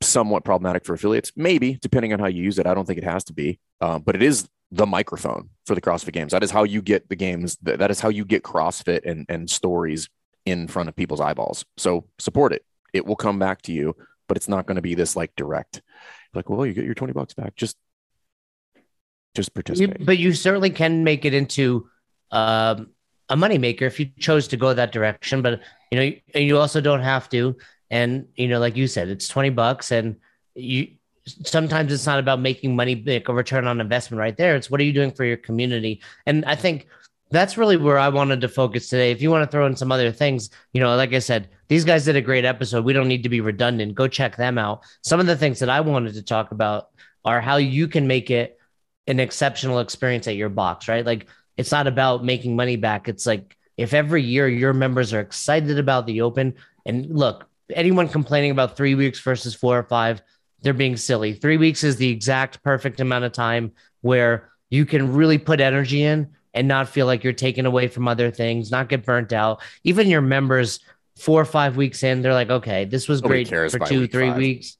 somewhat 0.01 0.43
problematic 0.43 0.85
for 0.85 0.93
affiliates. 0.93 1.31
Maybe, 1.35 1.77
depending 1.81 2.13
on 2.13 2.19
how 2.19 2.27
you 2.27 2.43
use 2.43 2.59
it. 2.59 2.67
I 2.67 2.73
don't 2.73 2.85
think 2.85 2.97
it 2.97 3.03
has 3.03 3.23
to 3.25 3.33
be, 3.33 3.59
uh, 3.81 3.99
but 3.99 4.15
it 4.15 4.23
is 4.23 4.47
the 4.71 4.85
microphone 4.85 5.49
for 5.65 5.75
the 5.75 5.81
CrossFit 5.81 6.13
games. 6.13 6.31
That 6.31 6.43
is 6.43 6.51
how 6.51 6.63
you 6.63 6.81
get 6.81 7.09
the 7.09 7.15
games. 7.15 7.57
That 7.61 7.91
is 7.91 7.99
how 7.99 8.09
you 8.09 8.25
get 8.25 8.43
CrossFit 8.43 9.05
and, 9.05 9.25
and 9.29 9.49
stories 9.49 10.09
in 10.45 10.67
front 10.67 10.89
of 10.89 10.95
people's 10.95 11.21
eyeballs. 11.21 11.65
So 11.77 12.05
support 12.19 12.53
it. 12.53 12.63
It 12.93 13.05
will 13.05 13.15
come 13.15 13.39
back 13.39 13.61
to 13.63 13.71
you, 13.71 13.95
but 14.27 14.37
it's 14.37 14.47
not 14.47 14.65
going 14.65 14.75
to 14.75 14.81
be 14.81 14.95
this 14.95 15.15
like 15.15 15.35
direct. 15.35 15.81
Like, 16.33 16.49
well, 16.49 16.65
you 16.65 16.73
get 16.73 16.85
your 16.85 16.93
20 16.93 17.13
bucks 17.13 17.33
back. 17.33 17.55
Just, 17.55 17.75
just 19.35 19.53
participate. 19.53 19.99
You, 19.99 20.05
but 20.05 20.17
you 20.17 20.33
certainly 20.33 20.69
can 20.69 21.03
make 21.03 21.25
it 21.25 21.33
into 21.33 21.89
um, 22.31 22.91
a 23.29 23.35
moneymaker 23.35 23.83
if 23.83 23.99
you 23.99 24.07
chose 24.19 24.47
to 24.49 24.57
go 24.57 24.73
that 24.73 24.91
direction. 24.91 25.41
But, 25.41 25.61
you 25.91 25.99
know, 25.99 26.39
you 26.39 26.57
also 26.57 26.81
don't 26.81 27.01
have 27.01 27.29
to. 27.29 27.55
And, 27.89 28.27
you 28.35 28.47
know, 28.47 28.59
like 28.59 28.75
you 28.75 28.87
said, 28.87 29.09
it's 29.09 29.27
20 29.27 29.49
bucks 29.49 29.91
and 29.91 30.17
you 30.55 30.89
sometimes 31.43 31.93
it's 31.93 32.05
not 32.05 32.19
about 32.19 32.39
making 32.39 32.75
money, 32.75 33.01
like 33.05 33.29
a 33.29 33.33
return 33.33 33.67
on 33.67 33.79
investment 33.79 34.19
right 34.19 34.35
there. 34.35 34.55
It's 34.55 34.69
what 34.69 34.79
are 34.79 34.83
you 34.83 34.93
doing 34.93 35.11
for 35.11 35.25
your 35.25 35.37
community? 35.37 36.01
And 36.25 36.43
I 36.45 36.55
think 36.55 36.87
that's 37.31 37.57
really 37.57 37.77
where 37.77 37.99
I 37.99 38.09
wanted 38.09 38.41
to 38.41 38.47
focus 38.47 38.89
today. 38.89 39.11
If 39.11 39.21
you 39.21 39.29
want 39.29 39.43
to 39.43 39.51
throw 39.51 39.67
in 39.67 39.75
some 39.75 39.91
other 39.91 40.11
things, 40.11 40.49
you 40.73 40.81
know, 40.81 40.95
like 40.95 41.13
I 41.13 41.19
said, 41.19 41.49
these 41.67 41.85
guys 41.85 42.05
did 42.05 42.15
a 42.15 42.21
great 42.21 42.45
episode. 42.45 42.83
We 42.83 42.93
don't 42.93 43.07
need 43.07 43.23
to 43.23 43.29
be 43.29 43.41
redundant. 43.41 43.95
Go 43.95 44.07
check 44.07 44.35
them 44.35 44.57
out. 44.57 44.83
Some 45.03 45.19
of 45.19 45.27
the 45.27 45.35
things 45.35 45.59
that 45.59 45.69
I 45.69 45.81
wanted 45.81 46.15
to 46.15 46.23
talk 46.23 46.51
about 46.51 46.89
are 47.25 47.41
how 47.41 47.57
you 47.57 47.87
can 47.87 48.07
make 48.07 48.31
it 48.31 48.57
an 49.07 49.19
exceptional 49.19 49.79
experience 49.79 50.27
at 50.27 50.35
your 50.35 50.49
box, 50.49 50.87
right? 50.87 51.05
Like 51.05 51.27
it's 51.59 51.73
not 51.73 51.87
about 51.87 52.23
making 52.23 52.55
money 52.55 52.77
back. 52.77 53.09
It's 53.09 53.25
like 53.25 53.57
if 53.75 53.93
every 53.93 54.23
year 54.23 54.47
your 54.47 54.71
members 54.71 55.11
are 55.13 55.19
excited 55.19 55.77
about 55.77 56.07
the 56.07 56.21
open 56.21 56.53
and 56.85 57.13
look, 57.13 57.49
anyone 57.73 58.07
complaining 58.07 58.51
about 58.51 58.77
three 58.77 58.95
weeks 58.95 59.19
versus 59.19 59.53
four 59.53 59.77
or 59.77 59.83
five, 59.83 60.21
they're 60.61 60.73
being 60.73 60.95
silly. 60.95 61.33
Three 61.33 61.57
weeks 61.57 61.83
is 61.83 61.97
the 61.97 62.09
exact 62.09 62.63
perfect 62.63 63.01
amount 63.01 63.25
of 63.25 63.33
time 63.33 63.73
where 63.99 64.49
you 64.69 64.85
can 64.85 65.13
really 65.13 65.37
put 65.37 65.59
energy 65.59 66.01
in 66.01 66.29
and 66.53 66.65
not 66.65 66.87
feel 66.87 67.05
like 67.05 67.25
you're 67.25 67.33
taken 67.33 67.65
away 67.65 67.89
from 67.89 68.07
other 68.07 68.31
things, 68.31 68.71
not 68.71 68.87
get 68.87 69.05
burnt 69.05 69.33
out. 69.33 69.61
Even 69.83 70.07
your 70.07 70.21
members, 70.21 70.79
four 71.17 71.41
or 71.41 71.45
five 71.45 71.75
weeks 71.75 72.03
in, 72.03 72.21
they're 72.21 72.33
like, 72.33 72.49
okay, 72.49 72.85
this 72.85 73.09
was 73.09 73.21
Nobody 73.21 73.43
great 73.43 73.71
for 73.71 73.79
two, 73.79 73.99
week 73.99 74.13
three 74.13 74.29
five. 74.29 74.37
weeks. 74.37 74.77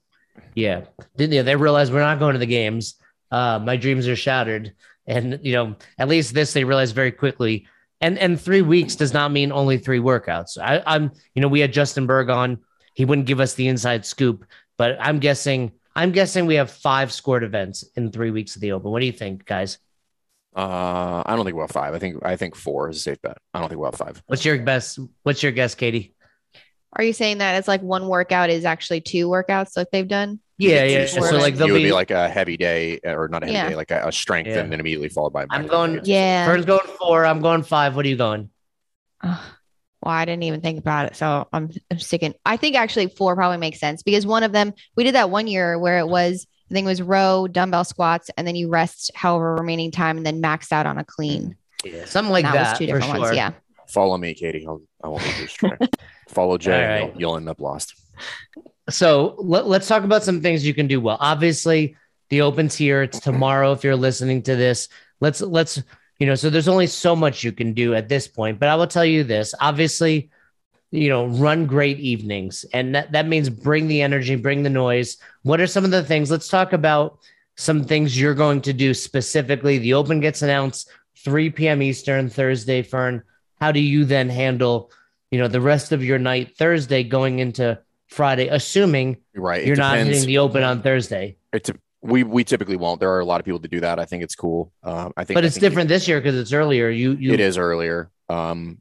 Yeah. 0.54 0.84
Yeah. 1.18 1.42
They 1.42 1.56
realize 1.56 1.90
we're 1.90 2.00
not 2.00 2.18
going 2.18 2.32
to 2.32 2.38
the 2.38 2.46
games. 2.46 2.94
Uh, 3.30 3.58
my 3.62 3.76
dreams 3.76 4.08
are 4.08 4.16
shattered. 4.16 4.72
And, 5.10 5.40
you 5.42 5.52
know, 5.52 5.76
at 5.98 6.08
least 6.08 6.32
this 6.32 6.54
they 6.54 6.64
realized 6.64 6.94
very 6.94 7.12
quickly. 7.12 7.66
And 8.00 8.16
and 8.18 8.40
three 8.40 8.62
weeks 8.62 8.96
does 8.96 9.12
not 9.12 9.30
mean 9.30 9.52
only 9.52 9.76
three 9.76 9.98
workouts. 9.98 10.56
I, 10.56 10.82
I'm, 10.86 11.10
you 11.34 11.42
know, 11.42 11.48
we 11.48 11.60
had 11.60 11.72
Justin 11.72 12.06
Bergh 12.06 12.34
on 12.34 12.60
he 12.94 13.04
wouldn't 13.04 13.26
give 13.26 13.40
us 13.40 13.54
the 13.54 13.68
inside 13.68 14.06
scoop, 14.06 14.46
but 14.78 14.96
I'm 15.00 15.18
guessing 15.18 15.72
I'm 15.94 16.12
guessing 16.12 16.46
we 16.46 16.54
have 16.54 16.70
five 16.70 17.12
scored 17.12 17.44
events 17.44 17.84
in 17.96 18.10
three 18.10 18.30
weeks 18.30 18.54
of 18.54 18.62
the 18.62 18.72
Open. 18.72 18.90
What 18.90 19.00
do 19.00 19.06
you 19.06 19.12
think, 19.12 19.44
guys? 19.44 19.78
Uh, 20.56 21.22
I 21.26 21.36
don't 21.36 21.44
think 21.44 21.56
we'll 21.56 21.66
have 21.66 21.72
five. 21.72 21.94
I 21.94 21.98
think 21.98 22.24
I 22.24 22.36
think 22.36 22.54
four 22.54 22.88
is 22.88 22.96
a 22.96 23.00
safe 23.00 23.20
bet. 23.22 23.38
I 23.52 23.60
don't 23.60 23.68
think 23.68 23.80
we'll 23.80 23.90
have 23.90 23.98
five. 23.98 24.22
What's 24.26 24.44
your 24.44 24.58
best? 24.62 24.98
What's 25.22 25.42
your 25.42 25.52
guess, 25.52 25.74
Katie? 25.74 26.14
Are 26.94 27.04
you 27.04 27.12
saying 27.12 27.38
that 27.38 27.56
it's 27.56 27.68
like 27.68 27.82
one 27.82 28.08
workout 28.08 28.50
is 28.50 28.64
actually 28.64 29.00
two 29.00 29.28
workouts 29.28 29.76
like 29.76 29.90
they've 29.92 30.08
done? 30.08 30.40
Yeah, 30.60 30.84
yeah. 30.84 31.06
So 31.06 31.20
like 31.38 31.56
they'll 31.56 31.68
be, 31.68 31.84
be, 31.84 31.92
like 31.92 32.10
a 32.10 32.28
heavy 32.28 32.56
day, 32.56 33.00
uh, 33.06 33.14
or 33.14 33.28
not 33.28 33.42
a 33.42 33.46
heavy 33.46 33.56
yeah. 33.56 33.68
day, 33.70 33.76
like 33.76 33.90
a, 33.90 34.08
a 34.08 34.12
strength, 34.12 34.48
yeah. 34.48 34.58
and 34.58 34.70
then 34.70 34.78
immediately 34.78 35.08
followed 35.08 35.32
by. 35.32 35.46
I'm 35.50 35.66
going. 35.66 35.94
Day. 35.96 36.12
Yeah. 36.12 36.46
Fern's 36.46 36.66
going 36.66 36.86
four. 36.98 37.24
I'm 37.24 37.40
going 37.40 37.62
five. 37.62 37.96
What 37.96 38.04
are 38.04 38.08
you 38.08 38.16
going? 38.16 38.50
Well, 40.02 40.14
I 40.14 40.24
didn't 40.24 40.44
even 40.44 40.62
think 40.62 40.78
about 40.78 41.06
it. 41.06 41.16
So 41.16 41.46
I'm, 41.52 41.70
I'm 41.90 41.98
sticking. 41.98 42.34
I 42.46 42.56
think 42.56 42.74
actually 42.74 43.08
four 43.08 43.34
probably 43.34 43.58
makes 43.58 43.78
sense 43.78 44.02
because 44.02 44.26
one 44.26 44.42
of 44.42 44.52
them, 44.52 44.72
we 44.96 45.04
did 45.04 45.14
that 45.14 45.30
one 45.30 45.46
year 45.46 45.78
where 45.78 45.98
it 45.98 46.08
was, 46.08 46.46
I 46.70 46.74
think 46.74 46.86
it 46.86 46.88
was 46.88 47.02
row, 47.02 47.46
dumbbell 47.46 47.84
squats, 47.84 48.30
and 48.36 48.46
then 48.46 48.54
you 48.54 48.68
rest 48.68 49.10
however 49.14 49.56
remaining 49.56 49.90
time 49.90 50.16
and 50.16 50.24
then 50.24 50.40
maxed 50.40 50.72
out 50.72 50.86
on 50.86 50.96
a 50.96 51.04
clean. 51.04 51.56
Yeah, 51.84 52.06
something 52.06 52.32
like 52.32 52.44
that. 52.44 52.54
that 52.54 52.70
was 52.70 52.78
two 52.78 52.86
different 52.86 53.06
sure. 53.06 53.18
ones. 53.20 53.36
Yeah. 53.36 53.52
Follow 53.88 54.16
me, 54.16 54.34
Katie. 54.34 54.64
I'll, 54.66 54.80
I 55.02 55.08
won't 55.08 55.38
lose 55.38 55.52
track. 55.52 55.80
Follow 56.28 56.56
Jay. 56.56 56.86
Right. 56.86 57.12
You'll, 57.12 57.20
you'll, 57.20 57.36
end 57.36 57.48
up 57.48 57.60
lost. 57.60 57.94
So 58.90 59.36
let, 59.38 59.66
let's 59.66 59.88
talk 59.88 60.04
about 60.04 60.22
some 60.22 60.40
things 60.40 60.66
you 60.66 60.74
can 60.74 60.86
do 60.86 61.00
well. 61.00 61.16
Obviously, 61.20 61.96
the 62.28 62.42
opens 62.42 62.76
here. 62.76 63.02
It's 63.02 63.20
tomorrow. 63.20 63.72
If 63.72 63.84
you're 63.84 63.96
listening 63.96 64.42
to 64.42 64.56
this, 64.56 64.88
let's 65.20 65.40
let's 65.40 65.82
you 66.20 66.26
know, 66.26 66.34
so 66.34 66.50
there's 66.50 66.68
only 66.68 66.86
so 66.86 67.16
much 67.16 67.42
you 67.42 67.50
can 67.50 67.72
do 67.72 67.94
at 67.94 68.08
this 68.08 68.28
point. 68.28 68.60
But 68.60 68.68
I 68.68 68.76
will 68.76 68.86
tell 68.86 69.06
you 69.06 69.24
this 69.24 69.54
obviously, 69.58 70.30
you 70.90 71.08
know, 71.08 71.26
run 71.26 71.66
great 71.66 71.98
evenings. 71.98 72.64
And 72.74 72.94
that, 72.94 73.12
that 73.12 73.26
means 73.26 73.48
bring 73.48 73.88
the 73.88 74.02
energy, 74.02 74.36
bring 74.36 74.62
the 74.62 74.70
noise. 74.70 75.16
What 75.42 75.60
are 75.60 75.66
some 75.66 75.84
of 75.84 75.90
the 75.90 76.04
things? 76.04 76.30
Let's 76.30 76.48
talk 76.48 76.74
about 76.74 77.18
some 77.56 77.84
things 77.84 78.20
you're 78.20 78.34
going 78.34 78.60
to 78.62 78.72
do 78.74 78.92
specifically. 78.92 79.78
The 79.78 79.94
open 79.94 80.20
gets 80.20 80.42
announced 80.42 80.90
3 81.24 81.50
p.m. 81.50 81.80
Eastern 81.80 82.28
Thursday, 82.28 82.82
Fern. 82.82 83.22
How 83.58 83.72
do 83.72 83.80
you 83.80 84.04
then 84.04 84.28
handle, 84.28 84.90
you 85.30 85.38
know, 85.38 85.48
the 85.48 85.60
rest 85.60 85.90
of 85.90 86.04
your 86.04 86.18
night 86.18 86.56
Thursday 86.56 87.02
going 87.02 87.38
into 87.38 87.80
Friday, 88.10 88.48
assuming 88.48 89.16
Right. 89.34 89.64
You're 89.64 89.76
not 89.76 89.96
hitting 89.98 90.26
the 90.26 90.38
open 90.38 90.62
on 90.62 90.82
Thursday? 90.82 91.36
It's 91.52 91.70
we 92.02 92.22
we 92.22 92.44
typically 92.44 92.76
won't. 92.76 92.98
There 93.00 93.10
are 93.12 93.20
a 93.20 93.24
lot 93.24 93.40
of 93.40 93.44
people 93.44 93.58
that 93.60 93.70
do 93.70 93.80
that. 93.80 93.98
I 93.98 94.04
think 94.04 94.22
it's 94.22 94.34
cool. 94.34 94.72
Um, 94.82 95.12
I 95.16 95.24
think, 95.24 95.36
But 95.36 95.44
it's 95.44 95.56
think 95.56 95.62
different 95.62 95.88
this 95.88 96.08
year 96.08 96.18
because 96.20 96.34
it's 96.38 96.52
earlier. 96.52 96.88
You 96.88 97.12
you 97.12 97.32
It 97.32 97.40
is 97.40 97.58
earlier. 97.58 98.10
Um, 98.28 98.80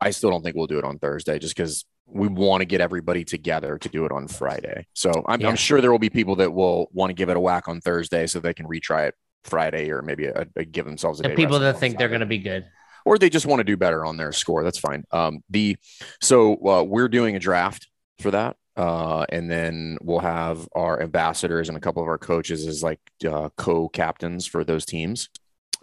I 0.00 0.10
still 0.10 0.30
don't 0.30 0.42
think 0.42 0.56
we'll 0.56 0.66
do 0.66 0.78
it 0.78 0.84
on 0.84 0.98
Thursday, 0.98 1.38
just 1.38 1.54
because 1.56 1.84
we 2.06 2.28
want 2.28 2.60
to 2.62 2.64
get 2.64 2.80
everybody 2.80 3.24
together 3.24 3.78
to 3.78 3.88
do 3.88 4.04
it 4.04 4.12
on 4.12 4.26
Friday. 4.28 4.86
So 4.94 5.12
I'm, 5.26 5.40
Yeah. 5.40 5.48
I'm 5.48 5.56
sure 5.56 5.80
there 5.80 5.92
will 5.92 5.98
be 5.98 6.10
people 6.10 6.36
that 6.36 6.52
will 6.52 6.88
want 6.92 7.10
to 7.10 7.14
give 7.14 7.28
it 7.28 7.36
a 7.36 7.40
whack 7.40 7.68
on 7.68 7.80
Thursday 7.80 8.26
so 8.26 8.40
they 8.40 8.54
can 8.54 8.66
retry 8.66 9.08
it 9.08 9.14
Friday 9.44 9.90
or 9.90 10.00
maybe 10.02 10.24
a, 10.26 10.46
a- 10.56 10.64
give 10.64 10.86
themselves 10.86 11.20
a 11.20 11.24
the 11.24 11.28
day. 11.30 11.34
people 11.36 11.58
that 11.58 11.78
think 11.78 11.98
they're 11.98 12.08
going 12.08 12.20
to 12.20 12.26
be 12.26 12.38
good. 12.38 12.64
or 13.04 13.18
they 13.18 13.30
just 13.30 13.46
want 13.46 13.60
to 13.60 13.64
do 13.64 13.76
better 13.76 14.04
on 14.04 14.16
their 14.16 14.32
score. 14.32 14.64
That's 14.64 14.78
fine. 14.78 15.04
Um, 15.12 15.42
the 15.50 15.76
so 16.20 16.54
uh, 16.66 16.82
we're 16.82 17.08
doing 17.08 17.36
a 17.36 17.38
draft 17.38 17.88
for 18.20 18.30
that, 18.30 18.56
uh, 18.76 19.26
and 19.28 19.50
then 19.50 19.98
we'll 20.00 20.20
have 20.20 20.68
our 20.74 21.02
ambassadors 21.02 21.68
and 21.68 21.76
a 21.76 21.80
couple 21.80 22.02
of 22.02 22.08
our 22.08 22.18
coaches 22.18 22.66
as 22.66 22.82
like 22.82 23.00
uh, 23.28 23.48
co-captains 23.56 24.46
for 24.46 24.64
those 24.64 24.84
teams. 24.84 25.28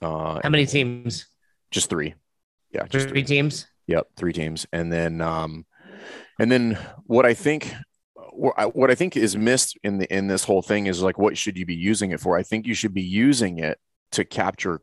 Uh, 0.02 0.40
How 0.42 0.50
many 0.50 0.66
teams? 0.66 1.28
Just 1.72 1.90
three. 1.90 2.16
Yeah, 2.72 2.86
just 2.88 3.10
Three 3.10 3.24
teams. 3.24 3.68
Yep, 3.88 4.08
three 4.18 4.34
teams, 4.34 4.66
and 4.74 4.92
then 4.92 5.22
um, 5.22 5.66
and 6.40 6.52
then 6.52 6.78
what 7.06 7.26
I 7.26 7.34
think 7.34 7.74
what 8.34 8.54
I, 8.58 8.66
what 8.66 8.92
I 8.92 8.96
think 8.96 9.16
is 9.16 9.36
missed 9.38 9.78
in 9.84 9.98
the 9.98 10.14
in 10.14 10.28
this 10.28 10.44
whole 10.44 10.62
thing 10.62 10.88
is 10.88 11.02
like 11.02 11.18
what 11.18 11.38
should 11.38 11.58
you 11.58 11.66
be 11.66 11.76
using 11.76 12.12
it 12.12 12.20
for? 12.20 12.38
I 12.38 12.44
think 12.44 12.68
you 12.68 12.74
should 12.74 12.94
be 12.94 13.02
using 13.02 13.60
it 13.60 13.80
to 14.12 14.26
capture 14.26 14.82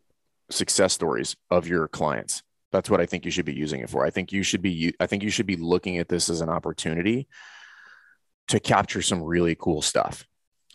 success 0.50 0.92
stories 0.92 1.36
of 1.50 1.66
your 1.68 1.86
clients. 1.88 2.42
That's 2.74 2.90
what 2.90 3.00
I 3.00 3.06
think 3.06 3.24
you 3.24 3.30
should 3.30 3.44
be 3.46 3.54
using 3.64 3.80
it 3.80 3.88
for. 3.88 4.04
I 4.04 4.10
think 4.10 4.32
you 4.32 4.42
should 4.42 4.60
be 4.60 4.92
I 4.98 5.06
think 5.06 5.22
you 5.22 5.30
should 5.30 5.46
be 5.46 5.56
looking 5.72 5.98
at 5.98 6.08
this 6.08 6.28
as 6.28 6.40
an 6.40 6.48
opportunity 6.58 7.28
to 8.48 8.58
capture 8.58 9.00
some 9.10 9.22
really 9.22 9.54
cool 9.54 9.80
stuff. 9.80 10.26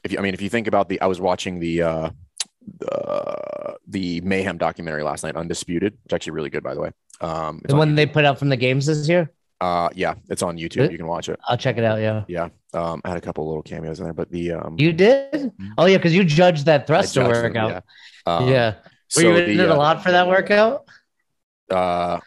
If 0.05 0.11
you, 0.13 0.17
I 0.19 0.21
mean, 0.21 0.33
if 0.33 0.41
you 0.41 0.49
think 0.49 0.67
about 0.67 0.87
the, 0.89 0.99
I 1.01 1.07
was 1.07 1.19
watching 1.19 1.59
the 1.59 1.81
uh, 1.91 2.09
the 2.79 3.77
the 3.87 4.21
Mayhem 4.21 4.57
documentary 4.57 5.03
last 5.03 5.23
night, 5.23 5.35
Undisputed, 5.35 5.93
is 6.05 6.13
actually 6.13 6.33
really 6.33 6.49
good, 6.49 6.63
by 6.63 6.73
the 6.73 6.81
way. 6.81 6.91
Um, 7.21 7.57
it's 7.63 7.67
The 7.67 7.73
on 7.73 7.79
one 7.79 7.95
they 7.95 8.05
put 8.05 8.23
out 8.25 8.39
from 8.39 8.49
the 8.49 8.57
games 8.57 8.85
this 8.85 9.09
year. 9.09 9.29
uh, 9.59 9.89
yeah, 9.93 10.13
it's 10.29 10.41
on 10.41 10.57
YouTube. 10.57 10.89
You 10.91 10.97
can 10.97 11.07
watch 11.07 11.27
it. 11.27 11.37
I'll 11.49 11.57
check 11.57 11.77
it 11.77 11.83
out. 11.83 11.99
Yeah. 11.99 12.23
Yeah. 12.29 12.47
Um, 12.73 13.01
I 13.03 13.09
had 13.09 13.17
a 13.17 13.21
couple 13.21 13.45
little 13.45 13.61
cameos 13.63 13.99
in 13.99 14.05
there, 14.05 14.13
but 14.13 14.29
the 14.31 14.53
um, 14.53 14.75
You 14.79 14.93
did? 14.93 15.51
Oh 15.77 15.85
yeah, 15.85 15.97
because 15.97 16.15
you 16.15 16.23
judged 16.23 16.65
that 16.67 16.87
thruster 16.87 17.21
judged 17.23 17.35
them, 17.35 17.43
workout. 17.43 17.83
Yeah. 18.25 18.33
Um, 18.37 18.47
yeah. 18.47 18.69
Were 18.75 18.81
So 19.09 19.21
you 19.21 19.29
in 19.35 19.57
the, 19.57 19.63
it 19.63 19.69
a 19.69 19.73
uh, 19.73 19.77
lot 19.77 20.01
for 20.03 20.11
that 20.11 20.27
workout? 20.27 20.85
Uh, 21.71 22.19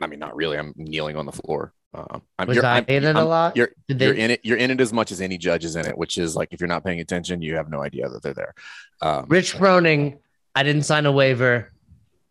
I 0.00 0.06
mean, 0.06 0.18
not 0.18 0.36
really. 0.36 0.58
I'm 0.58 0.72
kneeling 0.76 1.16
on 1.16 1.26
the 1.26 1.32
floor. 1.32 1.72
Um, 1.94 2.22
I'm, 2.38 2.48
Was 2.48 2.56
you're, 2.56 2.66
I 2.66 2.74
I'm- 2.76 2.84
in 2.88 3.04
it 3.04 3.16
a 3.16 3.18
I'm- 3.20 3.28
lot? 3.28 3.56
You're, 3.56 3.70
Did 3.88 4.00
you're 4.00 4.12
they? 4.14 4.20
in 4.20 4.30
it. 4.32 4.40
You're 4.44 4.58
in 4.58 4.70
it 4.70 4.80
as 4.80 4.92
much 4.92 5.10
as 5.12 5.20
any 5.20 5.38
judge 5.38 5.64
is 5.64 5.76
in 5.76 5.86
it, 5.86 5.96
which 5.96 6.18
is 6.18 6.36
like 6.36 6.48
if 6.52 6.60
you're 6.60 6.68
not 6.68 6.84
paying 6.84 7.00
attention, 7.00 7.40
you 7.42 7.56
have 7.56 7.70
no 7.70 7.82
idea 7.82 8.08
that 8.08 8.22
they're 8.22 8.34
there. 8.34 8.54
Um, 9.00 9.26
Rich 9.28 9.54
Froning, 9.54 10.18
I 10.54 10.62
didn't 10.62 10.82
sign 10.82 11.06
a 11.06 11.12
waiver. 11.12 11.72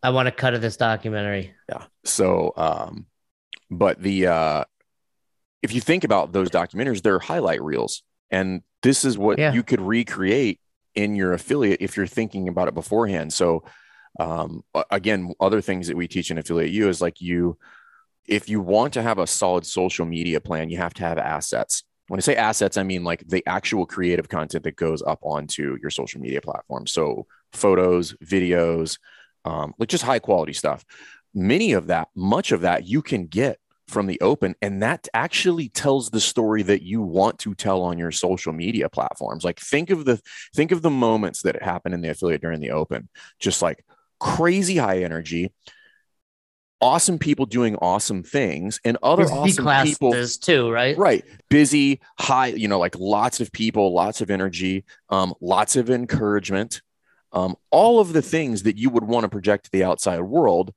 I 0.03 0.11
want 0.11 0.27
a 0.27 0.31
cut 0.31 0.53
of 0.53 0.61
this 0.61 0.77
documentary. 0.77 1.53
Yeah. 1.67 1.85
So, 2.03 2.53
um, 2.57 3.07
but 3.71 3.99
the 3.99 4.27
uh, 4.27 4.63
if 5.63 5.73
you 5.73 5.81
think 5.81 6.03
about 6.03 6.31
those 6.31 6.49
documentaries, 6.51 7.01
they're 7.01 7.17
highlight 7.17 7.63
reels, 7.63 8.03
and 8.29 8.61
this 8.83 9.03
is 9.03 9.17
what 9.17 9.39
Yeah. 9.39 9.51
you 9.53 9.63
could 9.63 9.81
recreate 9.81 10.59
in 10.93 11.15
your 11.15 11.33
affiliate 11.33 11.81
if 11.81 11.97
you're 11.97 12.05
thinking 12.05 12.47
about 12.47 12.67
it 12.67 12.75
beforehand. 12.75 13.33
So, 13.33 13.63
um, 14.19 14.63
again, 14.89 15.33
other 15.39 15.61
things 15.61 15.87
that 15.87 15.97
we 15.97 16.07
teach 16.07 16.31
in 16.31 16.37
Affiliate 16.37 16.71
U 16.71 16.89
is 16.89 17.01
like 17.01 17.21
you, 17.21 17.57
if 18.27 18.49
you 18.49 18.61
want 18.61 18.93
to 18.93 19.01
have 19.01 19.19
a 19.19 19.27
solid 19.27 19.65
social 19.65 20.05
media 20.05 20.39
plan, 20.39 20.69
you 20.69 20.77
have 20.77 20.93
to 20.95 21.03
have 21.03 21.17
assets. 21.17 21.83
When 22.07 22.19
I 22.19 22.21
say 22.21 22.35
assets, 22.35 22.77
I 22.77 22.83
mean 22.83 23.03
like 23.03 23.27
the 23.27 23.43
actual 23.47 23.85
creative 23.85 24.29
content 24.29 24.63
that 24.63 24.75
goes 24.75 25.01
up 25.01 25.19
onto 25.23 25.77
your 25.81 25.89
social 25.89 26.21
media 26.21 26.41
platform. 26.41 26.87
So 26.87 27.25
photos, 27.51 28.13
videos, 28.23 28.99
um, 29.43 29.73
like 29.79 29.89
just 29.89 30.03
high 30.03 30.19
quality 30.19 30.53
stuff. 30.53 30.85
Many 31.33 31.73
of 31.73 31.87
that, 31.87 32.09
much 32.15 32.51
of 32.51 32.61
that, 32.61 32.87
you 32.87 33.01
can 33.01 33.27
get 33.27 33.59
from 33.87 34.07
the 34.07 34.19
open, 34.21 34.55
and 34.61 34.81
that 34.81 35.07
actually 35.13 35.69
tells 35.69 36.09
the 36.09 36.19
story 36.19 36.63
that 36.63 36.81
you 36.81 37.01
want 37.01 37.37
to 37.39 37.53
tell 37.53 37.83
on 37.83 37.97
your 37.97 38.11
social 38.11 38.51
media 38.51 38.89
platforms. 38.89 39.43
Like 39.43 39.59
think 39.59 39.89
of 39.91 40.05
the 40.05 40.19
think 40.55 40.71
of 40.71 40.81
the 40.81 40.89
moments 40.89 41.43
that 41.43 41.61
happen 41.61 41.93
in 41.93 42.01
the 42.01 42.09
affiliate 42.09 42.41
during 42.41 42.61
the 42.61 42.71
open, 42.71 43.09
just 43.39 43.61
like 43.61 43.85
crazy 44.25 44.77
high 44.77 45.03
energy, 45.03 45.51
awesome 46.81 47.19
people 47.19 47.45
doing 47.45 47.75
awesome 47.77 48.23
things, 48.23 48.79
and 48.83 48.97
other 49.03 49.23
Busy 49.23 49.61
awesome 49.61 49.85
people 49.85 50.13
too, 50.41 50.71
right? 50.71 50.97
right 50.97 51.23
busy 51.49 52.01
high 52.19 52.47
you 52.47 52.67
know 52.67 52.79
like 52.79 52.97
lots 52.97 53.39
of 53.39 53.51
people 53.51 53.93
lots 53.93 54.19
of 54.21 54.29
energy 54.29 54.83
um, 55.09 55.33
lots 55.39 55.75
of 55.75 55.89
encouragement 55.89 56.81
um, 57.31 57.55
all 57.69 57.99
of 57.99 58.13
the 58.13 58.21
things 58.21 58.63
that 58.63 58.77
you 58.77 58.89
would 58.89 59.03
want 59.03 59.23
to 59.23 59.29
project 59.29 59.65
to 59.65 59.71
the 59.71 59.83
outside 59.83 60.21
world 60.21 60.73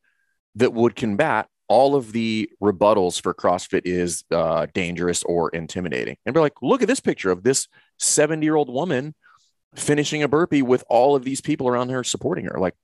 that 0.57 0.73
would 0.73 0.95
combat 0.97 1.49
all 1.69 1.95
of 1.95 2.13
the 2.13 2.51
rebuttals 2.63 3.21
for 3.23 3.33
CrossFit 3.33 3.83
is 3.85 4.25
uh, 4.31 4.67
dangerous 4.75 5.23
or 5.23 5.51
intimidating. 5.51 6.17
And 6.25 6.35
be 6.35 6.41
like, 6.41 6.55
look 6.63 6.83
at 6.83 6.89
this 6.89 7.01
picture 7.01 7.31
of 7.31 7.43
this 7.43 7.69
70 7.99 8.45
year 8.45 8.57
old 8.57 8.73
woman 8.73 9.15
finishing 9.75 10.23
a 10.23 10.29
burpee 10.29 10.63
with 10.63 10.83
all 10.89 11.15
of 11.15 11.25
these 11.25 11.41
people 11.41 11.69
around 11.69 11.91
her 11.91 12.03
supporting 12.03 12.47
her. 12.47 12.59
Like 12.59 12.75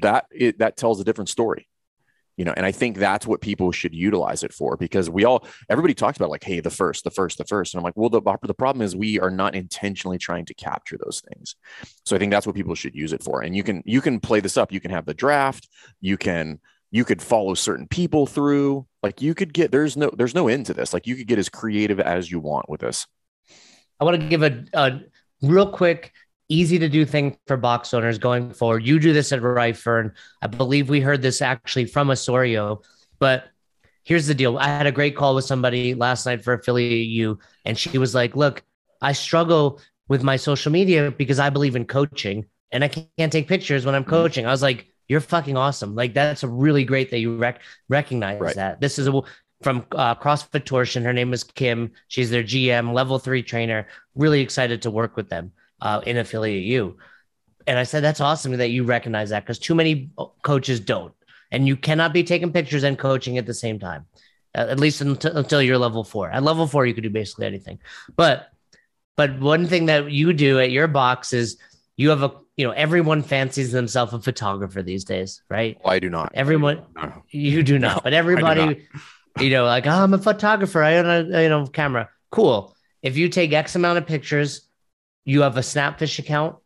that, 0.00 0.26
it, 0.30 0.58
that 0.58 0.76
tells 0.76 1.00
a 1.00 1.04
different 1.04 1.28
story. 1.28 1.68
You 2.36 2.44
know, 2.44 2.52
and 2.56 2.66
I 2.66 2.72
think 2.72 2.96
that's 2.96 3.28
what 3.28 3.40
people 3.40 3.70
should 3.70 3.94
utilize 3.94 4.42
it 4.42 4.52
for 4.52 4.76
because 4.76 5.08
we 5.08 5.24
all, 5.24 5.46
everybody 5.70 5.94
talks 5.94 6.16
about 6.16 6.30
like, 6.30 6.42
hey, 6.42 6.58
the 6.58 6.68
first, 6.68 7.04
the 7.04 7.12
first, 7.12 7.38
the 7.38 7.44
first. 7.44 7.72
And 7.72 7.78
I'm 7.78 7.84
like, 7.84 7.96
well, 7.96 8.10
the, 8.10 8.20
the 8.42 8.54
problem 8.54 8.82
is 8.82 8.96
we 8.96 9.20
are 9.20 9.30
not 9.30 9.54
intentionally 9.54 10.18
trying 10.18 10.44
to 10.46 10.54
capture 10.54 10.98
those 10.98 11.22
things. 11.28 11.54
So 12.04 12.16
I 12.16 12.18
think 12.18 12.32
that's 12.32 12.44
what 12.44 12.56
people 12.56 12.74
should 12.74 12.96
use 12.96 13.12
it 13.12 13.22
for. 13.22 13.42
And 13.42 13.54
you 13.54 13.62
can, 13.62 13.84
you 13.86 14.00
can 14.00 14.18
play 14.18 14.40
this 14.40 14.56
up. 14.56 14.72
You 14.72 14.80
can 14.80 14.90
have 14.90 15.06
the 15.06 15.14
draft. 15.14 15.68
You 16.00 16.16
can, 16.16 16.58
you 16.90 17.04
could 17.04 17.22
follow 17.22 17.54
certain 17.54 17.86
people 17.86 18.26
through 18.26 18.84
like 19.02 19.22
you 19.22 19.34
could 19.34 19.52
get 19.52 19.72
there's 19.72 19.96
no 19.96 20.10
there's 20.16 20.34
no 20.34 20.46
end 20.46 20.66
to 20.66 20.74
this 20.74 20.94
like 20.94 21.08
you 21.08 21.16
could 21.16 21.26
get 21.26 21.40
as 21.40 21.48
creative 21.48 21.98
as 21.98 22.30
you 22.30 22.38
want 22.38 22.70
with 22.70 22.80
this 22.80 23.08
I 24.00 24.04
want 24.04 24.20
to 24.20 24.28
give 24.28 24.42
a, 24.42 24.64
a 24.72 25.00
real 25.42 25.70
quick, 25.70 26.12
easy 26.48 26.78
to 26.78 26.88
do 26.88 27.04
thing 27.04 27.36
for 27.46 27.56
box 27.56 27.94
owners 27.94 28.18
going 28.18 28.52
forward. 28.52 28.86
You 28.86 28.98
do 28.98 29.12
this 29.12 29.32
at 29.32 29.40
Ryfern. 29.40 30.12
I 30.42 30.46
believe 30.46 30.88
we 30.88 31.00
heard 31.00 31.22
this 31.22 31.40
actually 31.42 31.86
from 31.86 32.10
Osorio, 32.10 32.82
but 33.18 33.44
here's 34.02 34.26
the 34.26 34.34
deal. 34.34 34.58
I 34.58 34.66
had 34.66 34.86
a 34.86 34.92
great 34.92 35.16
call 35.16 35.34
with 35.34 35.44
somebody 35.44 35.94
last 35.94 36.26
night 36.26 36.44
for 36.44 36.52
Affiliate 36.54 37.06
U, 37.08 37.38
and 37.64 37.78
she 37.78 37.98
was 37.98 38.14
like, 38.14 38.36
Look, 38.36 38.62
I 39.00 39.12
struggle 39.12 39.80
with 40.08 40.22
my 40.22 40.36
social 40.36 40.70
media 40.70 41.10
because 41.10 41.38
I 41.38 41.50
believe 41.50 41.76
in 41.76 41.86
coaching 41.86 42.44
and 42.70 42.84
I 42.84 42.88
can't 42.88 43.32
take 43.32 43.48
pictures 43.48 43.86
when 43.86 43.94
I'm 43.94 44.04
coaching. 44.04 44.46
I 44.46 44.50
was 44.50 44.62
like, 44.62 44.86
You're 45.08 45.20
fucking 45.20 45.56
awesome. 45.56 45.94
Like, 45.94 46.12
that's 46.14 46.42
a 46.42 46.48
really 46.48 46.84
great 46.84 47.10
that 47.10 47.20
you 47.20 47.36
rec- 47.36 47.62
recognize 47.88 48.40
Right. 48.40 48.56
that. 48.56 48.80
This 48.80 48.98
is 48.98 49.08
a 49.08 49.22
from 49.62 49.86
uh, 49.92 50.14
CrossFit 50.16 50.66
Torsion. 50.66 51.04
Her 51.04 51.14
name 51.14 51.32
is 51.32 51.42
Kim. 51.42 51.92
She's 52.08 52.28
their 52.28 52.42
GM, 52.42 52.92
level 52.92 53.18
three 53.18 53.42
trainer. 53.42 53.86
Really 54.14 54.40
excited 54.42 54.82
to 54.82 54.90
work 54.90 55.16
with 55.16 55.30
them 55.30 55.52
uh, 55.84 56.00
in 56.04 56.16
Affiliate 56.16 56.64
U. 56.64 56.96
And 57.66 57.78
I 57.78 57.84
said, 57.84 58.02
that's 58.02 58.20
awesome 58.20 58.56
that 58.56 58.70
you 58.70 58.84
recognize 58.84 59.30
that 59.30 59.44
because 59.44 59.58
too 59.58 59.74
many 59.74 60.10
coaches 60.42 60.80
don't. 60.80 61.14
And 61.50 61.68
you 61.68 61.76
cannot 61.76 62.12
be 62.12 62.24
taking 62.24 62.52
pictures 62.52 62.82
and 62.82 62.98
coaching 62.98 63.38
at 63.38 63.46
the 63.46 63.54
same 63.54 63.78
time, 63.78 64.06
uh, 64.56 64.66
at 64.68 64.80
least 64.80 65.00
until, 65.00 65.36
until 65.36 65.62
you're 65.62 65.78
level 65.78 66.02
four. 66.02 66.30
At 66.30 66.42
level 66.42 66.66
four, 66.66 66.84
you 66.84 66.94
could 66.94 67.04
do 67.04 67.10
basically 67.10 67.46
anything. 67.46 67.78
But 68.16 68.48
but 69.16 69.38
one 69.38 69.66
thing 69.68 69.86
that 69.86 70.10
you 70.10 70.32
do 70.32 70.58
at 70.58 70.72
your 70.72 70.88
box 70.88 71.32
is 71.32 71.56
you 71.96 72.10
have 72.10 72.24
a 72.24 72.32
you 72.56 72.66
know 72.66 72.72
everyone 72.72 73.22
fancies 73.22 73.70
themselves 73.70 74.12
a 74.12 74.20
photographer 74.20 74.82
these 74.82 75.04
days, 75.04 75.42
right? 75.48 75.78
well, 75.84 75.92
i 75.92 75.98
do 76.00 76.10
not 76.10 76.32
Everyone 76.34 76.82
No. 76.96 77.22
you 77.30 77.62
do 77.62 77.78
not, 77.78 77.96
No, 77.96 78.00
but 78.02 78.10
do 78.10 78.16
everybody, 78.16 78.88
you 79.38 79.50
know, 79.50 79.64
like, 79.64 79.86
oh, 79.86 79.90
I'm 79.90 80.14
a 80.14 80.18
photographer. 80.18 80.82
I 80.82 80.96
own 80.96 81.06
a 81.06 81.42
you 81.42 81.48
know 81.48 81.66
camera. 81.66 82.08
Cool. 82.30 82.74
If 83.02 83.16
you 83.16 83.28
take 83.28 83.52
X 83.52 83.76
amount 83.76 83.98
of 83.98 84.06
pictures, 84.06 84.62
you 85.24 85.42
have 85.42 85.56
a 85.56 85.60
Snapfish 85.60 86.18
account. 86.18 86.56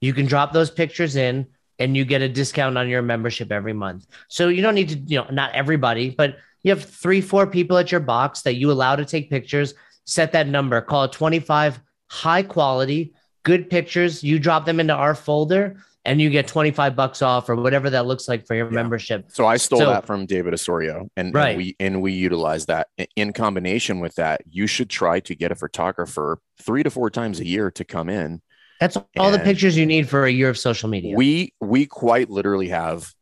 You 0.00 0.12
can 0.12 0.26
drop 0.26 0.52
those 0.52 0.70
pictures 0.70 1.16
in, 1.16 1.46
and 1.78 1.96
you 1.96 2.04
get 2.04 2.22
a 2.22 2.28
discount 2.28 2.78
on 2.78 2.88
your 2.88 3.02
membership 3.02 3.50
every 3.50 3.72
month. 3.72 4.06
So 4.28 4.48
you 4.48 4.62
don't 4.62 4.74
need 4.74 4.88
to, 4.90 4.96
you 4.96 5.18
know, 5.18 5.26
not 5.30 5.54
everybody, 5.54 6.10
but 6.10 6.36
you 6.62 6.70
have 6.70 6.84
three, 6.84 7.20
four 7.20 7.46
people 7.46 7.76
at 7.78 7.90
your 7.90 8.00
box 8.00 8.42
that 8.42 8.54
you 8.54 8.70
allow 8.70 8.96
to 8.96 9.04
take 9.04 9.30
pictures. 9.30 9.74
Set 10.04 10.32
that 10.32 10.46
number. 10.46 10.80
Call 10.80 11.04
it 11.04 11.12
25 11.12 11.80
high 12.10 12.42
quality, 12.42 13.12
good 13.42 13.68
pictures. 13.68 14.22
You 14.22 14.38
drop 14.38 14.66
them 14.66 14.80
into 14.80 14.94
our 14.94 15.14
folder, 15.14 15.76
and 16.06 16.20
you 16.20 16.28
get 16.30 16.46
25 16.46 16.94
bucks 16.94 17.22
off 17.22 17.48
or 17.48 17.56
whatever 17.56 17.88
that 17.90 18.06
looks 18.06 18.28
like 18.28 18.46
for 18.46 18.54
your 18.54 18.66
Yeah. 18.66 18.74
membership. 18.74 19.26
so 19.28 19.46
i 19.46 19.56
stole 19.56 19.80
So- 19.80 19.86
that 19.90 20.06
from 20.06 20.26
david 20.26 20.52
osorio 20.54 21.08
and, 21.16 21.34
and 21.36 21.56
we 21.56 21.76
and 21.80 22.02
we 22.02 22.12
utilize 22.12 22.66
that 22.66 22.88
in 23.16 23.32
combination 23.32 24.00
with 24.00 24.14
that 24.16 24.42
you 24.48 24.66
should 24.66 24.90
try 24.90 25.20
to 25.20 25.34
get 25.34 25.50
a 25.52 25.54
photographer 25.54 26.38
three 26.60 26.82
to 26.82 26.90
four 26.90 27.10
times 27.10 27.40
a 27.40 27.46
year 27.46 27.70
to 27.72 27.84
come 27.84 28.08
in 28.08 28.40
That's 28.80 28.96
all 29.16 29.30
the 29.30 29.38
pictures 29.38 29.76
you 29.76 29.86
need 29.86 30.08
for 30.08 30.24
a 30.24 30.30
year 30.30 30.48
of 30.50 30.58
social 30.58 30.88
media. 30.88 31.16
We 31.16 31.52
we 31.60 31.86
quite 31.86 32.28
literally 32.28 32.68
have 32.68 33.12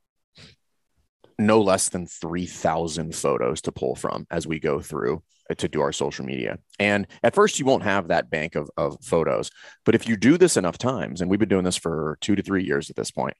no 1.38 1.60
less 1.60 1.88
than 1.88 2.06
3000 2.06 3.14
photos 3.14 3.60
to 3.62 3.72
pull 3.72 3.94
from 3.94 4.26
as 4.30 4.46
we 4.46 4.58
go 4.60 4.80
through 4.80 5.22
to 5.58 5.68
do 5.68 5.80
our 5.80 5.92
social 5.92 6.24
media. 6.24 6.58
And 6.78 7.06
at 7.22 7.34
first 7.34 7.58
you 7.58 7.64
won't 7.64 7.82
have 7.82 8.08
that 8.08 8.30
bank 8.30 8.54
of, 8.54 8.70
of 8.76 8.96
photos, 9.02 9.50
but 9.84 9.94
if 9.94 10.08
you 10.08 10.16
do 10.16 10.36
this 10.38 10.56
enough 10.56 10.78
times, 10.78 11.20
and 11.20 11.30
we've 11.30 11.40
been 11.40 11.48
doing 11.48 11.64
this 11.64 11.76
for 11.76 12.18
two 12.20 12.34
to 12.36 12.42
three 12.42 12.64
years 12.64 12.90
at 12.90 12.96
this 12.96 13.10
point, 13.10 13.36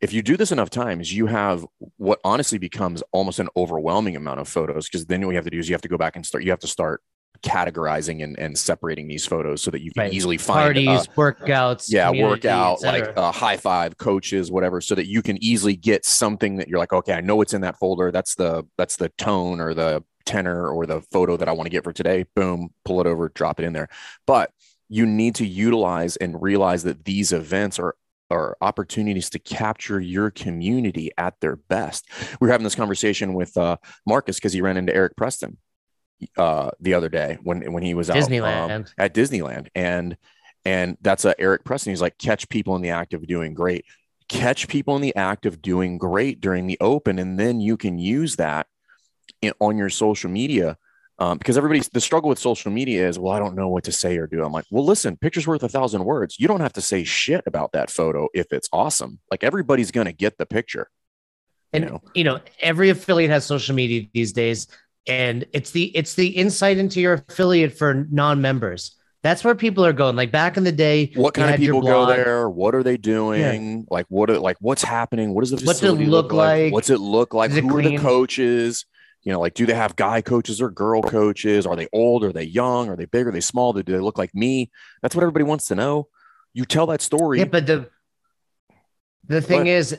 if 0.00 0.12
you 0.14 0.22
do 0.22 0.36
this 0.36 0.50
enough 0.50 0.70
times, 0.70 1.12
you 1.12 1.26
have 1.26 1.66
what 1.98 2.20
honestly 2.24 2.58
becomes 2.58 3.02
almost 3.12 3.38
an 3.38 3.48
overwhelming 3.54 4.16
amount 4.16 4.40
of 4.40 4.48
photos. 4.48 4.88
Because 4.88 5.04
then 5.04 5.20
what 5.26 5.32
you 5.32 5.36
have 5.36 5.44
to 5.44 5.50
do 5.50 5.58
is 5.58 5.68
you 5.68 5.74
have 5.74 5.82
to 5.82 5.88
go 5.88 5.98
back 5.98 6.16
and 6.16 6.24
start, 6.24 6.42
you 6.42 6.50
have 6.50 6.60
to 6.60 6.66
start 6.66 7.02
categorizing 7.42 8.22
and, 8.22 8.38
and 8.38 8.58
separating 8.58 9.08
these 9.08 9.26
photos 9.26 9.62
so 9.62 9.70
that 9.70 9.82
you 9.82 9.90
can 9.92 10.04
Right. 10.04 10.12
easily 10.12 10.36
find 10.36 10.74
Parties, 10.74 10.88
uh, 10.88 11.04
workouts, 11.16 11.90
yeah 11.90 12.10
workout 12.10 12.82
like 12.82 13.10
uh, 13.16 13.32
high 13.32 13.56
five 13.56 13.96
coaches 13.96 14.50
whatever 14.52 14.80
so 14.80 14.94
that 14.94 15.06
you 15.06 15.22
can 15.22 15.42
easily 15.42 15.74
get 15.74 16.04
something 16.04 16.56
that 16.56 16.68
you're 16.68 16.78
like 16.78 16.92
okay 16.92 17.14
i 17.14 17.20
know 17.20 17.40
it's 17.40 17.54
in 17.54 17.62
that 17.62 17.78
folder 17.78 18.10
that's 18.12 18.34
the 18.34 18.64
that's 18.76 18.96
the 18.96 19.08
tone 19.16 19.58
or 19.60 19.72
the 19.72 20.04
tenor 20.24 20.68
or 20.68 20.86
the 20.86 21.00
photo 21.12 21.36
that 21.36 21.48
i 21.48 21.52
want 21.52 21.66
to 21.66 21.70
get 21.70 21.84
for 21.84 21.92
today 21.92 22.24
boom 22.34 22.70
pull 22.84 23.00
it 23.00 23.06
over 23.06 23.28
drop 23.30 23.58
it 23.60 23.64
in 23.64 23.72
there 23.72 23.88
but 24.26 24.52
you 24.88 25.06
need 25.06 25.36
to 25.36 25.46
utilize 25.46 26.16
and 26.16 26.42
realize 26.42 26.82
that 26.82 27.04
these 27.04 27.32
events 27.32 27.78
are 27.78 27.94
are 28.30 28.56
opportunities 28.60 29.28
to 29.30 29.38
capture 29.38 30.00
your 30.00 30.30
community 30.30 31.10
at 31.18 31.34
their 31.40 31.56
best. 31.56 32.06
We 32.40 32.46
were 32.46 32.52
having 32.52 32.64
this 32.64 32.74
conversation 32.74 33.34
with 33.34 33.56
uh, 33.56 33.76
Marcus 34.06 34.36
because 34.36 34.52
he 34.52 34.60
ran 34.60 34.76
into 34.76 34.94
Eric 34.94 35.16
Preston 35.16 35.58
uh, 36.36 36.70
the 36.80 36.94
other 36.94 37.08
day 37.08 37.38
when 37.42 37.72
when 37.72 37.82
he 37.82 37.94
was 37.94 38.08
out 38.10 38.16
um, 38.70 38.70
at 38.98 39.14
Disneyland, 39.14 39.68
and 39.74 40.16
and 40.64 40.96
that's 41.00 41.24
uh, 41.24 41.34
Eric 41.38 41.64
Preston. 41.64 41.90
He's 41.90 42.02
like 42.02 42.18
catch 42.18 42.48
people 42.48 42.76
in 42.76 42.82
the 42.82 42.90
act 42.90 43.14
of 43.14 43.26
doing 43.26 43.54
great, 43.54 43.84
catch 44.28 44.68
people 44.68 44.96
in 44.96 45.02
the 45.02 45.16
act 45.16 45.46
of 45.46 45.60
doing 45.60 45.98
great 45.98 46.40
during 46.40 46.66
the 46.66 46.78
open, 46.80 47.18
and 47.18 47.38
then 47.38 47.60
you 47.60 47.76
can 47.76 47.98
use 47.98 48.36
that 48.36 48.66
in, 49.42 49.52
on 49.60 49.76
your 49.78 49.90
social 49.90 50.30
media. 50.30 50.76
Um, 51.18 51.36
because 51.36 51.58
everybody's 51.58 51.88
the 51.90 52.00
struggle 52.00 52.30
with 52.30 52.38
social 52.38 52.72
media 52.72 53.06
is, 53.06 53.18
well, 53.18 53.34
I 53.34 53.38
don't 53.38 53.54
know 53.54 53.68
what 53.68 53.84
to 53.84 53.92
say 53.92 54.16
or 54.16 54.26
do. 54.26 54.42
I'm 54.42 54.52
like, 54.52 54.64
well, 54.70 54.86
listen, 54.86 55.18
picture's 55.18 55.46
worth 55.46 55.62
a 55.62 55.68
thousand 55.68 56.06
words. 56.06 56.36
You 56.38 56.48
don't 56.48 56.60
have 56.60 56.72
to 56.72 56.80
say 56.80 57.04
shit 57.04 57.42
about 57.46 57.72
that 57.72 57.90
photo 57.90 58.28
if 58.32 58.46
it's 58.52 58.70
awesome. 58.72 59.18
Like 59.30 59.44
everybody's 59.44 59.90
gonna 59.90 60.12
get 60.14 60.38
the 60.38 60.46
picture. 60.46 60.88
and 61.74 61.84
you 61.84 61.90
know. 61.90 62.00
you 62.14 62.24
know 62.24 62.40
every 62.60 62.88
affiliate 62.90 63.30
has 63.30 63.44
social 63.44 63.74
media 63.74 64.08
these 64.14 64.32
days 64.32 64.66
and 65.06 65.44
it's 65.52 65.70
the 65.70 65.84
it's 65.96 66.14
the 66.14 66.26
insight 66.28 66.78
into 66.78 67.00
your 67.00 67.22
affiliate 67.28 67.76
for 67.76 68.06
non-members 68.10 68.96
that's 69.22 69.44
where 69.44 69.54
people 69.54 69.84
are 69.84 69.92
going 69.92 70.16
like 70.16 70.32
back 70.32 70.56
in 70.56 70.64
the 70.64 70.72
day 70.72 71.12
What 71.14 71.34
kind 71.34 71.50
of 71.50 71.60
people 71.60 71.82
go 71.82 72.06
there? 72.06 72.48
What 72.48 72.74
are 72.74 72.82
they 72.82 72.96
doing? 72.96 73.86
Like 73.90 74.06
what? 74.08 74.30
Are, 74.30 74.38
like 74.38 74.56
what's 74.60 74.82
happening? 74.82 75.34
What 75.34 75.42
does 75.42 75.50
the 75.50 75.56
What's 75.56 75.80
it 75.80 75.82
facility 75.82 76.06
look 76.06 76.32
like? 76.32 76.72
What's 76.72 76.88
it 76.88 77.00
look 77.00 77.34
like? 77.34 77.50
Is 77.50 77.58
Who 77.58 77.76
are 77.76 77.82
the 77.82 77.98
coaches? 77.98 78.86
You 79.22 79.32
know, 79.32 79.40
like 79.40 79.54
do 79.54 79.66
they 79.66 79.74
have 79.74 79.96
guy 79.96 80.22
coaches 80.22 80.60
or 80.62 80.70
girl 80.70 81.02
coaches? 81.02 81.66
Are 81.66 81.76
they 81.76 81.88
old? 81.92 82.24
Are 82.24 82.32
they 82.32 82.44
young? 82.44 82.88
Are 82.88 82.96
they 82.96 83.04
big? 83.04 83.26
Are 83.26 83.32
they 83.32 83.40
small? 83.40 83.72
Do 83.72 83.82
they 83.82 83.98
look 83.98 84.16
like 84.18 84.34
me? 84.34 84.70
That's 85.02 85.14
what 85.14 85.22
everybody 85.22 85.44
wants 85.44 85.66
to 85.66 85.74
know. 85.74 86.08
You 86.54 86.64
tell 86.64 86.86
that 86.86 87.00
story. 87.02 87.38
yeah 87.38 87.44
but 87.44 87.66
the 87.66 87.88
the 89.26 89.40
thing 89.42 89.66
is, 89.66 89.96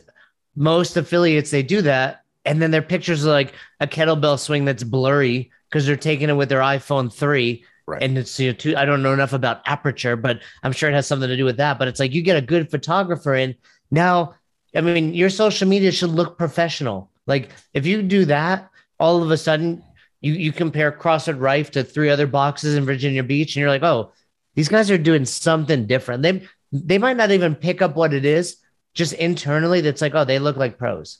most 0.56 0.98
affiliates 0.98 1.52
they 1.52 1.64
do 1.64 1.82
that 1.84 2.24
and 2.44 2.62
then 2.62 2.72
their 2.72 2.82
pictures 2.82 3.26
are 3.26 3.30
like 3.32 3.54
a 3.80 3.88
kettlebell 3.88 4.38
swing 4.38 4.66
that's 4.66 4.84
blurry 4.84 5.50
because 5.70 5.86
they're 5.86 5.96
taking 5.96 6.30
it 6.30 6.34
with 6.34 6.50
their 6.50 6.60
iphone 6.62 7.12
3 7.14 7.64
Right. 7.88 8.04
and 8.04 8.18
it's 8.18 8.40
you 8.40 8.52
know, 8.52 8.54
too, 8.58 8.76
i 8.78 8.84
don't 8.86 9.02
know 9.02 9.14
enough 9.14 9.32
about 9.34 9.62
aperture 9.66 10.16
but 10.18 10.42
i'm 10.62 10.72
sure 10.72 10.90
it 10.90 10.94
has 10.94 11.08
something 11.08 11.28
to 11.30 11.38
do 11.38 11.46
with 11.46 11.58
that 11.58 11.80
but 11.80 11.88
it's 11.88 12.00
like 12.00 12.12
you 12.14 12.22
get 12.22 12.36
a 12.38 12.42
good 12.42 12.70
photographer 12.70 13.34
in 13.34 13.56
now 13.90 14.36
i 14.76 14.82
mean 14.82 15.14
your 15.14 15.30
social 15.30 15.68
media 15.68 15.92
should 15.92 16.10
look 16.12 16.38
professional 16.38 17.10
like 17.28 17.50
if 17.74 17.86
you 17.86 18.02
do 18.04 18.26
that 18.26 18.70
all 19.02 19.22
of 19.24 19.32
a 19.32 19.38
sudden 19.38 19.84
you 20.22 20.34
you 20.34 20.52
compare 20.54 20.92
CrossFit 20.92 21.40
Rife 21.42 21.72
to 21.72 21.84
three 21.84 22.10
other 22.10 22.28
boxes 22.28 22.76
in 22.76 22.86
Virginia 22.86 23.24
Beach, 23.24 23.56
and 23.56 23.62
you're 23.62 23.70
like, 23.76 23.84
oh, 23.84 24.14
these 24.56 24.70
guys 24.70 24.92
are 24.92 24.98
doing 24.98 25.26
something 25.26 25.88
different. 25.88 26.22
They 26.24 26.48
they 26.72 26.98
might 27.00 27.18
not 27.18 27.32
even 27.32 27.56
pick 27.56 27.82
up 27.82 27.96
what 27.96 28.14
it 28.14 28.24
is, 28.24 28.58
just 28.94 29.14
internally. 29.14 29.82
That's 29.82 30.02
like, 30.02 30.14
oh, 30.16 30.24
they 30.24 30.40
look 30.40 30.56
like 30.58 30.78
pros. 30.78 31.20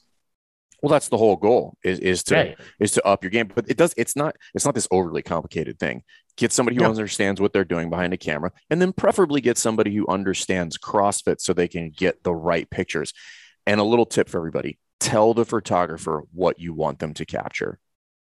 well, 0.82 0.92
that's 0.92 1.10
the 1.10 1.18
whole 1.18 1.36
goal 1.36 1.76
is 1.84 2.00
is 2.00 2.24
to 2.26 2.36
Right. 2.36 2.58
is 2.80 2.92
to 2.94 3.06
up 3.06 3.24
your 3.24 3.32
game. 3.32 3.50
But 3.54 3.66
it 3.70 3.78
does. 3.78 3.94
It's 3.98 4.16
not. 4.16 4.36
It's 4.54 4.66
not 4.66 4.76
this 4.76 4.88
overly 4.92 5.24
complicated 5.24 5.80
thing. 5.80 6.04
Get 6.38 6.52
somebody 6.54 6.76
who 6.78 6.84
No. 6.84 6.90
understands 6.90 7.42
what 7.42 7.52
they're 7.54 7.66
doing 7.76 7.90
behind 7.90 8.14
a 8.14 8.18
camera, 8.18 8.52
and 8.70 8.80
then 8.82 8.94
preferably 8.94 9.42
get 9.42 9.58
somebody 9.58 9.94
who 9.96 10.08
understands 10.08 10.78
CrossFit 10.78 11.42
so 11.42 11.54
they 11.54 11.68
can 11.68 11.90
get 11.90 12.24
the 12.24 12.34
right 12.34 12.70
pictures. 12.70 13.14
And 13.68 13.80
a 13.82 13.84
little 13.84 14.06
tip 14.06 14.30
for 14.30 14.38
everybody: 14.38 14.78
tell 15.02 15.34
the 15.34 15.44
photographer 15.46 16.24
what 16.32 16.60
you 16.60 16.74
want 16.74 17.00
them 17.00 17.14
to 17.16 17.26
capture. 17.26 17.78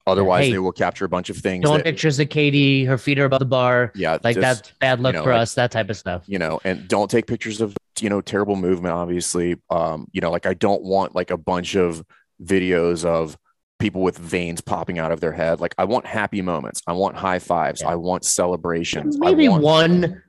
Otherwise, 0.07 0.47
Hey, 0.47 0.53
they 0.53 0.59
will 0.59 0.73
capture 0.73 1.05
a 1.05 1.09
bunch 1.09 1.31
of 1.31 1.37
things. 1.37 1.63
Don't 1.65 1.77
That, 1.77 1.85
pictures 1.85 2.19
of 2.19 2.29
Katie, 2.29 2.85
her 2.87 2.99
feet 2.99 3.19
are 3.21 3.25
above 3.27 3.39
the 3.39 3.45
bar. 3.45 3.93
yeah, 3.95 4.19
Like 4.25 4.35
just- 4.35 4.41
that's 4.65 4.73
bad 4.81 4.99
luck 5.01 5.15
know, 5.15 5.23
for 5.23 5.31
like- 5.33 5.43
us. 5.43 5.55
That 5.55 5.71
type 5.71 5.91
of 5.91 5.97
stuff. 5.97 6.25
you 6.27 6.39
know 6.39 6.61
and 6.65 6.89
don't 6.89 7.11
take 7.11 7.27
pictures 7.27 7.61
of 7.61 7.77
you 8.01 8.09
know 8.09 8.21
terrible 8.21 8.57
movement 8.57 8.95
obviously 8.95 9.55
um 9.71 10.09
you 10.13 10.21
know 10.21 10.31
like 10.31 10.47
i 10.47 10.55
don't 10.55 10.83
want 10.83 11.15
like 11.15 11.31
a 11.31 11.37
bunch 11.37 11.77
of 11.77 12.03
videos 12.43 13.05
of 13.05 13.37
people 13.79 14.01
with 14.01 14.17
veins 14.19 14.61
popping 14.61 14.99
out 14.99 15.13
of 15.13 15.21
their 15.21 15.31
head 15.33 15.61
like 15.61 15.75
i 15.79 15.85
want 15.85 16.07
happy 16.07 16.41
moments 16.43 16.81
i 16.87 16.93
want 16.93 17.15
high 17.15 17.39
fives 17.39 17.83
Yeah. 17.83 17.91
i 17.91 17.95
want 17.97 18.25
celebrations 18.25 19.19
I 19.23 19.27
Maybe 19.27 19.49
want- 19.49 19.63
one 19.63 20.22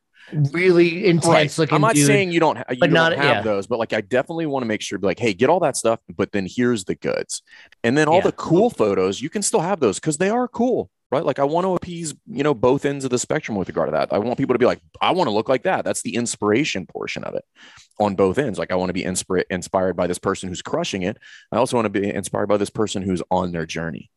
really 0.52 1.06
intense 1.06 1.26
Right. 1.28 1.58
looking 1.58 1.76
i'm 1.76 1.82
not 1.82 1.96
dude. 1.96 2.06
saying 2.08 2.32
you 2.32 2.40
don't, 2.40 2.58
ha- 2.58 2.64
you 2.72 2.78
but 2.80 2.88
don't 2.88 2.94
not- 2.94 3.12
have 3.14 3.24
yeah. 3.38 3.42
those 3.42 3.68
but 3.68 3.80
like 3.80 3.94
i 3.94 4.02
definitely 4.02 4.46
want 4.46 4.64
to 4.64 4.68
make 4.68 4.82
sure 4.82 4.98
be 5.00 5.08
like 5.08 5.20
hey 5.20 5.34
get 5.34 5.50
all 5.50 5.60
that 5.62 5.78
stuff 5.78 6.00
but 6.16 6.32
then 6.32 6.48
here's 6.50 6.86
the 6.86 6.96
goods 6.96 7.42
and 7.84 7.98
then 7.98 8.08
all 8.08 8.18
Yeah. 8.18 8.22
the 8.26 8.32
cool 8.34 8.70
photos 8.70 9.22
you 9.22 9.30
can 9.30 9.42
still 9.42 9.62
have 9.62 9.80
those 9.80 10.00
because 10.00 10.18
they 10.18 10.30
are 10.30 10.48
cool 10.48 10.90
right 11.12 11.26
like 11.26 11.40
i 11.40 11.44
want 11.44 11.66
to 11.66 11.76
appease 11.76 12.14
you 12.28 12.44
know 12.44 12.54
both 12.54 12.86
ends 12.86 13.06
of 13.06 13.12
the 13.12 13.20
spectrum 13.20 13.58
with 13.58 13.68
regard 13.68 13.88
to 13.88 13.92
that 13.92 14.12
i 14.12 14.18
want 14.18 14.38
people 14.38 14.56
to 14.56 14.60
be 14.60 14.66
like 14.66 14.80
i 15.02 15.12
want 15.12 15.28
to 15.28 15.32
look 15.32 15.48
like 15.50 15.64
that 15.64 15.86
that's 15.86 16.02
the 16.02 16.16
inspiration 16.16 16.86
portion 16.88 17.24
of 17.24 17.36
it 17.36 17.46
on 18.00 18.16
both 18.16 18.38
ends 18.40 18.58
like 18.58 18.72
i 18.72 18.76
want 18.76 18.90
to 18.90 18.94
be 18.94 19.04
inspira- 19.04 19.44
inspired 19.52 19.96
by 19.96 20.08
this 20.08 20.18
person 20.20 20.50
who's 20.50 20.62
crushing 20.64 21.04
it 21.04 21.18
i 21.52 21.58
also 21.58 21.76
want 21.78 21.86
to 21.86 21.90
be 22.02 22.08
inspired 22.12 22.48
by 22.48 22.58
this 22.58 22.72
person 22.72 23.02
who's 23.04 23.22
on 23.30 23.52
their 23.52 23.66
journey 23.66 24.10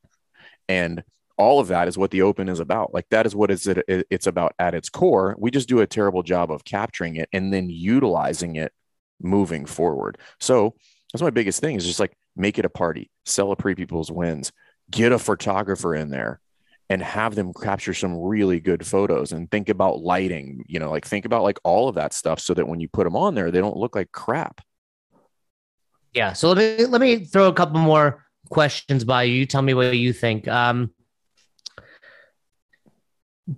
and 0.68 1.02
all 1.38 1.60
of 1.60 1.68
that 1.68 1.88
is 1.88 1.98
what 1.98 2.10
the 2.10 2.22
open 2.22 2.48
is 2.48 2.60
about 2.60 2.92
like 2.94 3.06
that 3.10 3.26
is 3.26 3.34
what 3.34 3.50
is 3.50 3.66
it 3.66 3.84
it's 3.88 4.26
about 4.26 4.54
at 4.58 4.74
its 4.74 4.88
core 4.88 5.34
we 5.38 5.50
just 5.50 5.68
do 5.68 5.80
a 5.80 5.86
terrible 5.86 6.22
job 6.22 6.50
of 6.50 6.64
capturing 6.64 7.16
it 7.16 7.28
and 7.32 7.52
then 7.52 7.68
utilizing 7.68 8.56
it 8.56 8.72
moving 9.20 9.66
forward 9.66 10.18
so 10.40 10.74
that's 11.12 11.22
my 11.22 11.30
biggest 11.30 11.60
thing 11.60 11.76
is 11.76 11.86
just 11.86 12.00
like 12.00 12.16
make 12.36 12.58
it 12.58 12.64
a 12.64 12.70
party 12.70 13.10
celebrate 13.24 13.76
people's 13.76 14.10
wins 14.10 14.52
get 14.90 15.12
a 15.12 15.18
photographer 15.18 15.94
in 15.94 16.10
there 16.10 16.40
and 16.88 17.02
have 17.02 17.34
them 17.34 17.52
capture 17.52 17.94
some 17.94 18.16
really 18.16 18.60
good 18.60 18.86
photos 18.86 19.32
and 19.32 19.50
think 19.50 19.68
about 19.68 20.00
lighting 20.00 20.64
you 20.68 20.78
know 20.78 20.90
like 20.90 21.06
think 21.06 21.24
about 21.24 21.42
like 21.42 21.58
all 21.64 21.88
of 21.88 21.94
that 21.96 22.12
stuff 22.12 22.38
so 22.38 22.54
that 22.54 22.68
when 22.68 22.80
you 22.80 22.88
put 22.88 23.04
them 23.04 23.16
on 23.16 23.34
there 23.34 23.50
they 23.50 23.60
don't 23.60 23.76
look 23.76 23.96
like 23.96 24.12
crap 24.12 24.60
Yeah. 26.16 26.32
So 26.32 26.48
let 26.48 26.78
me 26.78 26.86
let 26.86 27.00
me 27.00 27.24
throw 27.26 27.46
a 27.46 27.52
couple 27.52 27.78
more 27.78 28.24
questions 28.48 29.04
by 29.04 29.24
you. 29.24 29.34
You 29.34 29.46
tell 29.46 29.60
me 29.60 29.74
what 29.74 29.96
you 29.96 30.14
think. 30.14 30.48
Um, 30.48 30.90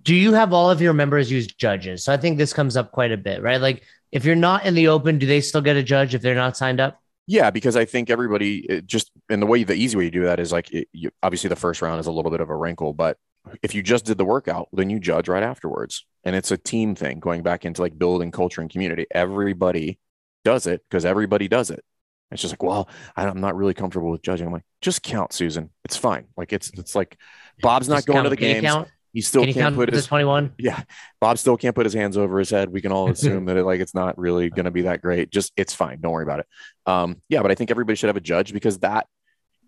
do 0.03 0.15
you 0.15 0.33
have 0.35 0.53
all 0.53 0.71
of 0.71 0.81
your 0.81 0.93
members 0.93 1.31
use 1.31 1.47
judges? 1.47 2.05
So 2.05 2.13
I 2.13 2.17
think 2.17 2.39
this 2.39 2.53
comes 2.53 2.77
up 2.77 2.93
quite 2.93 3.13
a 3.13 3.17
bit, 3.17 3.43
right? 3.43 3.61
Like 3.61 3.83
if 4.13 4.25
you're 4.25 4.37
not 4.37 4.65
in 4.67 4.75
the 4.75 4.89
open, 4.89 5.19
do 5.19 5.27
they 5.27 5.41
still 5.41 5.61
get 5.63 5.77
a 5.77 5.83
judge 5.83 6.15
if 6.15 6.23
they're 6.23 6.35
not 6.35 6.57
signed 6.57 6.81
up? 6.81 7.01
Yeah, 7.27 7.51
because 7.51 7.77
I 7.77 7.85
think 7.85 8.09
everybody 8.09 8.83
just 8.87 9.11
and 9.29 9.43
the 9.43 9.47
way 9.47 9.63
the 9.65 9.75
easy 9.75 9.97
way 9.97 10.05
to 10.05 10.11
do 10.11 10.25
that 10.25 10.41
is 10.41 10.51
like 10.51 10.71
it, 10.73 10.89
you, 10.93 11.11
obviously 11.23 11.49
the 11.49 11.57
first 11.57 11.83
round 11.83 12.01
is 12.01 12.07
a 12.07 12.13
little 12.13 12.31
bit 12.31 12.41
of 12.41 12.49
a 12.49 12.57
wrinkle, 12.57 12.95
but 12.95 13.19
if 13.63 13.75
you 13.75 13.83
just 13.83 14.05
did 14.05 14.19
the 14.19 14.25
workout, 14.25 14.69
then 14.73 14.91
you 14.91 14.99
judge 14.99 15.29
right 15.29 15.43
afterwards, 15.43 16.07
and 16.25 16.35
it's 16.35 16.51
a 16.51 16.57
team 16.57 16.95
thing. 16.95 17.19
Going 17.21 17.43
back 17.43 17.65
into 17.65 17.83
like 17.83 17.99
building 17.99 18.31
culture 18.31 18.61
and 18.61 18.71
community, 18.71 19.07
everybody 19.11 19.99
does 20.45 20.67
it 20.67 20.83
because 20.89 21.05
everybody 21.05 21.49
does 21.49 21.71
it. 21.71 21.85
It's 22.31 22.43
just 22.43 22.53
like, 22.53 22.63
well, 22.63 22.89
I'm 23.17 23.41
not 23.41 23.57
really 23.57 23.75
comfortable 23.75 24.11
with 24.11 24.23
judging. 24.23 24.47
I'm 24.47 24.53
like, 24.53 24.65
just 24.83 25.03
count, 25.03 25.33
Susan. 25.33 25.71
It's 25.85 25.97
fine. 25.97 26.27
Like 26.37 26.53
it's 26.53 26.71
it's 26.71 26.95
like 26.95 27.17
Bob's 27.61 27.89
not 27.89 27.97
Just 27.97 28.07
going 28.07 28.25
to 28.25 28.31
the 28.31 28.37
games. 28.37 28.63
Count, 28.63 28.89
He 29.13 29.21
still 29.23 29.45
can 29.45 29.55
can't 29.55 29.75
put 29.75 29.93
his 29.93 30.07
21? 30.07 30.53
yeah 30.59 30.83
bob 31.21 31.39
still 31.39 31.57
can't 31.57 31.75
put 31.75 31.87
his 31.87 31.95
hands 31.95 32.17
over 32.17 32.39
his 32.39 32.51
head 32.51 32.71
we 32.71 32.81
can 32.81 32.93
all 32.93 33.11
assume 33.15 33.47
that 33.47 33.57
it, 33.57 33.65
like 33.65 33.81
it's 33.81 33.95
not 33.95 34.19
really 34.19 34.51
going 34.51 34.65
to 34.67 34.71
be 34.71 34.83
that 34.83 35.01
great 35.03 35.31
just 35.31 35.53
it's 35.57 35.75
fine 35.75 36.01
don't 36.01 36.13
worry 36.13 36.25
about 36.25 36.41
it 36.41 36.47
um 36.87 37.21
yeah 37.29 37.43
but 37.43 37.51
i 37.51 37.55
think 37.55 37.71
everybody 37.71 37.97
should 37.97 38.09
have 38.09 38.17
a 38.17 38.21
judge 38.21 38.53
because 38.53 38.79
that 38.81 39.07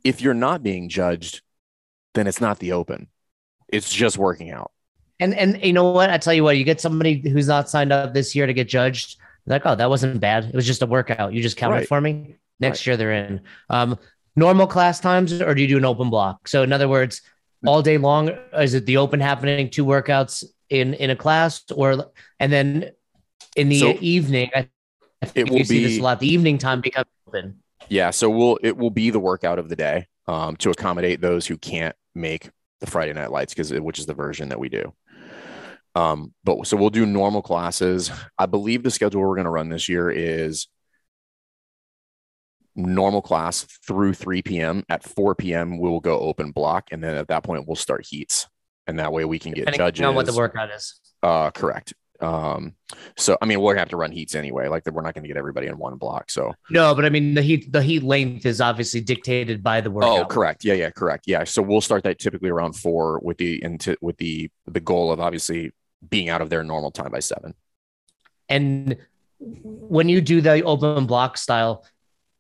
if 0.05 0.21
you're 0.21 0.35
not 0.35 0.63
being 0.63 0.89
judged 0.89 1.43
then 2.15 2.27
it's 2.27 2.41
not 2.41 2.59
the 2.59 2.73
open 2.73 3.09
it's 3.69 3.93
just 3.93 4.19
working 4.19 4.51
out 4.51 4.71
And 5.21 5.35
and 5.35 5.63
you 5.63 5.73
know 5.73 5.91
what? 5.93 6.09
I 6.11 6.17
tell 6.19 6.33
you 6.35 6.43
what, 6.45 6.57
you 6.57 6.65
get 6.65 6.81
somebody 6.81 7.21
who's 7.29 7.47
not 7.47 7.69
signed 7.69 7.93
up 7.93 8.15
this 8.15 8.35
year 8.35 8.47
to 8.47 8.55
get 8.55 8.69
judged. 8.69 9.19
Like, 9.47 9.63
oh, 9.67 9.75
that 9.77 9.89
wasn't 9.91 10.19
bad. 10.19 10.45
It 10.45 10.55
was 10.55 10.67
just 10.67 10.81
a 10.83 10.87
workout. 10.87 11.35
You 11.35 11.43
just 11.43 11.57
counted 11.59 11.85
Right. 11.85 11.89
for 11.89 12.01
me. 12.01 12.37
Next 12.59 12.81
Right. 12.81 12.87
year 12.87 12.97
they're 12.97 13.13
in. 13.13 13.41
Um, 13.69 13.99
normal 14.35 14.67
class 14.67 14.99
times, 14.99 15.41
or 15.43 15.55
do 15.55 15.61
you 15.61 15.69
do 15.69 15.77
an 15.77 15.85
open 15.85 16.09
block? 16.09 16.49
So 16.49 16.63
in 16.63 16.73
other 16.73 16.89
words, 16.89 17.21
all 17.67 17.83
day 17.83 17.99
long, 17.99 18.31
is 18.55 18.75
it 18.75 18.87
the 18.87 18.97
open 18.97 19.21
happening, 19.21 19.71
two 19.71 19.85
workouts 19.85 20.45
in 20.69 20.95
in 20.95 21.11
a 21.11 21.17
class, 21.17 21.63
or 21.75 22.07
and 22.39 22.53
then 22.53 22.91
in 23.57 23.69
the 23.69 23.79
So- 23.81 23.99
evening, 24.01 24.51
I, 24.55 24.69
I 25.23 25.27
think 25.27 25.51
will 25.51 25.59
you 25.59 25.65
see 25.65 25.83
this 25.83 25.93
be- 25.95 26.01
a 26.01 26.03
lot. 26.03 26.21
The 26.21 26.29
evening 26.33 26.59
time 26.59 26.81
becomes 26.81 27.09
open. 27.29 27.61
Yeah, 27.89 28.11
so 28.11 28.31
we'll 28.31 28.59
it 28.63 28.77
will 28.77 28.91
be 28.91 29.11
the 29.11 29.21
workout 29.21 29.59
of 29.59 29.69
the 29.69 29.77
day 29.77 30.07
um, 30.27 30.57
to 30.59 30.71
accommodate 30.71 31.21
those 31.21 31.47
who 31.47 31.57
can't 31.59 31.97
make 32.15 32.51
the 32.81 32.87
Friday 32.87 33.13
night 33.13 33.31
lights 33.31 33.53
because 33.53 33.73
which 33.73 33.99
is 33.99 34.07
the 34.07 34.15
version 34.15 34.49
that 34.51 34.59
we 34.61 34.69
do. 34.69 34.93
Um, 35.97 36.33
but 36.45 36.67
so 36.67 36.77
we'll 36.77 36.91
do 36.91 37.05
normal 37.05 37.43
classes. 37.43 38.11
I 38.39 38.47
believe 38.47 38.83
the 38.85 38.91
schedule 38.93 39.23
we're 39.23 39.35
going 39.35 39.45
to 39.45 39.51
run 39.51 39.69
this 39.69 39.89
year 39.89 40.09
is 40.11 40.69
normal 42.75 43.23
class 43.23 43.63
through 43.87 44.15
3 44.15 44.43
p.m. 44.43 44.85
At 44.89 45.03
4 45.03 45.35
p.m. 45.35 45.79
we 45.79 45.89
will 45.89 46.01
go 46.01 46.19
open 46.19 46.53
block, 46.53 46.89
and 46.91 47.03
then 47.03 47.17
at 47.17 47.29
that 47.29 47.43
point 47.45 47.67
we'll 47.67 47.77
start 47.77 48.07
heats, 48.09 48.49
and 48.87 48.99
that 48.99 49.13
way 49.13 49.25
we 49.25 49.39
can 49.39 49.53
get 49.53 49.67
judges. 49.67 49.77
Depending 49.77 49.95
judges. 49.95 50.07
on 50.07 50.15
what 50.15 50.27
the 50.27 50.35
workout 50.35 50.71
is. 50.71 51.01
Uh, 51.23 51.51
correct. 51.51 51.95
Um, 52.21 52.75
so 53.17 53.37
I 53.41 53.47
mean 53.47 53.61
we're 53.61 53.73
gonna 53.73 53.81
have 53.81 53.89
to 53.91 53.97
run 53.97 54.13
heats 54.13 54.35
anyway. 54.35 54.69
Like 54.69 54.85
we're 54.91 55.01
not 55.03 55.15
going 55.15 55.25
to 55.25 55.29
get 55.29 55.39
everybody 55.39 55.69
in 55.69 55.79
one 55.79 55.97
block. 55.97 56.31
So 56.31 56.53
No, 56.69 56.95
but 56.95 57.05
I 57.05 57.09
mean 57.09 57.35
the 57.35 57.43
heat 57.43 57.73
the 57.73 57.83
heat 57.83 58.03
length 58.03 58.45
is 58.45 58.61
obviously 58.61 59.01
dictated 59.01 59.63
by 59.63 59.81
the 59.81 59.91
workout. 59.91 60.19
Oh, 60.19 60.25
correct. 60.27 60.65
Yeah, 60.65 60.75
yeah, 60.75 60.91
correct. 60.91 61.25
Yeah. 61.27 61.45
So 61.45 61.63
we'll 61.63 61.81
start 61.81 62.05
that 62.05 62.19
typically 62.19 62.51
around 62.51 62.75
four 62.75 63.21
with 63.21 63.39
the 63.39 63.63
into 63.63 63.97
with 64.03 64.19
the 64.19 64.51
the 64.67 64.81
goal 64.81 65.11
of 65.13 65.21
obviously 65.21 65.73
being 66.09 66.29
out 66.29 66.43
of 66.43 66.51
their 66.51 66.63
normal 66.63 66.91
time 66.91 67.11
by 67.11 67.21
seven. 67.21 67.55
And 68.49 68.97
when 69.39 70.09
you 70.09 70.21
do 70.21 70.41
the 70.41 70.63
open 70.63 71.07
block 71.07 71.39
style, 71.39 71.87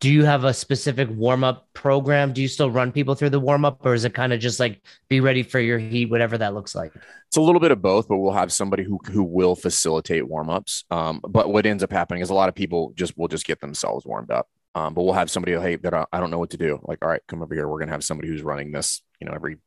do 0.01 0.11
you 0.11 0.24
have 0.24 0.44
a 0.44 0.55
specific 0.55 1.09
warm 1.11 1.44
up 1.44 1.68
program? 1.74 2.32
Do 2.32 2.40
you 2.40 2.48
still 2.48 2.70
run 2.70 2.90
people 2.90 3.14
through 3.14 3.30
the 3.30 3.40
warm 3.40 3.64
up, 3.64 3.84
or 3.84 3.94
is 3.94 4.05
it 4.05 4.14
kind 4.14 4.32
of 4.32 4.40
just 4.40 4.59
like 4.59 4.80
be 5.09 5.20
ready 5.20 5.42
for 5.42 5.61
your 5.61 5.78
heat, 5.78 6.11
whatever 6.11 6.38
that 6.38 6.55
looks 6.55 6.74
like? 6.74 6.92
It's 7.28 7.36
a 7.36 7.40
little 7.40 7.61
bit 7.61 7.70
of 7.70 7.82
both, 7.82 8.09
but 8.09 8.16
we'll 8.16 8.32
have 8.32 8.51
somebody 8.51 8.82
who 8.82 8.98
who 9.12 9.22
will 9.22 9.55
facilitate 9.55 10.26
warm 10.26 10.48
ups. 10.51 10.84
Um, 10.90 11.20
but 11.28 11.53
what 11.53 11.66
ends 11.66 11.82
up 11.82 11.92
happening 11.92 12.22
is 12.22 12.30
a 12.30 12.34
lot 12.34 12.48
of 12.48 12.55
people 12.55 12.92
just 12.96 13.16
will 13.16 13.28
just 13.28 13.46
get 13.46 13.61
themselves 13.61 14.05
warmed 14.07 14.30
up. 14.30 14.48
Um, 14.74 14.94
but 14.94 15.03
we'll 15.03 15.14
have 15.14 15.30
somebody 15.30 15.53
hey 15.61 15.76
that 15.76 15.92
I, 15.94 16.07
I 16.12 16.20
don't 16.20 16.30
know 16.30 16.38
what 16.38 16.51
to 16.51 16.57
do. 16.57 16.80
Like, 16.82 16.98
all 17.05 17.09
right, 17.11 17.22
come 17.28 17.42
over 17.42 17.55
here. 17.55 17.68
We're 17.68 17.78
gonna 17.80 17.92
have 17.92 18.05
somebody 18.05 18.28
who's 18.28 18.42
running 18.42 18.72
this, 18.72 19.03
you 19.20 19.26
know, 19.26 19.34
every 19.34 19.59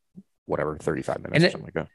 whatever 0.46 0.76
thirty 0.76 1.02
five 1.02 1.22
minutes 1.22 1.44
And 1.44 1.54
or 1.54 1.58
it- 1.58 1.64
like 1.64 1.74
that. 1.74 1.88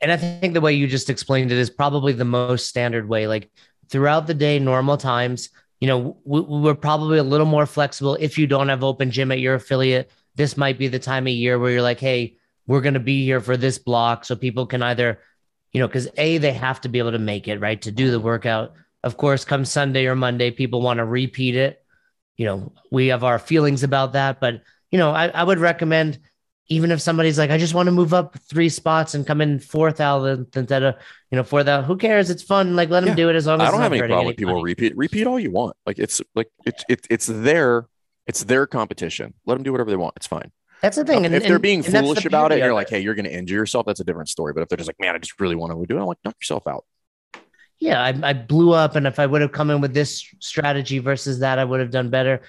And 0.00 0.12
I 0.12 0.16
think 0.16 0.54
the 0.54 0.60
way 0.60 0.74
you 0.74 0.86
just 0.86 1.10
explained 1.10 1.50
it 1.50 1.58
is 1.58 1.68
probably 1.68 2.12
the 2.12 2.24
most 2.24 2.68
standard 2.68 3.08
way. 3.08 3.26
Like 3.26 3.50
throughout 3.88 4.28
the 4.28 4.34
day, 4.34 4.60
normal 4.60 4.96
times, 4.96 5.48
you 5.82 5.88
know, 5.88 6.16
we, 6.22 6.40
we're 6.42 6.76
probably 6.76 7.18
a 7.18 7.24
little 7.24 7.44
more 7.44 7.66
flexible. 7.66 8.16
If 8.20 8.38
you 8.38 8.46
don't 8.46 8.68
have 8.68 8.84
open 8.84 9.10
gym 9.10 9.32
at 9.32 9.40
your 9.40 9.56
affiliate, 9.56 10.12
this 10.36 10.56
might 10.56 10.78
be 10.78 10.86
the 10.86 11.00
time 11.00 11.26
of 11.26 11.32
year 11.32 11.58
where 11.58 11.72
you're 11.72 11.82
like, 11.82 11.98
hey, 11.98 12.36
we're 12.68 12.82
going 12.82 12.94
to 12.94 13.00
be 13.00 13.24
here 13.24 13.40
for 13.40 13.56
this 13.56 13.78
block. 13.78 14.24
So 14.24 14.36
people 14.36 14.64
can 14.64 14.80
either, 14.80 15.18
you 15.72 15.80
know, 15.80 15.88
because 15.88 16.06
A, 16.18 16.38
they 16.38 16.52
have 16.52 16.80
to 16.82 16.88
be 16.88 17.00
able 17.00 17.10
to 17.10 17.18
make 17.18 17.48
it, 17.48 17.58
right, 17.58 17.82
to 17.82 17.90
do 17.90 18.12
the 18.12 18.20
workout. 18.20 18.74
Of 19.02 19.16
course, 19.16 19.44
come 19.44 19.64
Sunday 19.64 20.06
or 20.06 20.14
Monday, 20.14 20.52
people 20.52 20.82
want 20.82 20.98
to 20.98 21.04
repeat 21.04 21.56
it. 21.56 21.84
You 22.36 22.46
know, 22.46 22.72
we 22.92 23.08
have 23.08 23.24
our 23.24 23.40
feelings 23.40 23.82
about 23.82 24.12
that. 24.12 24.38
But, 24.38 24.62
you 24.92 24.98
know, 24.98 25.10
I, 25.10 25.30
I 25.30 25.42
would 25.42 25.58
recommend 25.58 26.20
even 26.72 26.90
if 26.90 27.00
somebody's 27.00 27.38
like, 27.38 27.50
I 27.50 27.58
just 27.58 27.74
want 27.74 27.86
to 27.86 27.92
move 27.92 28.14
up 28.14 28.38
three 28.38 28.68
spots 28.70 29.14
and 29.14 29.26
come 29.26 29.40
in 29.40 29.58
fourth 29.58 30.00
out 30.00 30.24
instead 30.56 30.82
of, 30.82 30.94
you 31.30 31.36
know, 31.36 31.44
fourth 31.44 31.68
out, 31.68 31.84
who 31.84 31.96
cares? 31.96 32.30
It's 32.30 32.42
fun. 32.42 32.74
Like, 32.76 32.88
let 32.88 33.00
them 33.00 33.10
Yeah. 33.10 33.14
do 33.14 33.28
it 33.28 33.36
as 33.36 33.46
long 33.46 33.60
as 33.60 33.68
I 33.68 33.70
don't 33.70 33.80
have 33.82 33.92
any 33.92 34.00
problem 34.00 34.26
with 34.26 34.36
people 34.36 34.54
anybody. 34.54 34.70
repeat 34.72 34.96
repeat 34.96 35.26
all 35.26 35.38
you 35.38 35.50
want. 35.50 35.76
Like 35.84 35.98
it's 35.98 36.22
like 36.34 36.48
it's 36.64 36.84
it, 36.88 37.06
it's 37.10 37.26
their 37.26 37.86
it's 38.26 38.44
their 38.44 38.66
competition. 38.66 39.34
Let 39.46 39.54
them 39.56 39.62
do 39.64 39.72
whatever 39.72 39.90
they 39.90 39.96
want. 39.96 40.14
It's 40.16 40.26
fine. 40.26 40.50
That's 40.80 40.96
the 40.96 41.04
thing. 41.04 41.26
And, 41.26 41.34
if 41.34 41.44
they're 41.44 41.58
being 41.58 41.84
and 41.84 41.94
the 41.94 42.00
foolish 42.00 42.24
about 42.24 42.50
it, 42.50 42.56
and 42.56 42.64
you're 42.64 42.74
like, 42.74 42.88
hey, 42.88 43.00
you're 43.00 43.14
going 43.14 43.24
to 43.26 43.32
injure 43.32 43.54
yourself. 43.54 43.86
That's 43.86 44.00
a 44.00 44.04
different 44.04 44.28
story. 44.28 44.52
But 44.52 44.62
if 44.62 44.68
they're 44.68 44.78
just 44.78 44.88
like, 44.88 44.98
man, 45.00 45.14
I 45.14 45.18
just 45.18 45.38
really 45.40 45.54
want 45.54 45.72
to 45.72 45.86
do 45.86 45.96
it, 45.96 46.00
I'm 46.00 46.06
like, 46.06 46.18
knock 46.24 46.34
yourself 46.40 46.66
out. 46.66 46.84
yeah, 47.78 48.02
I, 48.02 48.30
I 48.30 48.32
blew 48.32 48.72
up. 48.72 48.96
And 48.96 49.06
if 49.06 49.18
I 49.20 49.26
would 49.26 49.42
have 49.42 49.52
come 49.52 49.70
in 49.70 49.80
with 49.80 49.94
this 49.94 50.26
strategy 50.40 50.98
versus 50.98 51.38
that, 51.40 51.60
I 51.60 51.64
would 51.64 51.78
have 51.80 51.90
done 51.90 52.10
better. 52.10 52.42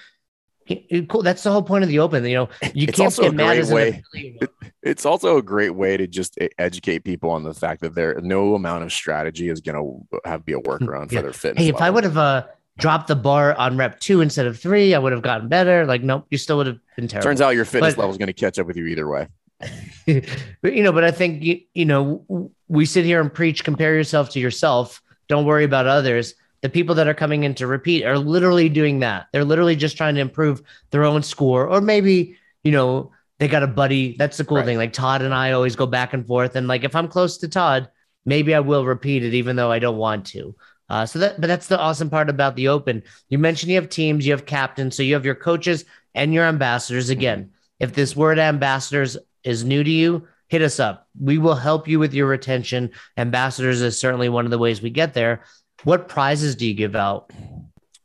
Cool. 1.08 1.22
That's 1.22 1.42
the 1.42 1.52
whole 1.52 1.62
point 1.62 1.84
of 1.84 1.88
the 1.90 1.98
open. 1.98 2.24
You 2.24 2.34
know, 2.36 2.48
you 2.74 2.86
It's 2.88 2.96
can't 2.98 3.14
get 3.16 3.34
mad 3.34 3.58
as 3.58 3.70
way- 3.72 4.02
affiliate. 4.12 4.50
It's 4.82 5.06
also 5.06 5.36
a 5.38 5.42
great 5.42 5.74
way 5.74 5.96
to 5.96 6.06
just 6.06 6.38
educate 6.58 7.00
people 7.00 7.30
on 7.30 7.42
the 7.42 7.54
fact 7.54 7.80
that 7.82 7.94
there 7.94 8.18
no 8.20 8.54
amount 8.54 8.84
of 8.84 8.92
strategy 8.92 9.48
is 9.48 9.60
going 9.60 9.76
to 9.76 10.18
have 10.28 10.44
be 10.44 10.52
a 10.52 10.58
workaround 10.60 11.10
Yeah. 11.12 11.18
for 11.18 11.22
their 11.22 11.32
fitness. 11.32 11.64
Hey, 11.64 11.68
if 11.70 11.80
I 11.80 11.90
would 11.90 12.04
have 12.04 12.16
uh, 12.18 12.46
dropped 12.78 13.08
the 13.08 13.16
bar 13.16 13.54
on 13.54 13.76
rep 13.76 14.00
two 14.00 14.20
instead 14.20 14.46
of 14.46 14.58
three, 14.58 14.94
I 14.94 14.98
would 14.98 15.12
have 15.12 15.22
gotten 15.22 15.48
better. 15.48 15.86
Like, 15.86 16.02
nope, 16.02 16.26
you 16.30 16.38
still 16.38 16.56
would 16.58 16.66
have 16.66 16.78
been 16.96 17.08
terrible. 17.08 17.24
turns 17.28 17.40
out 17.40 17.54
your 17.54 17.64
fitness 17.64 17.96
level 17.96 18.10
is 18.10 18.18
going 18.18 18.26
to 18.26 18.32
catch 18.32 18.58
up 18.58 18.66
with 18.66 18.76
you 18.76 18.86
either 18.86 19.08
way. 19.08 19.28
but 20.06 20.74
you 20.74 20.82
know, 20.82 20.92
but 20.92 21.04
I 21.04 21.10
think 21.10 21.42
you, 21.42 21.60
you 21.74 21.84
know, 21.84 22.50
we 22.68 22.84
sit 22.86 23.04
here 23.04 23.20
and 23.20 23.32
preach 23.32 23.64
compare 23.64 23.94
yourself 23.94 24.30
to 24.30 24.40
yourself. 24.40 25.00
Don't 25.28 25.46
worry 25.46 25.64
about 25.64 25.86
others. 25.86 26.34
The 26.64 26.70
people 26.70 26.94
that 26.94 27.06
are 27.06 27.12
coming 27.12 27.44
in 27.44 27.54
to 27.56 27.66
repeat 27.66 28.04
are 28.06 28.18
literally 28.18 28.70
doing 28.70 29.00
that. 29.00 29.26
They're 29.32 29.44
literally 29.44 29.76
just 29.76 29.98
trying 29.98 30.14
to 30.14 30.22
improve 30.22 30.62
their 30.92 31.04
own 31.04 31.22
score, 31.22 31.66
or 31.66 31.82
maybe 31.82 32.38
you 32.62 32.72
know 32.72 33.12
they 33.38 33.48
got 33.48 33.62
a 33.62 33.66
buddy. 33.66 34.16
That's 34.16 34.38
the 34.38 34.46
cool 34.46 34.56
Right. 34.56 34.64
thing. 34.64 34.78
Like 34.78 34.94
Todd 34.94 35.20
and 35.20 35.34
I 35.34 35.52
always 35.52 35.76
go 35.76 35.84
back 35.84 36.14
and 36.14 36.26
forth, 36.26 36.56
and 36.56 36.66
like 36.66 36.82
if 36.82 36.96
I'm 36.96 37.06
close 37.06 37.36
to 37.36 37.48
Todd, 37.48 37.90
maybe 38.24 38.54
I 38.54 38.60
will 38.60 38.86
repeat 38.86 39.22
it, 39.22 39.34
even 39.34 39.56
though 39.56 39.70
I 39.70 39.78
don't 39.78 39.98
want 39.98 40.24
to. 40.28 40.56
Uh, 40.88 41.04
so 41.04 41.18
that, 41.18 41.38
but 41.38 41.48
that's 41.48 41.66
the 41.66 41.78
awesome 41.78 42.08
part 42.08 42.30
about 42.30 42.56
the 42.56 42.68
Open. 42.68 43.02
You 43.28 43.38
mentioned 43.38 43.68
you 43.68 43.76
have 43.76 43.90
teams, 43.90 44.24
you 44.24 44.32
have 44.32 44.46
captains, 44.46 44.96
so 44.96 45.02
you 45.02 45.12
have 45.12 45.26
your 45.26 45.34
coaches 45.34 45.84
and 46.14 46.32
your 46.32 46.46
ambassadors. 46.46 47.10
Again, 47.10 47.50
if 47.78 47.92
this 47.92 48.16
word 48.16 48.38
ambassadors 48.38 49.18
is 49.42 49.64
new 49.64 49.84
to 49.84 49.90
you, 49.90 50.26
hit 50.48 50.62
us 50.62 50.80
up. 50.80 51.08
We 51.20 51.36
will 51.36 51.56
help 51.56 51.88
you 51.88 51.98
with 51.98 52.14
your 52.14 52.26
retention. 52.26 52.90
Ambassadors 53.18 53.82
is 53.82 53.98
certainly 53.98 54.30
one 54.30 54.46
of 54.46 54.50
the 54.50 54.58
ways 54.58 54.80
we 54.80 54.88
get 54.88 55.12
there. 55.12 55.44
What 55.84 56.08
prizes 56.08 56.56
do 56.56 56.66
you 56.66 56.74
give 56.74 56.96
out? 56.96 57.30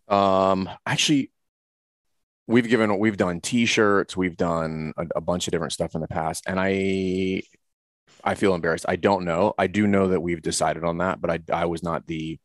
Um, 0.07 0.69
actually, 0.85 1.31
we've 2.47 2.67
given 2.67 2.97
we've 2.99 3.17
done 3.17 3.41
T-shirts, 3.41 4.17
we've 4.17 4.37
done 4.37 4.93
a, 4.97 5.07
a 5.17 5.21
bunch 5.21 5.47
of 5.47 5.51
different 5.51 5.73
stuff 5.73 5.95
in 5.95 6.01
the 6.01 6.07
past, 6.07 6.43
and 6.47 6.59
I 6.59 7.41
I 8.23 8.35
feel 8.35 8.53
embarrassed. 8.53 8.85
I 8.87 8.95
don't 8.97 9.23
know. 9.23 9.53
I 9.57 9.67
do 9.67 9.87
know 9.87 10.09
that 10.09 10.19
we've 10.21 10.41
decided 10.41 10.83
on 10.83 10.97
that, 10.97 11.21
but 11.21 11.29
I 11.29 11.39
I 11.51 11.65
was 11.65 11.83
not 11.83 12.05
the 12.07 12.39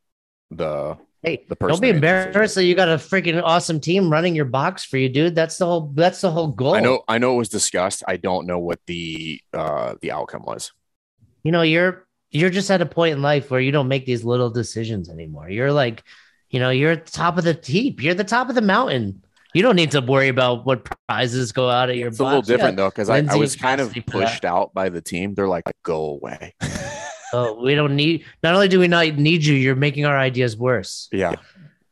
the 0.50 0.96
Hey, 1.22 1.46
the 1.48 1.56
person. 1.56 1.72
don't 1.72 1.80
be 1.80 1.86
that 1.88 1.94
made 1.94 2.02
the 2.02 2.06
decision. 2.06 2.28
embarrassed 2.28 2.54
that 2.56 2.64
you 2.64 2.74
got 2.74 2.88
a 2.90 2.96
freaking 2.96 3.42
awesome 3.42 3.80
team 3.80 4.10
running 4.12 4.34
your 4.34 4.44
box 4.44 4.84
for 4.84 4.98
you, 4.98 5.08
dude. 5.08 5.34
That's 5.34 5.56
the 5.56 5.64
whole. 5.64 5.90
That's 5.94 6.20
the 6.20 6.30
whole 6.30 6.48
goal. 6.48 6.74
I 6.74 6.80
know 6.80 7.02
I 7.08 7.18
know 7.18 7.34
it 7.34 7.38
was 7.38 7.48
discussed. 7.48 8.04
I 8.06 8.18
don't 8.18 8.46
know 8.46 8.58
what 8.58 8.80
the 8.86 9.40
uh 9.54 9.94
the 10.02 10.12
outcome 10.12 10.44
was. 10.44 10.70
You 11.42 11.52
know, 11.52 11.62
you're 11.62 12.03
you're 12.34 12.50
just 12.50 12.70
at 12.70 12.82
a 12.82 12.86
point 12.86 13.12
in 13.14 13.22
life 13.22 13.50
where 13.50 13.60
you 13.60 13.72
don't 13.72 13.88
make 13.88 14.04
these 14.04 14.24
little 14.24 14.50
decisions 14.50 15.08
anymore. 15.08 15.48
You're 15.48 15.72
like, 15.72 16.02
you 16.50 16.58
know, 16.60 16.68
you're 16.70 16.90
at 16.90 17.06
the 17.06 17.12
top 17.12 17.38
of 17.38 17.44
the 17.44 17.58
heap. 17.64 18.02
You're 18.02 18.10
at 18.10 18.16
the 18.18 18.24
top 18.24 18.48
of 18.48 18.54
the 18.54 18.60
mountain. 18.60 19.22
You 19.54 19.62
don't 19.62 19.76
need 19.76 19.92
to 19.92 20.00
worry 20.00 20.28
about 20.28 20.66
what 20.66 20.84
prizes 21.08 21.52
go 21.52 21.70
out 21.70 21.88
at 21.88 21.96
your 21.96 22.08
It's 22.08 22.18
a 22.18 22.24
little 22.24 22.40
box. 22.40 22.48
You 22.48 22.54
got- 22.54 22.58
different 22.58 22.76
though 22.76 22.90
because 22.90 23.08
I, 23.08 23.18
I 23.18 23.36
was 23.36 23.54
kind 23.56 23.80
of 23.80 23.88
Cassidy 23.94 24.00
for 24.10 24.18
that. 24.18 24.26
pushed 24.28 24.44
out 24.44 24.74
by 24.74 24.88
the 24.88 25.00
team. 25.00 25.34
They're 25.34 25.48
like, 25.48 25.64
"Go 25.82 26.04
away." 26.20 26.54
Oh, 27.36 27.60
we 27.60 27.74
don't 27.74 27.96
need. 27.96 28.24
Not 28.44 28.54
only 28.54 28.68
do 28.68 28.78
we 28.78 28.86
not 28.86 29.08
need 29.16 29.44
you, 29.44 29.54
you're 29.56 29.74
making 29.74 30.04
our 30.04 30.16
ideas 30.16 30.56
worse. 30.56 31.08
yeah, 31.10 31.34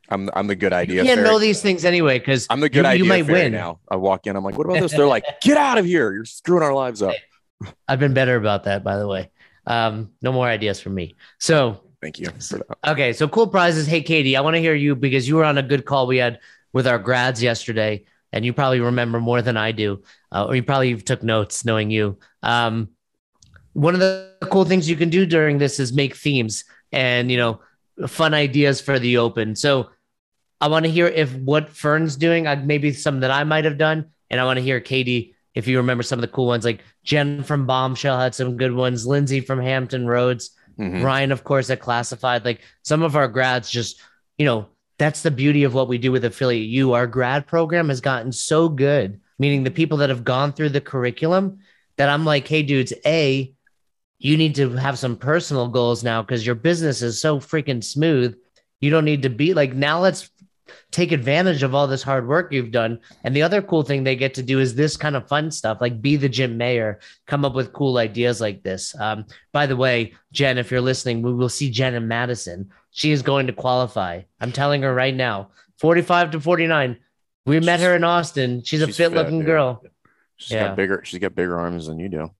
I'm 0.08 0.30
I'm 0.34 0.46
the 0.46 0.54
good 0.54 0.72
idea. 0.72 1.02
you 1.02 1.08
can't 1.08 1.18
fairy. 1.18 1.28
know 1.28 1.40
these 1.40 1.60
things 1.60 1.84
anyway 1.84 2.20
because 2.20 2.46
I'm 2.48 2.60
the 2.60 2.68
good 2.68 2.84
you, 2.84 2.90
idea 2.90 3.02
you 3.02 3.08
might 3.08 3.26
win. 3.26 3.50
now. 3.50 3.80
I 3.90 3.96
walk 3.96 4.28
in. 4.28 4.36
I'm 4.36 4.44
like, 4.44 4.56
"What 4.56 4.68
about 4.68 4.80
this?" 4.80 4.92
They're 4.92 5.04
like, 5.06 5.24
"Get 5.40 5.56
out 5.56 5.78
of 5.78 5.84
here! 5.84 6.12
You're 6.12 6.26
screwing 6.26 6.62
our 6.62 6.72
lives 6.72 7.02
up." 7.02 7.14
I've 7.88 7.98
been 7.98 8.14
better 8.14 8.36
about 8.36 8.64
that, 8.64 8.84
by 8.84 8.96
the 8.98 9.08
way. 9.08 9.30
Um, 9.66 10.10
no 10.22 10.32
more 10.32 10.46
ideas 10.46 10.80
from 10.80 10.94
me. 10.94 11.14
So 11.38 11.80
Thank 12.02 12.18
you. 12.18 12.28
Okay, 12.84 13.12
so 13.12 13.28
cool 13.28 13.46
prizes. 13.46 13.86
Hey, 13.86 14.02
Katie, 14.02 14.36
I 14.36 14.40
want 14.40 14.56
to 14.56 14.60
hear 14.60 14.74
you 14.74 14.96
because 14.96 15.28
you 15.28 15.36
were 15.36 15.44
on 15.44 15.56
a 15.56 15.62
good 15.62 15.84
call 15.84 16.08
we 16.08 16.16
had 16.16 16.40
with 16.72 16.88
our 16.88 16.98
grads 16.98 17.40
yesterday, 17.40 18.06
and 18.32 18.44
you 18.44 18.52
probably 18.52 18.80
remember 18.80 19.20
more 19.20 19.40
than 19.40 19.56
I 19.56 19.70
do, 19.70 20.02
uh, 20.32 20.46
or 20.46 20.56
you 20.56 20.64
probably 20.64 20.96
took 20.96 21.22
notes 21.22 21.64
knowing 21.64 21.92
you. 21.92 22.18
Um, 22.42 22.88
one 23.72 23.94
of 23.94 24.00
the 24.00 24.36
cool 24.50 24.64
things 24.64 24.90
you 24.90 24.96
can 24.96 25.10
do 25.10 25.24
during 25.24 25.58
this 25.58 25.78
is 25.78 25.92
make 25.92 26.16
themes 26.16 26.64
and 26.90 27.30
you 27.30 27.36
know 27.36 27.60
fun 28.08 28.34
ideas 28.34 28.80
for 28.80 28.98
the 28.98 29.18
open. 29.18 29.54
So 29.54 29.90
I 30.60 30.66
want 30.66 30.84
to 30.86 30.90
hear 30.90 31.06
if 31.06 31.32
what 31.36 31.68
Fern's 31.70 32.16
doing, 32.16 32.48
uh, 32.48 32.60
maybe 32.64 32.92
some 32.92 33.20
that 33.20 33.30
I 33.30 33.44
might 33.44 33.64
have 33.64 33.78
done, 33.78 34.10
and 34.28 34.40
I 34.40 34.44
want 34.44 34.56
to 34.56 34.64
hear 34.64 34.80
Katie 34.80 35.31
if 35.54 35.66
you 35.66 35.76
remember 35.76 36.02
some 36.02 36.18
of 36.18 36.22
the 36.22 36.28
cool 36.28 36.46
ones. 36.46 36.64
Like 36.64 36.82
Jen 37.04 37.42
from 37.42 37.66
Bombshell 37.66 38.18
had 38.18 38.34
some 38.34 38.56
good 38.56 38.72
ones. 38.72 39.06
Lindsay 39.06 39.40
from 39.40 39.60
Hampton 39.60 40.06
Roads. 40.06 40.50
Mhm. 40.78 41.02
Ryan, 41.02 41.32
of 41.32 41.44
course, 41.44 41.68
at 41.70 41.80
Classified. 41.80 42.44
Like 42.44 42.60
some 42.82 43.02
of 43.02 43.16
our 43.16 43.28
grads 43.28 43.70
just, 43.70 44.00
you 44.38 44.46
know, 44.46 44.68
that's 44.98 45.22
the 45.22 45.30
beauty 45.30 45.64
of 45.64 45.74
what 45.74 45.88
we 45.88 45.98
do 45.98 46.12
with 46.12 46.24
Affiliate 46.24 46.68
U. 46.68 46.92
Our 46.92 47.06
grad 47.06 47.46
program 47.46 47.88
has 47.88 48.00
gotten 48.00 48.32
so 48.32 48.68
good, 48.68 49.20
meaning 49.38 49.64
the 49.64 49.70
people 49.70 49.98
that 49.98 50.10
have 50.10 50.24
gone 50.24 50.52
through 50.52 50.70
the 50.70 50.80
curriculum 50.80 51.58
that 51.96 52.08
I'm 52.08 52.24
like, 52.24 52.48
hey, 52.48 52.62
dudes, 52.62 52.92
A, 53.04 53.52
you 54.18 54.36
need 54.36 54.54
to 54.54 54.70
have 54.70 54.98
some 54.98 55.16
personal 55.16 55.68
goals 55.68 56.04
now 56.04 56.22
because 56.22 56.46
your 56.46 56.54
business 56.54 57.02
is 57.02 57.20
so 57.20 57.38
freaking 57.38 57.82
smooth. 57.82 58.36
You 58.80 58.90
don't 58.90 59.04
need 59.04 59.22
to 59.22 59.30
be 59.30 59.52
like, 59.52 59.74
now 59.74 60.00
let's 60.00 60.30
take 60.90 61.12
advantage 61.12 61.62
of 61.62 61.74
all 61.74 61.86
this 61.86 62.02
hard 62.02 62.26
work 62.28 62.52
you've 62.52 62.70
done. 62.70 62.98
And 63.24 63.34
the 63.34 63.42
other 63.42 63.62
cool 63.62 63.82
thing 63.82 64.04
they 64.04 64.16
get 64.16 64.34
to 64.34 64.42
do 64.42 64.60
is 64.60 64.74
this 64.74 64.96
kind 64.96 65.16
of 65.16 65.28
fun 65.28 65.50
stuff, 65.50 65.78
like 65.80 66.02
be 66.02 66.16
the 66.16 66.28
gym 66.28 66.56
mayor, 66.56 67.00
come 67.26 67.44
up 67.44 67.54
with 67.54 67.72
cool 67.72 67.98
ideas 67.98 68.40
like 68.40 68.62
this. 68.62 68.94
Um, 69.00 69.26
by 69.52 69.66
the 69.66 69.76
way, 69.76 70.14
Jen, 70.32 70.58
if 70.58 70.70
you're 70.70 70.80
listening, 70.80 71.22
we 71.22 71.32
will 71.32 71.48
see 71.48 71.70
Jen 71.70 71.94
in 71.94 72.08
Madison 72.08 72.70
she 72.92 73.10
is 73.10 73.22
going 73.22 73.46
to 73.46 73.52
qualify. 73.52 74.20
I'm 74.38 74.52
telling 74.52 74.82
her 74.82 74.94
right 74.94 75.14
now. 75.14 75.50
45 75.78 76.32
to 76.32 76.40
49. 76.40 76.98
We 77.46 77.58
met 77.58 77.80
her 77.80 77.96
in 77.96 78.04
Austin. 78.04 78.62
She's, 78.62 78.82
a 78.82 78.86
she's 78.86 78.96
fit 78.98 79.08
fit, 79.08 79.16
looking 79.16 79.38
dude. 79.38 79.46
girl. 79.46 79.82
She's 80.36 80.52
Yeah. 80.52 80.68
got 80.68 80.76
bigger. 80.76 81.02
She's 81.04 81.18
got 81.18 81.34
bigger 81.34 81.58
arms 81.58 81.86
than 81.86 81.98
you 81.98 82.08
do. 82.08 82.30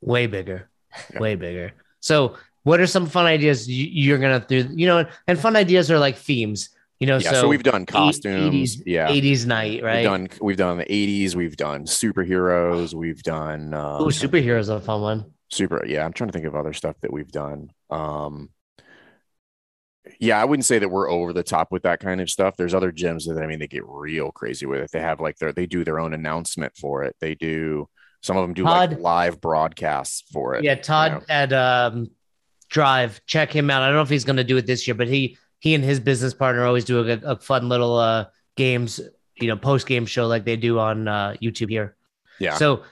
Way 0.00 0.26
bigger. 0.26 0.68
Yeah. 1.12 1.20
Way 1.20 1.36
bigger. 1.36 1.72
So, 2.00 2.36
what 2.64 2.80
are 2.80 2.86
some 2.86 3.06
fun 3.06 3.26
ideas 3.26 3.68
you're 3.70 4.18
going 4.18 4.40
to 4.40 4.46
do? 4.46 4.74
You 4.74 4.86
know, 4.86 5.06
and 5.26 5.38
fun 5.38 5.54
ideas 5.56 5.90
are 5.90 5.98
like 5.98 6.16
themes, 6.16 6.70
you 7.04 7.06
know, 7.06 7.18
Yeah. 7.18 7.32
so, 7.32 7.40
So, 7.42 7.48
we've 7.48 7.62
done 7.62 7.84
costumes. 7.84 8.78
80s 8.78 8.82
yeah. 8.86 9.10
80s 9.10 9.44
night, 9.44 9.82
right? 9.82 9.96
We've 9.96 10.04
done 10.04 10.28
we've 10.40 10.56
done 10.56 10.78
the 10.78 10.86
80s. 10.86 11.34
We've 11.34 11.56
done 11.56 11.84
superheroes. 11.84 12.94
We've 12.94 13.22
done 13.22 13.74
um, 13.74 14.00
Ooh, 14.02 14.06
superheroes 14.06 14.72
are 14.72 14.78
a 14.78 14.80
fun 14.80 15.02
one. 15.02 15.32
super. 15.50 15.84
Yeah, 15.84 16.06
I'm 16.06 16.14
trying 16.14 16.28
to 16.28 16.32
think 16.32 16.46
of 16.46 16.54
other 16.54 16.72
stuff 16.72 16.96
that 17.02 17.12
we've 17.12 17.30
done. 17.30 17.68
Um, 17.90 18.48
yeah, 20.18 20.40
I 20.40 20.46
wouldn't 20.46 20.64
say 20.64 20.78
that 20.78 20.88
we're 20.88 21.10
over 21.10 21.34
the 21.34 21.42
top 21.42 21.70
with 21.70 21.82
that 21.82 22.00
kind 22.00 22.22
of 22.22 22.30
stuff. 22.30 22.56
There's 22.56 22.74
other 22.74 22.90
gyms 22.90 23.26
that 23.26 23.42
I 23.42 23.46
mean 23.46 23.58
they 23.58 23.66
get 23.66 23.84
real 23.86 24.32
crazy 24.32 24.64
with 24.64 24.80
it. 24.80 24.90
They 24.90 25.00
have 25.00 25.20
like 25.20 25.36
their 25.36 25.52
they 25.52 25.66
do 25.66 25.84
their 25.84 26.00
own 26.00 26.14
announcement 26.14 26.74
for 26.74 27.04
it. 27.04 27.16
They 27.20 27.34
do 27.34 27.86
some 28.22 28.38
of 28.38 28.42
them 28.44 28.54
do 28.54 28.64
like 28.64 28.98
live 28.98 29.42
broadcasts 29.42 30.24
for 30.32 30.54
it. 30.54 30.64
Yeah, 30.64 30.76
Todd 30.76 31.12
you 31.12 31.18
know? 31.18 31.24
at 31.28 31.52
um, 31.52 32.08
Drive, 32.70 33.20
check 33.26 33.54
him 33.54 33.70
out. 33.70 33.82
I 33.82 33.88
don't 33.88 33.96
know 33.96 34.02
if 34.02 34.08
he's 34.08 34.24
going 34.24 34.38
to 34.38 34.44
do 34.44 34.56
it 34.56 34.66
this 34.66 34.86
year, 34.88 34.94
but 34.94 35.08
he 35.08 35.36
he 35.64 35.74
and 35.74 35.82
his 35.82 35.98
business 35.98 36.34
partner 36.34 36.66
always 36.66 36.84
do 36.84 37.00
a, 37.00 37.12
a 37.24 37.36
fun 37.36 37.70
little 37.70 37.96
uh, 37.96 38.26
games, 38.54 39.00
you 39.40 39.48
know, 39.48 39.56
post 39.56 39.86
game 39.86 40.04
show 40.04 40.26
like 40.26 40.44
they 40.44 40.56
do 40.56 40.78
on 40.78 41.08
uh, 41.08 41.34
YouTube 41.40 41.70
here. 41.70 41.96
Yeah. 42.38 42.54
So 42.56 42.82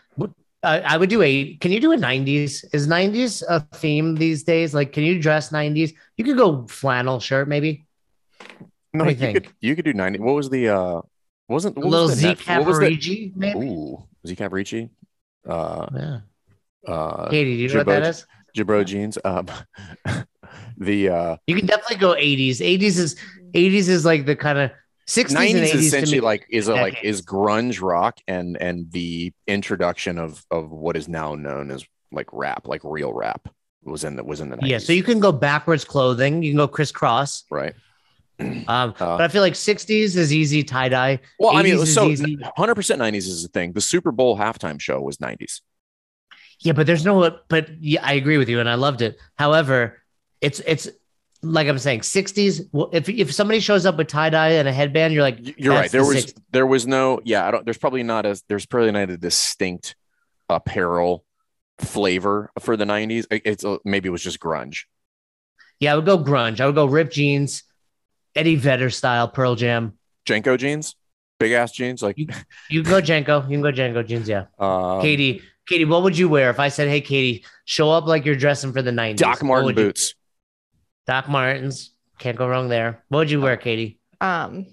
I 0.64 0.96
would 0.96 1.10
do 1.10 1.20
a. 1.20 1.54
Can 1.56 1.70
you 1.70 1.80
do 1.80 1.92
a 1.92 1.96
'90s? 1.96 2.64
Is 2.72 2.86
'90s 2.88 3.42
a 3.46 3.60
theme 3.76 4.14
these 4.14 4.42
days? 4.44 4.72
Like, 4.72 4.92
can 4.92 5.02
you 5.02 5.20
dress 5.20 5.50
'90s? 5.50 5.92
You 6.16 6.24
could 6.24 6.38
go 6.38 6.66
flannel 6.66 7.20
shirt, 7.20 7.46
maybe. 7.46 7.84
No, 8.94 9.04
you 9.04 9.10
you 9.26 9.32
could 9.34 9.48
you 9.60 9.76
could 9.76 9.84
do 9.84 9.92
90. 9.92 10.20
What 10.20 10.34
was 10.34 10.48
the 10.48 10.68
uh 10.68 11.00
wasn't 11.48 11.76
what 11.76 11.86
little 11.86 12.06
was 12.06 12.14
the 12.22 12.36
Z 12.36 12.46
net- 12.46 12.64
was 12.66 12.78
the- 12.78 12.86
Cavaricci, 12.86 13.36
maybe. 13.36 13.58
Ooh, 13.66 14.06
Z 14.26 14.36
Cavaricci. 14.36 14.88
Uh 15.46 15.86
Yeah. 15.94 16.20
uh 16.88 17.28
Katie, 17.28 17.56
do 17.56 17.62
you 17.62 17.68
know 17.68 17.76
what 17.80 17.86
that 17.86 18.02
Jabot- 18.02 18.08
is? 18.08 18.26
Jabro 18.56 18.84
jeans. 18.86 19.18
Um 19.24 19.46
the 20.78 21.08
uh 21.08 21.36
You 21.46 21.56
can 21.56 21.66
definitely 21.66 21.96
go 21.96 22.14
80s. 22.14 22.60
80s 22.60 22.98
is 22.98 23.16
80s 23.54 23.88
is 23.88 24.04
like 24.04 24.26
the 24.26 24.36
kind 24.36 24.58
of 24.58 24.70
60s 25.08 25.34
90s 25.34 25.54
and 25.54 25.60
80s 25.60 25.62
is 25.64 25.70
to 25.70 25.78
essentially 25.78 26.20
like 26.20 26.46
is 26.48 26.68
a 26.68 26.74
like 26.74 27.02
is 27.02 27.22
grunge 27.22 27.82
rock 27.82 28.18
and 28.28 28.56
and 28.60 28.90
the 28.92 29.32
introduction 29.46 30.18
of 30.18 30.44
of 30.50 30.70
what 30.70 30.96
is 30.96 31.08
now 31.08 31.34
known 31.34 31.70
as 31.70 31.84
like 32.12 32.28
rap, 32.32 32.68
like 32.68 32.82
real 32.84 33.12
rap 33.12 33.48
was 33.84 34.04
in 34.04 34.16
the 34.16 34.22
was 34.24 34.40
in 34.40 34.50
the 34.50 34.56
90s. 34.56 34.68
Yeah, 34.68 34.78
so 34.78 34.92
you 34.92 35.02
can 35.02 35.18
go 35.18 35.32
backwards 35.32 35.84
clothing. 35.84 36.42
You 36.42 36.52
can 36.52 36.58
go 36.58 36.68
crisscross. 36.68 37.44
right. 37.50 37.74
Um, 38.40 38.66
Uh, 38.68 38.92
but 38.98 39.20
I 39.20 39.28
feel 39.28 39.42
like 39.42 39.52
60s 39.54 40.16
is 40.16 40.32
easy 40.32 40.62
tie 40.64 40.88
dye. 40.88 41.20
Well, 41.38 41.56
I 41.56 41.62
mean, 41.62 41.76
80s 41.76 41.82
is 41.82 41.94
so 41.94 42.08
easy. 42.08 42.36
100% 42.36 42.74
90s 42.98 43.14
is 43.28 43.42
the 43.42 43.48
thing. 43.48 43.72
The 43.72 43.80
Super 43.80 44.10
Bowl 44.10 44.36
halftime 44.36 44.80
show 44.80 45.00
was 45.00 45.18
90s. 45.18 45.60
Yeah, 46.60 46.72
but 46.72 46.86
there's 46.86 47.04
no. 47.04 47.38
But 47.48 47.70
yeah, 47.80 48.00
I 48.04 48.14
agree 48.14 48.38
with 48.38 48.48
you, 48.48 48.60
and 48.60 48.68
I 48.68 48.74
loved 48.74 49.02
it. 49.02 49.16
However, 49.36 50.01
it's 50.42 50.60
it's 50.66 50.88
like 51.44 51.66
I'm 51.66 51.78
saying, 51.78 52.00
60s. 52.00 52.68
Well, 52.72 52.90
if 52.92 53.08
if 53.08 53.32
somebody 53.32 53.60
shows 53.60 53.86
up 53.86 53.96
with 53.96 54.08
tie 54.08 54.30
dye 54.30 54.50
and 54.50 54.68
a 54.68 54.72
headband, 54.72 55.14
you're 55.14 55.22
like, 55.22 55.58
You're 55.58 55.74
right. 55.74 55.90
There 55.90 56.02
the 56.02 56.06
was 56.08 56.26
60s. 56.26 56.38
there 56.50 56.66
was 56.66 56.86
no 56.86 57.20
yeah. 57.24 57.46
I 57.46 57.50
don't. 57.50 57.64
There's 57.64 57.78
probably 57.78 58.02
not 58.02 58.26
a 58.26 58.40
there's 58.48 58.66
probably 58.66 58.92
not 58.92 59.08
a 59.10 59.16
distinct 59.16 59.96
apparel 60.48 61.24
flavor 61.78 62.50
for 62.60 62.76
the 62.76 62.84
90s. 62.84 63.26
It's 63.30 63.64
a, 63.64 63.78
maybe 63.84 64.08
it 64.08 64.12
was 64.12 64.22
just 64.22 64.38
grunge. 64.38 64.84
yeah, 65.80 65.92
I 65.92 65.96
would 65.96 66.04
go 66.06 66.18
grunge. 66.18 66.60
I 66.60 66.66
would 66.66 66.74
go 66.74 66.84
ripped 66.86 67.12
jeans, 67.14 67.62
Eddie 68.36 68.56
Vedder 68.56 68.90
style, 68.90 69.28
Pearl 69.28 69.54
Jam. 69.56 69.98
JNCO 70.26 70.56
jeans, 70.58 70.94
big 71.40 71.50
ass 71.52 71.72
jeans, 71.72 72.02
like 72.02 72.16
You 72.18 72.82
can 72.82 72.90
go 72.90 73.00
JNCO. 73.00 73.44
You 73.50 73.58
can 73.58 73.62
go 73.62 73.72
JNCO 73.72 74.06
jeans. 74.06 74.28
Yeah, 74.28 74.44
um, 74.58 75.00
Katie. 75.00 75.42
Katie, 75.66 75.84
what 75.84 76.02
would 76.02 76.18
you 76.18 76.28
wear 76.28 76.50
if 76.50 76.58
I 76.60 76.68
said, 76.68 76.88
"Hey, 76.88 77.00
Katie, 77.00 77.44
show 77.64 77.90
up 77.90 78.06
like 78.06 78.24
you're 78.24 78.36
dressing 78.36 78.72
for 78.72 78.82
the 78.82 78.90
'90s"? 78.90 79.16
Doc 79.16 79.42
Martens 79.42 79.70
you- 79.70 79.74
boots. 79.74 80.14
Doc 81.06 81.28
Martens. 81.28 81.90
Can't 82.18 82.36
go 82.36 82.46
wrong 82.48 82.68
there. 82.68 83.02
What 83.08 83.18
would 83.18 83.30
you 83.30 83.40
wear, 83.40 83.56
Katie? 83.56 83.98
Um, 84.20 84.66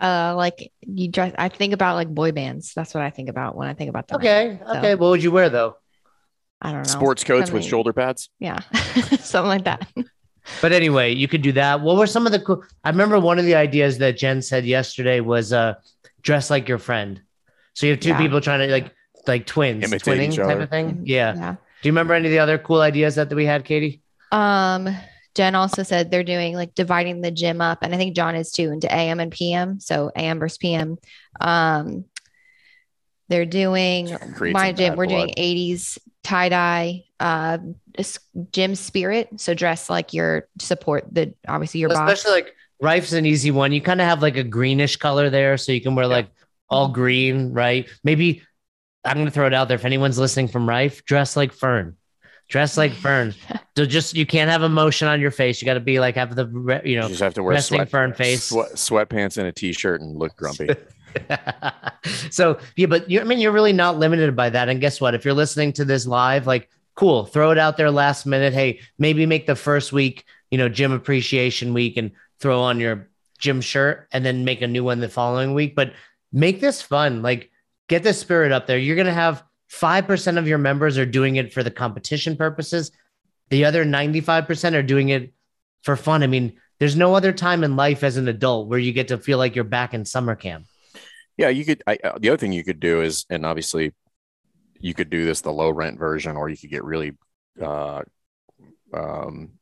uh, 0.00 0.34
like 0.36 0.72
you 0.82 1.08
dress. 1.08 1.32
I 1.38 1.48
think 1.48 1.72
about 1.72 1.94
like 1.94 2.08
boy 2.08 2.32
bands. 2.32 2.74
That's 2.74 2.94
what 2.94 3.02
I 3.02 3.10
think 3.10 3.28
about 3.28 3.56
when 3.56 3.68
I 3.68 3.74
think 3.74 3.88
about 3.88 4.08
them. 4.08 4.16
Okay. 4.16 4.60
Okay. 4.68 4.94
What 4.94 5.10
would 5.10 5.22
you 5.22 5.30
wear 5.30 5.48
though? 5.48 5.76
I 6.60 6.72
don't 6.72 6.82
know. 6.82 6.88
Sports 6.88 7.24
coats 7.24 7.50
with 7.50 7.64
shoulder 7.64 7.92
pads. 7.92 8.30
Yeah, 8.38 8.58
something 9.20 9.48
like 9.48 9.64
that. 9.64 9.86
But 10.60 10.72
anyway, 10.72 11.12
you 11.14 11.28
could 11.28 11.42
do 11.42 11.52
that. 11.52 11.80
What 11.80 11.96
were 11.96 12.06
some 12.06 12.26
of 12.26 12.32
the 12.32 12.40
cool? 12.40 12.64
I 12.84 12.90
remember 12.90 13.18
one 13.18 13.38
of 13.38 13.44
the 13.44 13.54
ideas 13.54 13.98
that 13.98 14.16
Jen 14.16 14.42
said 14.42 14.64
yesterday 14.64 15.20
was 15.20 15.52
uh, 15.52 15.74
dress 16.22 16.50
like 16.50 16.68
your 16.68 16.78
friend. 16.78 17.20
So 17.74 17.86
you 17.86 17.92
have 17.92 18.00
two 18.00 18.10
Yeah. 18.10 18.18
people 18.18 18.40
trying 18.40 18.60
to 18.66 18.72
like 18.72 18.92
like 19.26 19.46
twins, 19.46 19.84
Imitate 19.84 20.18
twinning 20.18 20.32
each 20.32 20.36
type 20.36 20.60
of 20.60 20.70
thing. 20.70 21.02
Yeah. 21.04 21.34
Yeah. 21.34 21.52
Do 21.52 21.88
you 21.88 21.92
remember 21.92 22.14
any 22.14 22.26
of 22.28 22.32
the 22.32 22.38
other 22.38 22.56
cool 22.58 22.80
ideas 22.80 23.14
that, 23.16 23.28
that 23.30 23.36
we 23.36 23.44
had, 23.46 23.64
Katie? 23.64 24.02
Um, 24.34 24.88
Jen 25.34 25.54
also 25.54 25.82
said 25.82 26.10
they're 26.10 26.22
doing 26.24 26.54
like 26.54 26.74
dividing 26.74 27.20
the 27.20 27.30
gym 27.30 27.60
up, 27.60 27.78
and 27.82 27.94
I 27.94 27.96
think 27.96 28.14
John 28.14 28.34
is 28.36 28.52
too 28.52 28.70
into 28.70 28.92
AM 28.92 29.20
and 29.20 29.32
PM. 29.32 29.80
So 29.80 30.10
AM 30.16 30.38
versus 30.38 30.58
PM. 30.58 30.98
Um, 31.40 32.04
they're 33.28 33.46
doing 33.46 34.16
Create 34.34 34.52
my 34.52 34.72
gym. 34.72 34.96
We're 34.96 35.06
blood. 35.06 35.32
doing 35.32 35.34
80s 35.36 35.98
tie 36.22 36.48
dye, 36.48 37.04
uh, 37.20 37.58
s- 37.98 38.18
gym 38.52 38.74
spirit. 38.74 39.28
So 39.40 39.54
dress 39.54 39.88
like 39.90 40.12
your 40.12 40.48
support 40.60 41.06
the 41.10 41.34
obviously 41.48 41.80
your 41.80 41.88
box. 41.88 42.12
Especially 42.12 42.42
like 42.42 42.54
Rife's 42.80 43.12
an 43.12 43.26
easy 43.26 43.50
one. 43.50 43.72
You 43.72 43.80
kind 43.80 44.00
of 44.00 44.06
have 44.06 44.22
like 44.22 44.36
a 44.36 44.44
greenish 44.44 44.96
color 44.96 45.30
there, 45.30 45.56
so 45.56 45.72
you 45.72 45.80
can 45.80 45.94
wear 45.94 46.06
like 46.06 46.28
all 46.68 46.88
green, 46.88 47.52
right? 47.52 47.88
Maybe 48.04 48.42
I'm 49.04 49.16
gonna 49.16 49.30
throw 49.30 49.46
it 49.46 49.54
out 49.54 49.68
there. 49.68 49.76
If 49.76 49.84
anyone's 49.84 50.18
listening 50.18 50.48
from 50.48 50.68
Rife, 50.68 51.04
dress 51.04 51.36
like 51.36 51.52
Fern. 51.52 51.96
Dress 52.48 52.76
like 52.76 52.92
Fern. 53.02 53.34
So 53.76 53.84
just 53.86 54.14
you 54.14 54.26
can't 54.26 54.50
have 54.50 54.62
emotion 54.62 55.08
on 55.08 55.20
your 55.20 55.30
face. 55.30 55.60
You 55.60 55.66
got 55.66 55.74
to 55.74 55.80
be 55.80 55.98
like 56.00 56.14
have 56.14 56.36
the 56.36 56.46
re- 56.46 56.80
you 56.84 56.92
You 56.92 57.00
know 57.00 57.08
just 57.08 57.20
have 57.20 57.34
to 57.34 57.42
wear 57.42 57.54
resting 57.54 57.78
sweat, 57.78 57.90
fern 57.90 58.14
face. 58.14 58.44
sweat, 58.44 58.72
sweatpants 58.74 59.38
and 59.38 59.46
a 59.46 59.52
t-shirt 59.52 60.00
and 60.00 60.16
look 60.16 60.36
grumpy. 60.36 60.68
so 62.30 62.58
yeah, 62.76 62.86
but 62.86 63.08
you 63.10 63.20
I 63.20 63.24
mean 63.24 63.38
you're 63.38 63.52
really 63.52 63.72
not 63.72 63.98
limited 63.98 64.34
by 64.36 64.50
that. 64.50 64.68
And 64.68 64.80
guess 64.80 65.00
what? 65.00 65.14
If 65.14 65.24
you're 65.24 65.34
listening 65.34 65.72
to 65.74 65.84
this 65.84 66.06
live, 66.06 66.46
like 66.46 66.68
cool, 66.94 67.24
throw 67.24 67.50
it 67.50 67.58
out 67.58 67.76
there 67.76 67.90
last 67.90 68.26
minute. 68.26 68.52
Hey, 68.52 68.80
maybe 68.98 69.26
make 69.26 69.46
the 69.46 69.56
first 69.56 69.92
week, 69.92 70.24
you 70.50 70.58
know, 70.58 70.68
gym 70.68 70.92
appreciation 70.92 71.74
week 71.74 71.96
and 71.96 72.12
throw 72.40 72.60
on 72.60 72.78
your 72.80 73.08
gym 73.38 73.60
shirt 73.60 74.08
and 74.12 74.24
then 74.24 74.44
make 74.44 74.62
a 74.62 74.66
new 74.66 74.84
one 74.84 75.00
the 75.00 75.08
following 75.08 75.54
week. 75.54 75.74
But 75.74 75.92
make 76.32 76.60
this 76.60 76.80
fun. 76.82 77.22
Like 77.22 77.50
get 77.88 78.02
the 78.02 78.12
spirit 78.14 78.52
up 78.52 78.66
there. 78.66 78.78
You're 78.78 78.96
gonna 78.96 79.12
have 79.12 79.42
five 79.74 80.06
percent 80.06 80.38
of 80.38 80.46
your 80.46 80.58
members 80.58 80.96
are 80.98 81.06
doing 81.06 81.36
it 81.36 81.52
for 81.52 81.62
the 81.62 81.70
competition 81.70 82.36
purposes. 82.36 82.92
The 83.50 83.64
other 83.64 83.84
95% 83.84 84.74
are 84.74 84.82
doing 84.82 85.10
it 85.10 85.32
for 85.82 85.96
fun. 85.96 86.22
I 86.22 86.26
mean, 86.26 86.54
there's 86.78 86.96
no 86.96 87.14
other 87.14 87.32
time 87.32 87.62
in 87.62 87.76
life 87.76 88.02
as 88.02 88.16
an 88.16 88.26
adult 88.28 88.68
where 88.68 88.78
you 88.78 88.92
get 88.92 89.08
to 89.08 89.18
feel 89.18 89.38
like 89.38 89.54
you're 89.54 89.64
back 89.64 89.94
in 89.94 90.04
summer 90.04 90.34
camp. 90.34 90.66
Yeah, 91.36 91.48
you 91.48 91.64
could. 91.64 91.82
I, 91.86 91.98
uh, 92.02 92.18
the 92.18 92.30
other 92.30 92.38
thing 92.38 92.52
you 92.52 92.64
could 92.64 92.80
do 92.80 93.02
is, 93.02 93.26
and 93.28 93.44
obviously, 93.44 93.92
you 94.78 94.94
could 94.94 95.10
do 95.10 95.24
this 95.24 95.40
the 95.40 95.52
low 95.52 95.70
rent 95.70 95.98
version, 95.98 96.36
or 96.36 96.48
you 96.48 96.56
could 96.56 96.70
get 96.70 96.84
really, 96.84 97.12
uh, 97.60 98.02
um, 98.92 99.52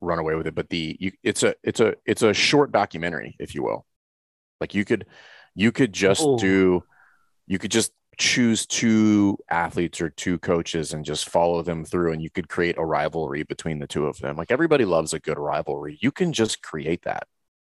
run 0.00 0.18
away 0.18 0.36
with 0.36 0.46
it. 0.46 0.54
But 0.54 0.68
the 0.70 0.96
you, 1.00 1.12
it's 1.22 1.42
a 1.42 1.56
it's 1.64 1.80
a 1.80 1.94
it's 2.06 2.22
a 2.22 2.32
short 2.32 2.70
documentary, 2.70 3.36
if 3.40 3.54
you 3.54 3.64
will. 3.64 3.84
Like 4.60 4.74
you 4.74 4.84
could 4.84 5.06
you 5.54 5.72
could 5.72 5.92
just 5.92 6.22
Ooh. 6.24 6.38
do, 6.38 6.84
you 7.48 7.58
could 7.58 7.72
just 7.72 7.92
choose 8.18 8.66
two 8.66 9.38
athletes 9.48 10.00
or 10.00 10.10
two 10.10 10.38
coaches 10.38 10.92
and 10.92 11.04
just 11.04 11.28
follow 11.28 11.62
them 11.62 11.84
through, 11.84 12.12
and 12.12 12.20
you 12.20 12.30
could 12.30 12.48
create 12.48 12.76
a 12.76 12.84
rivalry 12.84 13.44
between 13.44 13.78
the 13.78 13.86
two 13.86 14.06
of 14.06 14.18
them. 14.18 14.36
Like 14.36 14.50
everybody 14.50 14.84
loves 14.84 15.14
a 15.14 15.20
good 15.20 15.38
rivalry. 15.38 15.98
You 16.00 16.10
can 16.10 16.32
just 16.32 16.62
create 16.62 17.02
that 17.04 17.26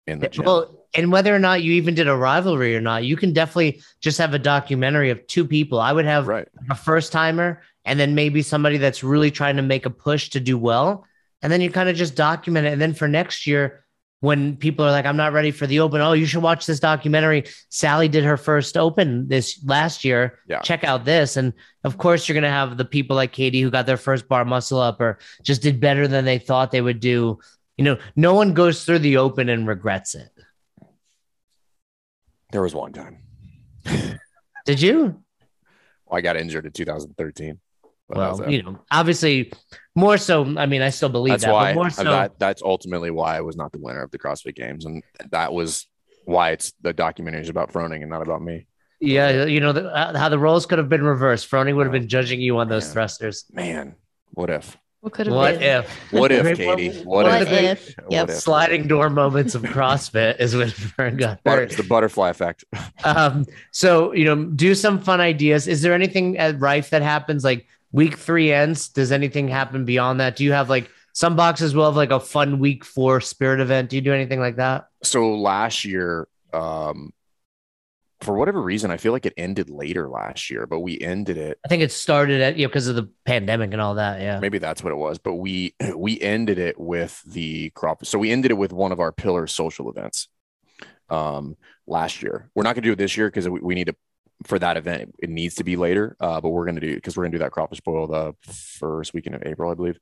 in 0.07 0.19
the 0.19 0.29
gym. 0.29 0.45
Well, 0.45 0.87
and 0.95 1.11
whether 1.11 1.35
or 1.35 1.39
not 1.39 1.63
you 1.63 1.73
even 1.73 1.95
did 1.95 2.09
a 2.09 2.17
rivalry 2.17 2.77
or 2.77 2.81
not, 2.81 3.05
you 3.05 3.17
can 3.17 3.33
definitely 3.33 3.83
just 4.01 4.19
have 4.19 4.35
a 4.35 4.39
documentary 4.39 5.11
of 5.11 5.27
two 5.27 5.47
people. 5.47 5.81
I 5.81 5.93
would 5.93 6.05
have 6.05 6.29
right. 6.29 6.47
a 6.71 6.75
first 6.75 7.11
timer 7.11 7.63
and 7.85 7.99
then 7.99 8.15
maybe 8.15 8.43
somebody 8.43 8.77
that's 8.77 9.03
really 9.03 9.31
trying 9.31 9.57
to 9.57 9.63
make 9.63 9.87
a 9.87 9.91
push 9.91 10.31
to 10.31 10.41
do 10.41 10.59
well. 10.59 11.07
And 11.43 11.53
then 11.53 11.61
you 11.61 11.71
kind 11.71 11.89
of 11.89 11.97
just 11.97 12.15
document 12.15 12.67
it. 12.67 12.73
And 12.73 12.81
then 12.81 12.95
for 12.95 13.09
next 13.09 13.47
year, 13.47 13.84
when 14.21 14.57
people 14.57 14.85
are 14.87 14.91
like, 14.91 15.05
I'm 15.05 15.19
not 15.19 15.35
ready 15.35 15.51
for 15.51 15.67
the 15.67 15.81
open, 15.81 16.01
oh, 16.01 16.13
you 16.13 16.25
should 16.25 16.43
watch 16.43 16.65
this 16.65 16.81
documentary. 16.81 17.45
Sally 17.69 18.09
did 18.09 18.25
her 18.25 18.39
first 18.39 18.77
open 18.77 19.29
this 19.29 19.63
last 19.65 20.05
year. 20.05 20.39
Yeah. 20.49 20.61
Check 20.61 20.83
out 20.83 21.05
this. 21.05 21.37
And 21.37 21.53
of 21.85 21.99
course, 21.99 22.27
you're 22.27 22.35
going 22.35 22.43
to 22.45 22.49
have 22.49 22.79
the 22.79 22.87
people 22.87 23.17
like 23.17 23.33
Katie 23.33 23.61
who 23.61 23.71
got 23.71 23.85
their 23.85 23.99
first 23.99 24.27
bar 24.27 24.45
muscle 24.47 24.81
up 24.81 25.01
or 25.01 25.19
just 25.43 25.61
did 25.61 25.79
better 25.79 26.09
than 26.09 26.25
they 26.25 26.39
thought 26.39 26.71
they 26.71 26.81
would 26.81 27.01
do. 27.01 27.39
You 27.77 27.85
know, 27.85 27.99
no 28.17 28.33
one 28.35 28.55
goes 28.55 28.85
through 28.85 29.01
the 29.01 29.19
open 29.19 29.51
and 29.51 29.67
regrets 29.67 30.15
it. 30.15 30.31
There 32.51 32.63
was 32.63 32.75
one 32.75 32.93
time. 32.93 33.19
Did 34.65 34.81
you? 34.81 35.23
Well, 36.07 36.19
I 36.19 36.21
got 36.23 36.37
injured 36.37 36.65
in 36.65 36.73
2013. 36.73 37.59
But 38.15 38.39
well, 38.39 38.51
you 38.51 38.63
know, 38.63 38.79
obviously 38.91 39.53
more 39.95 40.17
so. 40.19 40.45
I 40.57 40.67
mean, 40.67 40.83
I 40.83 40.91
still 40.91 41.09
believe 41.09 41.33
that's 41.33 41.45
that, 41.45 41.53
why 41.53 41.73
but 41.73 41.81
more 41.81 41.91
so. 41.91 42.05
that, 42.05 42.39
that's 42.39 42.63
ultimately 42.63 43.11
why 43.11 43.37
I 43.37 43.41
was 43.41 43.57
not 43.57 43.73
the 43.73 43.79
winner 43.79 44.03
of 44.03 44.11
the 44.11 44.19
CrossFit 44.19 44.55
Games, 44.57 44.85
and 44.85 45.03
that 45.31 45.53
was 45.53 45.87
why 46.25 46.51
it's 46.53 46.73
the 46.81 46.93
documentary 46.93 47.43
is 47.43 47.49
about 47.49 47.73
Froning 47.73 48.01
and 48.03 48.09
not 48.11 48.23
about 48.23 48.43
me. 48.43 48.67
yeah, 49.01 49.45
you 49.45 49.61
know 49.61 49.73
the, 49.73 49.85
uh, 49.95 50.17
how 50.17 50.29
the 50.29 50.39
roles 50.39 50.65
could 50.67 50.79
have 50.79 50.89
been 50.89 51.05
reversed. 51.05 51.51
Froning 51.51 51.77
would 51.77 51.85
have 51.87 51.93
been 51.93 52.09
judging 52.09 52.41
you 52.41 52.59
on 52.59 52.69
those 52.69 52.87
Yeah. 52.87 52.93
thrusters. 52.95 53.45
Man, 53.53 53.97
what 54.33 54.49
if? 54.51 54.77
What 55.01 55.13
could 55.13 55.27
have 55.27 55.37
What 55.37 55.59
been? 55.61 55.81
if? 55.85 55.91
What 56.15 56.33
if, 56.33 56.57
Katie? 56.57 57.03
What, 57.05 57.27
What 57.27 57.43
if? 57.43 57.51
if? 57.53 57.95
What 57.99 58.11
Yep. 58.13 58.29
if? 58.31 58.35
Sliding 58.37 58.89
door 58.89 59.11
moments 59.11 59.55
of 59.55 59.61
CrossFit 59.75 60.41
is 60.41 60.57
when 60.57 60.71
Fern 60.71 61.19
got 61.19 61.45
Butter- 61.45 61.57
hurt. 61.59 61.65
it's 61.65 61.77
the 61.77 61.83
butterfly 61.83 62.31
effect. 62.31 62.65
Um, 63.05 63.45
so 63.71 64.15
you 64.15 64.25
know, 64.25 64.47
do 64.47 64.75
some 64.75 64.99
fun 65.01 65.21
ideas. 65.21 65.69
Is 65.69 65.83
there 65.83 65.93
anything 65.93 66.39
at 66.39 66.59
Rife 66.59 66.89
that 66.89 67.03
happens 67.03 67.45
like 67.45 67.67
week 67.95 68.19
three 68.19 68.53
ends? 68.53 68.89
Does 68.89 69.13
anything 69.13 69.47
happen 69.47 69.85
beyond 69.85 70.21
that? 70.21 70.35
Do 70.35 70.45
you 70.45 70.53
have 70.53 70.69
like 70.69 70.91
some 71.13 71.37
boxes 71.37 71.75
will 71.75 71.85
have 71.85 71.97
like 71.97 72.11
a 72.11 72.19
fun 72.19 72.59
week 72.59 72.85
four 72.85 73.21
spirit 73.21 73.61
event? 73.61 73.89
Do 73.89 73.97
you 73.97 74.03
do 74.03 74.13
anything 74.13 74.41
like 74.41 74.57
that? 74.57 74.89
So 75.05 75.37
last 75.37 75.85
year, 75.85 76.27
um, 76.53 77.13
for 78.21 78.35
whatever 78.35 78.61
reason, 78.61 78.91
I 78.91 78.97
feel 78.97 79.13
like 79.13 79.27
it 79.27 79.35
ended 79.37 79.71
later 79.71 80.09
last 80.09 80.51
year, 80.51 80.67
but 80.67 80.81
we 80.81 80.99
ended 81.01 81.37
it. 81.37 81.59
I 81.65 81.69
think 81.69 81.83
it 81.83 81.93
started 81.93 82.41
at 82.41 82.57
you 82.57 82.65
know 82.65 82.69
because 82.69 82.89
of 82.89 82.97
the 82.97 83.09
pandemic 83.25 83.73
and 83.73 83.81
all 83.81 83.95
that. 83.95 84.21
Yeah. 84.21 84.41
Maybe 84.41 84.59
that's 84.59 84.83
what 84.83 84.93
it 84.93 84.97
was, 84.97 85.19
but 85.19 85.35
we 85.35 85.75
we 85.97 86.21
ended 86.21 86.59
it 86.59 86.79
with 86.79 87.23
the 87.25 87.71
crop. 87.71 88.05
So 88.05 88.19
we 88.19 88.33
ended 88.33 88.51
it 88.51 88.55
with 88.55 88.73
one 88.73 88.91
of 88.91 88.99
our 88.99 89.13
pillar 89.13 89.47
social 89.47 89.89
events 89.89 90.29
um 91.11 91.57
last 91.87 92.23
year. 92.23 92.51
We're 92.57 92.65
not 92.65 92.75
going 92.75 92.83
to 92.83 92.89
do 92.89 92.93
it 92.93 92.99
this 92.99 93.17
year 93.17 93.29
because 93.29 93.49
we, 93.49 93.61
we 93.61 93.75
need 93.77 93.87
to 93.87 93.97
for 94.45 94.59
that 94.59 94.77
event. 94.77 95.15
It 95.19 95.31
needs 95.31 95.57
to 95.57 95.65
be 95.65 95.77
later, 95.77 96.17
uh, 96.21 96.41
but 96.41 96.51
we're 96.51 96.65
going 96.65 96.77
to 96.77 96.81
do 96.81 96.95
because 96.95 97.17
we're 97.17 97.25
going 97.25 97.33
to 97.33 97.39
do 97.39 97.45
that 97.45 97.53
crawfish 97.53 97.81
boil 97.81 98.07
the 98.07 98.35
first 98.53 99.15
weekend 99.15 99.37
of 99.37 99.43
April, 99.45 99.71
I 99.71 99.75
believe. 99.75 99.99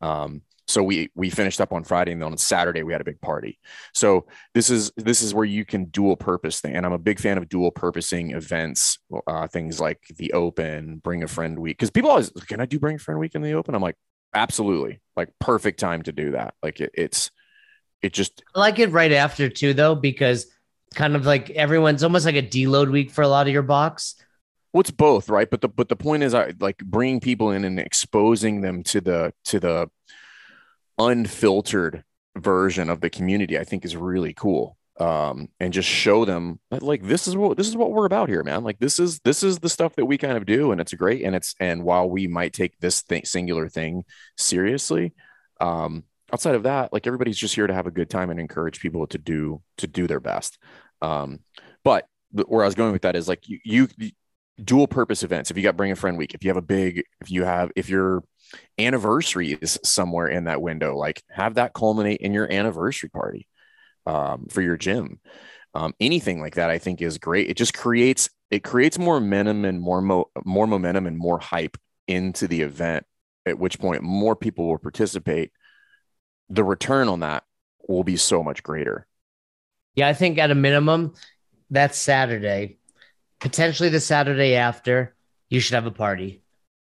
Um, 0.00 0.42
so 0.70 0.82
we 0.82 1.10
we 1.14 1.30
finished 1.30 1.60
up 1.60 1.72
on 1.72 1.84
Friday, 1.84 2.12
and 2.12 2.22
then 2.22 2.30
on 2.30 2.38
Saturday 2.38 2.82
we 2.82 2.92
had 2.92 3.00
a 3.00 3.04
big 3.04 3.20
party. 3.20 3.58
So 3.92 4.26
this 4.54 4.70
is 4.70 4.92
this 4.96 5.20
is 5.20 5.34
where 5.34 5.44
you 5.44 5.64
can 5.64 5.86
dual 5.86 6.16
purpose 6.16 6.60
thing, 6.60 6.76
and 6.76 6.86
I'm 6.86 6.92
a 6.92 6.98
big 6.98 7.18
fan 7.18 7.38
of 7.38 7.48
dual 7.48 7.72
purposing 7.72 8.30
events, 8.30 8.98
uh, 9.26 9.48
things 9.48 9.80
like 9.80 10.00
the 10.16 10.32
Open, 10.32 10.98
Bring 10.98 11.22
a 11.22 11.28
Friend 11.28 11.58
Week, 11.58 11.76
because 11.76 11.90
people 11.90 12.10
always 12.10 12.30
can 12.30 12.60
I 12.60 12.66
do 12.66 12.78
Bring 12.78 12.96
a 12.96 12.98
Friend 13.00 13.18
Week 13.18 13.34
in 13.34 13.42
the 13.42 13.52
Open? 13.54 13.74
I'm 13.74 13.82
like 13.82 13.96
absolutely, 14.32 15.00
like 15.16 15.30
perfect 15.40 15.80
time 15.80 16.02
to 16.02 16.12
do 16.12 16.32
that. 16.32 16.54
Like 16.62 16.80
it, 16.80 16.90
it's 16.94 17.32
it 18.00 18.12
just 18.12 18.42
I 18.54 18.60
like 18.60 18.78
it 18.78 18.92
right 18.92 19.12
after 19.12 19.48
too, 19.48 19.74
though, 19.74 19.96
because 19.96 20.46
kind 20.94 21.16
of 21.16 21.26
like 21.26 21.50
everyone's 21.50 22.02
almost 22.02 22.26
like 22.26 22.36
a 22.36 22.42
deload 22.42 22.90
week 22.90 23.10
for 23.10 23.22
a 23.22 23.28
lot 23.28 23.46
of 23.46 23.52
your 23.52 23.62
box. 23.62 24.16
well, 24.72 24.80
it's 24.80 24.90
both, 24.90 25.28
right? 25.28 25.48
But 25.48 25.60
the 25.60 25.68
but 25.68 25.88
the 25.88 25.96
point 25.96 26.22
is, 26.22 26.34
I 26.34 26.54
like 26.60 26.78
bringing 26.78 27.20
people 27.20 27.50
in 27.50 27.64
and 27.64 27.78
exposing 27.78 28.60
them 28.60 28.82
to 28.84 29.00
the 29.00 29.32
to 29.46 29.60
the 29.60 29.90
unfiltered 30.98 32.04
version 32.36 32.90
of 32.90 33.00
the 33.00 33.10
community. 33.10 33.58
I 33.58 33.64
think 33.64 33.84
is 33.84 33.96
really 33.96 34.34
cool. 34.34 34.76
Um, 34.98 35.48
and 35.58 35.72
just 35.72 35.88
show 35.88 36.26
them 36.26 36.60
like 36.70 37.02
this 37.02 37.26
is 37.26 37.34
what 37.34 37.56
this 37.56 37.68
is 37.68 37.76
what 37.76 37.92
we're 37.92 38.04
about 38.04 38.28
here, 38.28 38.42
man. 38.42 38.64
Like 38.64 38.78
this 38.80 38.98
is 38.98 39.18
this 39.20 39.42
is 39.42 39.58
the 39.58 39.70
stuff 39.70 39.96
that 39.96 40.04
we 40.04 40.18
kind 40.18 40.36
of 40.36 40.44
do, 40.44 40.72
and 40.72 40.80
it's 40.80 40.92
great. 40.92 41.22
And 41.22 41.34
it's 41.34 41.54
and 41.58 41.84
while 41.84 42.08
we 42.08 42.26
might 42.26 42.52
take 42.52 42.78
this 42.80 43.00
thing 43.00 43.24
singular 43.24 43.68
thing 43.68 44.04
seriously, 44.36 45.14
um, 45.60 46.04
outside 46.32 46.54
of 46.54 46.64
that, 46.64 46.92
like 46.92 47.06
everybody's 47.06 47.38
just 47.38 47.54
here 47.54 47.66
to 47.66 47.74
have 47.74 47.86
a 47.86 47.90
good 47.90 48.10
time 48.10 48.30
and 48.30 48.40
encourage 48.40 48.80
people 48.80 49.06
to 49.08 49.18
do 49.18 49.62
to 49.78 49.86
do 49.86 50.06
their 50.06 50.20
best. 50.20 50.58
Um, 51.02 51.40
but 51.84 52.06
where 52.32 52.62
I 52.62 52.66
was 52.66 52.74
going 52.74 52.92
with 52.92 53.02
that 53.02 53.16
is 53.16 53.28
like 53.28 53.48
you, 53.48 53.58
you 53.64 54.10
dual 54.62 54.86
purpose 54.86 55.22
events. 55.22 55.50
If 55.50 55.56
you 55.56 55.62
got 55.62 55.76
bring 55.76 55.92
a 55.92 55.96
friend 55.96 56.18
week, 56.18 56.34
if 56.34 56.44
you 56.44 56.50
have 56.50 56.56
a 56.56 56.62
big, 56.62 57.02
if 57.20 57.30
you 57.30 57.44
have, 57.44 57.70
if 57.76 57.88
your 57.88 58.22
anniversary 58.78 59.52
is 59.52 59.78
somewhere 59.84 60.28
in 60.28 60.44
that 60.44 60.62
window, 60.62 60.96
like 60.96 61.22
have 61.30 61.54
that 61.54 61.72
culminate 61.72 62.20
in 62.20 62.32
your 62.32 62.50
anniversary 62.52 63.08
party 63.08 63.46
um, 64.06 64.46
for 64.50 64.62
your 64.62 64.76
gym. 64.76 65.20
Um, 65.74 65.94
anything 66.00 66.40
like 66.40 66.56
that, 66.56 66.70
I 66.70 66.78
think 66.78 67.00
is 67.00 67.18
great. 67.18 67.48
It 67.48 67.56
just 67.56 67.74
creates 67.74 68.28
it 68.50 68.64
creates 68.64 68.98
more 68.98 69.20
momentum 69.20 69.64
and 69.64 69.80
more 69.80 70.00
mo- 70.00 70.30
more 70.44 70.66
momentum 70.66 71.06
and 71.06 71.16
more 71.16 71.38
hype 71.38 71.76
into 72.08 72.48
the 72.48 72.62
event. 72.62 73.06
At 73.46 73.58
which 73.58 73.78
point, 73.78 74.02
more 74.02 74.36
people 74.36 74.66
will 74.68 74.78
participate. 74.78 75.52
The 76.50 76.64
return 76.64 77.08
on 77.08 77.20
that 77.20 77.44
will 77.88 78.04
be 78.04 78.16
so 78.16 78.42
much 78.42 78.62
greater. 78.62 79.06
Yeah, 79.94 80.08
I 80.08 80.12
think 80.14 80.38
at 80.38 80.50
a 80.50 80.54
minimum, 80.54 81.14
that's 81.70 81.96
Saturday. 81.96 82.78
Potentially 83.40 83.88
the 83.88 84.00
Saturday 84.00 84.54
after, 84.56 85.14
you 85.48 85.60
should 85.60 85.74
have 85.74 85.86
a 85.86 85.90
party. 85.90 86.42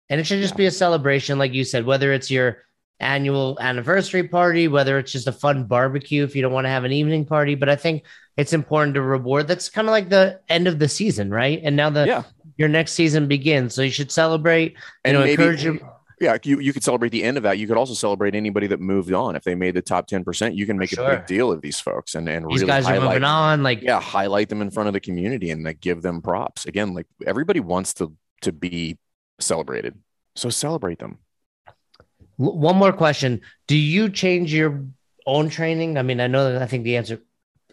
And 0.09 0.19
it 0.19 0.25
should 0.27 0.41
just 0.41 0.57
be 0.57 0.65
a 0.65 0.71
celebration, 0.71 1.39
like 1.39 1.53
you 1.53 1.63
said, 1.63 1.85
whether 1.85 2.13
it's 2.13 2.29
your 2.29 2.59
annual 2.99 3.57
anniversary 3.59 4.27
party, 4.27 4.67
whether 4.67 4.97
it's 4.99 5.11
just 5.11 5.27
a 5.27 5.31
fun 5.31 5.63
barbecue 5.65 6.23
if 6.23 6.35
you 6.35 6.41
don't 6.41 6.53
want 6.53 6.65
to 6.65 6.69
have 6.69 6.83
an 6.83 6.91
evening 6.91 7.25
party. 7.25 7.55
But 7.55 7.69
I 7.69 7.75
think 7.75 8.03
it's 8.37 8.53
important 8.53 8.93
to 8.95 9.01
reward. 9.01 9.47
That's 9.47 9.69
kind 9.69 9.87
of 9.87 9.91
like 9.91 10.09
the 10.09 10.39
end 10.49 10.67
of 10.67 10.79
the 10.79 10.87
season, 10.87 11.31
right? 11.31 11.59
And 11.63 11.75
now 11.75 11.89
the 11.89 12.05
Yeah. 12.05 12.23
your 12.57 12.69
next 12.69 12.91
season 12.93 13.27
begins. 13.27 13.73
So 13.73 13.81
you 13.81 13.89
should 13.91 14.11
celebrate, 14.11 14.73
you 14.73 14.77
And 15.05 15.13
know, 15.13 15.19
maybe- 15.21 15.31
encourage 15.31 15.63
your 15.63 15.79
Yeah, 16.23 16.37
you, 16.43 16.59
you 16.59 16.71
could 16.71 16.83
celebrate 16.83 17.09
the 17.09 17.23
end 17.23 17.35
of 17.35 17.43
that. 17.43 17.57
You 17.57 17.67
could 17.67 17.75
also 17.75 17.93
celebrate 17.93 18.33
anybody 18.33 18.67
that 18.67 18.79
moved 18.79 19.11
on. 19.11 19.35
If 19.35 19.43
they 19.43 19.55
made 19.55 19.75
the 19.75 19.81
top 19.81 20.07
10%, 20.07 20.55
you 20.55 20.65
can 20.65 20.77
make 20.77 20.93
a 20.93 20.95
big 20.95 21.25
deal 21.25 21.51
of 21.51 21.61
these 21.61 21.81
folks 21.81 22.15
and, 22.15 22.29
and 22.29 22.47
these 22.47 22.61
really 22.61 22.67
guys 22.67 22.87
are 22.87 22.99
moving 22.99 23.25
on. 23.25 23.61
Like 23.61 23.81
yeah, 23.81 23.99
highlight 23.99 24.47
them 24.47 24.61
in 24.61 24.71
front 24.71 24.87
of 24.87 24.93
the 24.93 25.01
community 25.01 25.51
and 25.51 25.63
like 25.63 25.81
give 25.81 26.01
them 26.01 26.21
props. 26.21 26.65
Again, 26.65 26.93
like 26.93 27.07
everybody 27.27 27.59
wants 27.59 27.93
to 27.95 28.13
to 28.41 28.53
be 28.53 28.97
celebrated. 29.39 29.99
So 30.35 30.49
celebrate 30.49 30.99
them. 30.99 31.19
One 32.37 32.77
more 32.77 32.93
question. 32.93 33.41
Do 33.67 33.75
you 33.77 34.09
change 34.09 34.53
your 34.53 34.85
own 35.25 35.49
training? 35.49 35.97
I 35.97 36.03
mean, 36.03 36.19
I 36.19 36.27
know 36.27 36.53
that 36.53 36.61
I 36.61 36.67
think 36.67 36.83
the 36.83 36.97
answer 36.97 37.21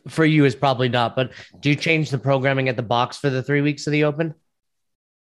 for 0.08 0.24
you 0.24 0.44
is 0.44 0.54
probably 0.54 0.88
not, 0.88 1.16
but 1.16 1.32
do 1.60 1.70
you 1.70 1.76
change 1.76 2.10
the 2.10 2.18
programming 2.18 2.68
at 2.68 2.76
the 2.76 2.82
box 2.82 3.16
for 3.16 3.30
the 3.30 3.42
three 3.42 3.60
weeks 3.60 3.86
of 3.86 3.92
the 3.92 4.04
open? 4.04 4.34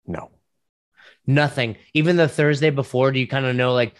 No. 0.06 0.30
Nothing. 1.30 1.76
Even 1.94 2.16
the 2.16 2.28
Thursday 2.28 2.70
before, 2.70 3.12
do 3.12 3.20
you 3.20 3.26
kind 3.26 3.46
of 3.46 3.54
know, 3.54 3.72
like, 3.72 3.94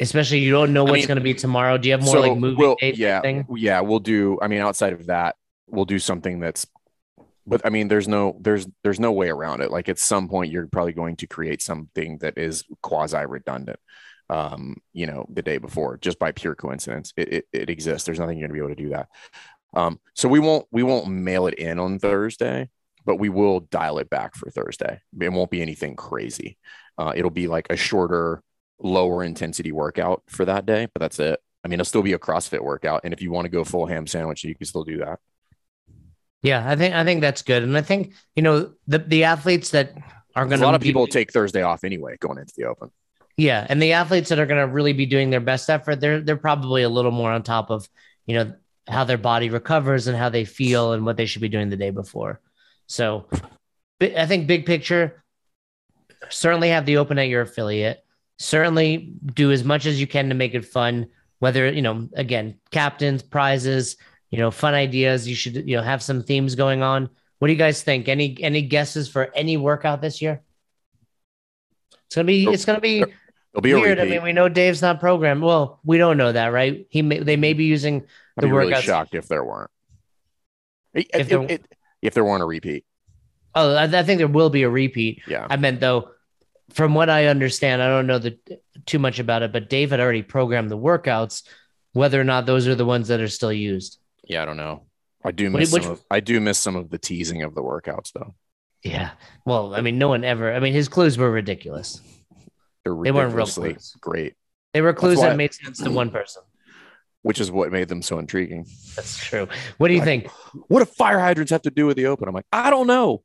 especially 0.00 0.38
you 0.40 0.50
don't 0.50 0.72
know 0.72 0.86
I 0.86 0.90
what's 0.90 1.00
mean, 1.02 1.06
going 1.06 1.18
to 1.18 1.22
be 1.22 1.34
tomorrow? 1.34 1.78
Do 1.78 1.88
you 1.88 1.94
have 1.94 2.02
more 2.02 2.18
like 2.18 2.36
movie 2.36 2.56
we'll, 2.56 2.76
yeah, 2.80 3.20
thing? 3.20 3.46
yeah, 3.56 3.80
we'll 3.80 4.00
do. 4.00 4.38
I 4.42 4.48
mean, 4.48 4.60
outside 4.60 4.92
of 4.92 5.06
that, 5.06 5.36
we'll 5.68 5.84
do 5.84 5.98
something 5.98 6.40
that's. 6.40 6.66
But 7.46 7.62
I 7.64 7.70
mean, 7.70 7.88
there's 7.88 8.08
no 8.08 8.36
there's 8.40 8.66
there's 8.82 9.00
no 9.00 9.12
way 9.12 9.28
around 9.28 9.62
it. 9.62 9.70
Like 9.70 9.88
at 9.88 9.98
some 9.98 10.28
point, 10.28 10.52
you're 10.52 10.66
probably 10.66 10.92
going 10.92 11.16
to 11.16 11.26
create 11.26 11.62
something 11.62 12.18
that 12.18 12.36
is 12.36 12.64
quasi 12.82 13.24
redundant. 13.26 13.80
Um, 14.28 14.76
you 14.92 15.06
know, 15.06 15.26
the 15.28 15.42
day 15.42 15.58
before, 15.58 15.98
just 15.98 16.18
by 16.18 16.32
pure 16.32 16.54
coincidence, 16.54 17.12
it 17.16 17.32
it, 17.32 17.46
it 17.52 17.70
exists. 17.70 18.06
There's 18.06 18.20
nothing 18.20 18.38
you're 18.38 18.48
gonna 18.48 18.54
be 18.54 18.64
able 18.64 18.74
to 18.76 18.82
do 18.82 18.90
that. 18.90 19.08
Um, 19.74 20.00
so 20.14 20.28
we 20.28 20.38
won't 20.40 20.66
we 20.70 20.82
won't 20.82 21.08
mail 21.08 21.46
it 21.46 21.54
in 21.54 21.78
on 21.78 21.98
Thursday, 21.98 22.68
but 23.04 23.16
we 23.16 23.28
will 23.28 23.60
dial 23.60 23.98
it 23.98 24.10
back 24.10 24.34
for 24.34 24.50
Thursday. 24.50 25.00
It 25.20 25.32
won't 25.32 25.50
be 25.50 25.62
anything 25.62 25.96
crazy. 25.96 26.58
Uh, 26.98 27.12
it'll 27.14 27.30
be 27.30 27.48
like 27.48 27.66
a 27.70 27.76
shorter, 27.76 28.42
lower 28.78 29.24
intensity 29.24 29.72
workout 29.72 30.22
for 30.28 30.44
that 30.44 30.66
day, 30.66 30.88
but 30.92 31.00
that's 31.00 31.18
it. 31.18 31.40
I 31.64 31.68
mean, 31.68 31.74
it'll 31.74 31.84
still 31.84 32.02
be 32.02 32.12
a 32.12 32.18
CrossFit 32.18 32.62
workout, 32.62 33.02
and 33.04 33.12
if 33.12 33.22
you 33.22 33.30
want 33.30 33.44
to 33.44 33.50
go 33.50 33.64
full 33.64 33.86
ham 33.86 34.06
sandwich, 34.06 34.44
you 34.44 34.54
can 34.54 34.66
still 34.66 34.84
do 34.84 34.98
that. 34.98 35.20
Yeah, 36.42 36.68
I 36.68 36.74
think 36.74 36.94
I 36.94 37.04
think 37.04 37.20
that's 37.20 37.42
good, 37.42 37.62
and 37.62 37.76
I 37.78 37.82
think 37.82 38.14
you 38.34 38.42
know 38.42 38.72
the 38.88 38.98
the 38.98 39.24
athletes 39.24 39.70
that 39.70 39.92
are 40.34 40.44
going 40.44 40.54
a 40.54 40.62
to 40.62 40.64
lot 40.64 40.74
of 40.74 40.80
people 40.80 41.06
take 41.06 41.32
Thursday 41.32 41.62
off 41.62 41.84
anyway, 41.84 42.16
going 42.18 42.38
into 42.38 42.52
the 42.56 42.64
Open. 42.64 42.90
Yeah, 43.36 43.64
and 43.68 43.80
the 43.80 43.92
athletes 43.92 44.28
that 44.28 44.38
are 44.38 44.46
going 44.46 44.60
to 44.60 44.72
really 44.72 44.92
be 44.92 45.06
doing 45.06 45.30
their 45.30 45.40
best 45.40 45.70
effort, 45.70 46.00
they're 46.00 46.20
they're 46.20 46.36
probably 46.36 46.82
a 46.82 46.88
little 46.88 47.12
more 47.12 47.30
on 47.30 47.44
top 47.44 47.70
of 47.70 47.88
you 48.26 48.34
know 48.34 48.52
how 48.88 49.04
their 49.04 49.18
body 49.18 49.50
recovers 49.50 50.08
and 50.08 50.16
how 50.16 50.28
they 50.28 50.44
feel 50.44 50.92
and 50.92 51.06
what 51.06 51.16
they 51.16 51.26
should 51.26 51.42
be 51.42 51.48
doing 51.48 51.70
the 51.70 51.76
day 51.76 51.90
before. 51.90 52.40
So, 52.86 53.26
I 54.00 54.26
think 54.26 54.46
big 54.46 54.66
picture, 54.66 55.22
certainly 56.28 56.68
have 56.70 56.86
the 56.86 56.98
open 56.98 57.18
at 57.18 57.28
your 57.28 57.42
affiliate. 57.42 58.04
Certainly 58.38 59.12
do 59.24 59.52
as 59.52 59.64
much 59.64 59.86
as 59.86 60.00
you 60.00 60.06
can 60.06 60.28
to 60.28 60.34
make 60.34 60.54
it 60.54 60.64
fun. 60.64 61.06
Whether 61.38 61.70
you 61.70 61.82
know, 61.82 62.08
again, 62.14 62.58
captains, 62.70 63.22
prizes, 63.22 63.96
you 64.30 64.38
know, 64.38 64.50
fun 64.50 64.74
ideas. 64.74 65.28
You 65.28 65.34
should 65.34 65.56
you 65.68 65.76
know 65.76 65.82
have 65.82 66.02
some 66.02 66.22
themes 66.22 66.54
going 66.54 66.82
on. 66.82 67.08
What 67.38 67.48
do 67.48 67.52
you 67.52 67.58
guys 67.58 67.82
think? 67.82 68.08
Any 68.08 68.36
any 68.42 68.62
guesses 68.62 69.08
for 69.08 69.32
any 69.34 69.56
workout 69.56 70.00
this 70.00 70.22
year? 70.22 70.42
It's 72.06 72.14
gonna 72.16 72.26
be. 72.26 72.46
It's 72.46 72.64
gonna 72.64 72.80
be 72.80 73.04
It'll 73.52 73.60
be 73.60 73.74
weird. 73.74 73.98
I 73.98 74.04
mean, 74.06 74.22
we 74.22 74.32
know 74.32 74.48
Dave's 74.48 74.80
not 74.80 74.98
programmed. 74.98 75.42
Well, 75.42 75.80
we 75.84 75.98
don't 75.98 76.16
know 76.16 76.32
that, 76.32 76.48
right? 76.48 76.86
He 76.88 77.02
may, 77.02 77.18
they 77.18 77.36
may 77.36 77.52
be 77.52 77.64
using 77.64 78.02
I'd 78.38 78.42
the 78.42 78.46
be 78.46 78.52
really 78.52 78.74
shocked 78.80 79.14
if 79.14 79.28
there 79.28 79.44
weren't. 79.44 79.70
If, 80.94 81.06
if, 81.12 81.28
there- 81.28 81.42
it- 81.50 81.66
if 82.02 82.14
there 82.14 82.24
weren't 82.24 82.42
a 82.42 82.46
repeat, 82.46 82.84
Oh, 83.54 83.74
I, 83.74 83.84
I 83.84 84.02
think 84.02 84.18
there 84.18 84.28
will 84.28 84.50
be 84.50 84.62
a 84.62 84.68
repeat. 84.70 85.22
yeah. 85.26 85.46
I 85.48 85.56
meant 85.56 85.80
though, 85.80 86.10
from 86.70 86.94
what 86.94 87.10
I 87.10 87.26
understand, 87.26 87.82
I 87.82 87.88
don't 87.88 88.06
know 88.06 88.18
the, 88.18 88.38
too 88.86 88.98
much 88.98 89.18
about 89.18 89.42
it, 89.42 89.52
but 89.52 89.68
Dave 89.68 89.90
had 89.90 90.00
already 90.00 90.22
programmed 90.22 90.70
the 90.70 90.78
workouts. 90.78 91.42
Whether 91.92 92.18
or 92.18 92.24
not 92.24 92.46
those 92.46 92.66
are 92.66 92.74
the 92.74 92.86
ones 92.86 93.08
that 93.08 93.20
are 93.20 93.28
still 93.28 93.52
used. 93.52 93.98
Yeah, 94.26 94.42
I 94.42 94.46
don't 94.46 94.56
know. 94.56 94.84
I 95.22 95.30
do 95.32 95.50
miss 95.50 95.70
which- 95.70 95.82
some 95.82 95.92
of, 95.92 96.02
I 96.10 96.20
do 96.20 96.40
miss 96.40 96.58
some 96.58 96.76
of 96.76 96.88
the 96.88 96.96
teasing 96.98 97.42
of 97.42 97.54
the 97.54 97.62
workouts 97.62 98.12
though. 98.12 98.34
Yeah. 98.82 99.10
Well, 99.44 99.74
I 99.74 99.82
mean, 99.82 99.98
no 99.98 100.08
one 100.08 100.24
ever. 100.24 100.52
I 100.54 100.58
mean, 100.58 100.72
his 100.72 100.88
clues 100.88 101.18
were 101.18 101.30
ridiculous. 101.30 102.00
They're 102.84 102.96
They 103.00 103.12
weren't 103.12 103.34
real 103.34 103.46
clues. 103.46 103.94
great, 104.00 104.34
They 104.72 104.80
were 104.80 104.92
clues 104.94 105.20
that 105.20 105.36
made 105.36 105.52
sense 105.54 105.78
to 105.82 105.90
one 106.02 106.10
person. 106.10 106.42
Which 107.22 107.40
is 107.40 107.50
what 107.50 107.72
made 107.72 107.88
them 107.88 108.02
so 108.02 108.18
intriguing. 108.18 108.66
That's 108.96 109.16
true. 109.18 109.48
What 109.78 109.88
do 109.88 109.94
you 109.94 110.00
Like- 110.00 110.06
think? 110.06 110.30
What 110.68 110.80
do 110.80 110.84
fire 110.84 111.18
hydrants 111.20 111.50
have 111.50 111.62
to 111.62 111.70
do 111.70 111.86
with 111.86 111.96
the 111.96 112.06
open? 112.06 112.28
I'm 112.28 112.34
like, 112.34 112.46
I 112.52 112.70
don't 112.70 112.86
know. 112.86 113.22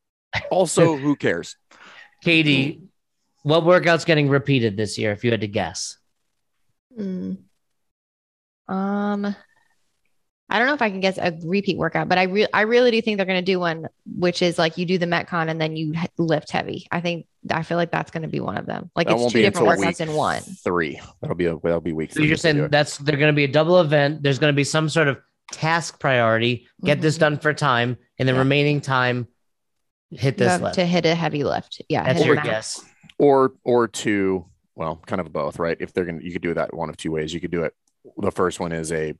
Also, 0.51 0.95
who 0.97 1.15
cares? 1.15 1.55
Katie, 2.23 2.81
what 3.43 3.65
workout's 3.65 4.05
getting 4.05 4.29
repeated 4.29 4.77
this 4.77 4.97
year 4.97 5.11
if 5.11 5.23
you 5.23 5.31
had 5.31 5.41
to 5.41 5.47
guess? 5.47 5.97
Mm. 6.97 7.37
Um, 8.67 9.35
I 10.49 10.59
don't 10.59 10.67
know 10.67 10.73
if 10.73 10.81
I 10.81 10.89
can 10.89 11.01
guess 11.01 11.17
a 11.17 11.37
repeat 11.43 11.77
workout, 11.77 12.07
but 12.07 12.17
I 12.17 12.23
re- 12.23 12.47
I 12.53 12.61
really 12.61 12.89
do 12.91 13.01
think 13.01 13.17
they're 13.17 13.25
going 13.25 13.39
to 13.43 13.51
do 13.51 13.59
one, 13.59 13.87
which 14.05 14.41
is 14.41 14.57
like 14.57 14.77
you 14.77 14.85
do 14.85 14.97
the 14.97 15.05
Metcon 15.05 15.49
and 15.49 15.59
then 15.59 15.75
you 15.75 15.93
lift 16.17 16.51
heavy. 16.51 16.87
I 16.89 17.01
think 17.01 17.27
I 17.51 17.63
feel 17.63 17.77
like 17.77 17.91
that's 17.91 18.11
going 18.11 18.21
to 18.23 18.29
be 18.29 18.39
one 18.39 18.57
of 18.57 18.65
them. 18.65 18.89
Like 18.95 19.07
That 19.07 19.17
it's 19.19 19.33
two 19.33 19.41
different 19.41 19.67
workouts 19.67 19.99
in 19.99 20.13
one. 20.13 20.41
Three. 20.41 21.01
That'll 21.21 21.35
be 21.35 21.47
a 21.47 21.57
that'll 21.61 21.81
be 21.81 21.91
week 21.91 22.11
So 22.11 22.15
three. 22.19 22.27
you're 22.27 22.35
if 22.35 22.39
saying 22.39 22.69
that's 22.69 22.97
they're 22.97 23.17
going 23.17 23.31
to 23.31 23.35
be 23.35 23.43
a 23.43 23.47
double 23.49 23.81
event. 23.81 24.23
There's 24.23 24.39
going 24.39 24.53
to 24.53 24.55
be 24.55 24.63
some 24.63 24.87
sort 24.87 25.09
of 25.09 25.17
task 25.51 25.99
priority. 25.99 26.67
Get 26.83 27.01
this 27.01 27.17
Mhm. 27.17 27.19
done 27.21 27.39
for 27.39 27.53
time, 27.53 27.97
and 28.17 28.27
the 28.29 28.33
Yeah. 28.33 28.39
remaining 28.39 28.79
time, 28.79 29.27
hit 30.11 30.39
You 30.39 30.45
this 30.45 30.61
lift. 30.61 30.75
to 30.75 30.85
hit 30.85 31.05
a 31.05 31.13
heavy 31.15 31.43
lift. 31.43 31.81
Yeah, 31.89 32.03
That's 32.05 32.25
your 32.25 32.35
guess. 32.37 32.83
or 33.19 33.53
or 33.65 33.87
two. 33.89 34.45
Well, 34.75 35.01
kind 35.07 35.19
of 35.19 35.33
both, 35.33 35.59
right? 35.59 35.75
If 35.79 35.91
they're 35.91 36.05
gonna, 36.05 36.21
you 36.21 36.31
could 36.31 36.41
do 36.41 36.53
that 36.53 36.73
one 36.73 36.89
of 36.89 36.95
two 36.95 37.11
ways. 37.11 37.33
You 37.33 37.41
could 37.41 37.51
do 37.51 37.63
it. 37.63 37.73
The 38.17 38.31
first 38.31 38.59
one 38.61 38.71
is 38.71 38.91
a 38.93 39.13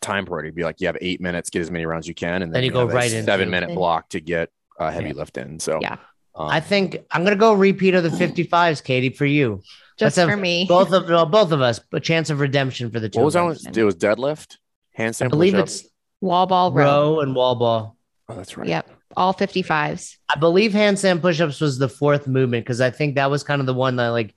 time 0.00 0.26
priority. 0.26 0.50
Be 0.50 0.64
like, 0.64 0.80
you 0.80 0.86
have 0.88 0.98
eight 1.00 1.20
minutes, 1.20 1.50
get 1.50 1.60
as 1.62 1.70
many 1.70 1.86
rounds 1.86 2.06
you 2.08 2.14
can, 2.14 2.42
and 2.42 2.52
then, 2.52 2.52
Then 2.52 2.64
you 2.64 2.70
go 2.70 2.80
have 2.80 2.90
a 2.90 2.94
right 2.94 3.12
into- 3.12 3.24
seven 3.24 3.50
minute 3.50 3.68
Then- 3.68 3.76
block 3.76 4.08
to 4.10 4.20
get 4.20 4.50
a 4.78 4.90
heavy 4.90 5.08
Yeah. 5.08 5.12
lift 5.14 5.36
in. 5.38 5.58
So 5.60 5.78
Yeah. 5.80 5.96
um, 6.34 6.48
I 6.48 6.60
think 6.60 6.98
I'm 7.10 7.22
going 7.24 7.36
to 7.36 7.40
go 7.40 7.52
repeat 7.54 7.94
of 7.94 8.02
the 8.02 8.10
55s, 8.10 8.80
Katie, 8.82 9.10
for 9.10 9.26
you. 9.26 9.60
Just 9.96 10.16
Let's 10.16 10.16
have 10.16 10.28
for 10.30 10.36
me. 10.36 10.66
Both 10.68 10.92
of 10.92 11.08
well, 11.08 11.24
both 11.26 11.52
of 11.52 11.60
us, 11.62 11.78
a 11.92 12.00
chance 12.00 12.28
of 12.30 12.40
redemption 12.40 12.90
for 12.90 12.98
the 12.98 13.08
two. 13.08 13.18
what 13.20 13.26
was 13.26 13.36
of 13.36 13.62
that? 13.62 13.76
It 13.76 13.84
was 13.84 13.94
deadlift, 13.94 14.56
handstand. 14.98 15.26
I 15.26 15.28
believe 15.28 15.52
push-up. 15.52 15.66
it's 15.68 15.84
Wall 16.20 16.46
ball 16.46 16.72
row. 16.72 16.84
row 16.84 17.20
and 17.20 17.34
wall 17.36 17.54
ball. 17.54 17.96
Oh, 18.28 18.34
that's 18.34 18.56
right. 18.56 18.68
Yep. 18.68 18.88
All 19.16 19.32
55s. 19.32 20.16
I 20.34 20.38
believe 20.40 20.72
handstand 20.72 21.20
push-ups 21.20 21.60
was 21.60 21.78
the 21.78 21.88
fourth 21.88 22.26
movement 22.26 22.64
because 22.64 22.80
I 22.80 22.90
think 22.90 23.14
that 23.14 23.30
was 23.30 23.44
kind 23.44 23.60
of 23.60 23.66
the 23.66 23.74
one 23.74 23.94
that 23.96 24.08
like 24.08 24.34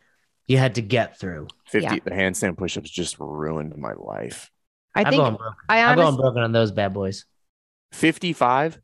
you 0.48 0.58
had 0.60 0.76
to 0.76 0.82
get 0.84 1.18
through. 1.20 1.48
Fifty. 1.66 1.96
Yeah. 1.96 2.00
The 2.04 2.12
handstand 2.12 2.58
push-ups 2.58 2.90
just 2.92 3.16
ruined 3.20 3.76
my 3.78 3.94
life. 3.94 4.52
I 4.98 5.02
I'm 5.02 5.06
think 5.12 5.22
going 5.22 5.36
broken. 5.36 5.56
I 5.70 5.80
I'm 5.84 5.96
going 5.98 6.16
broken 6.16 6.44
on 6.44 6.52
those 6.52 6.72
bad 6.72 6.94
boys. 6.94 7.26
Fifty-five. 7.92 8.80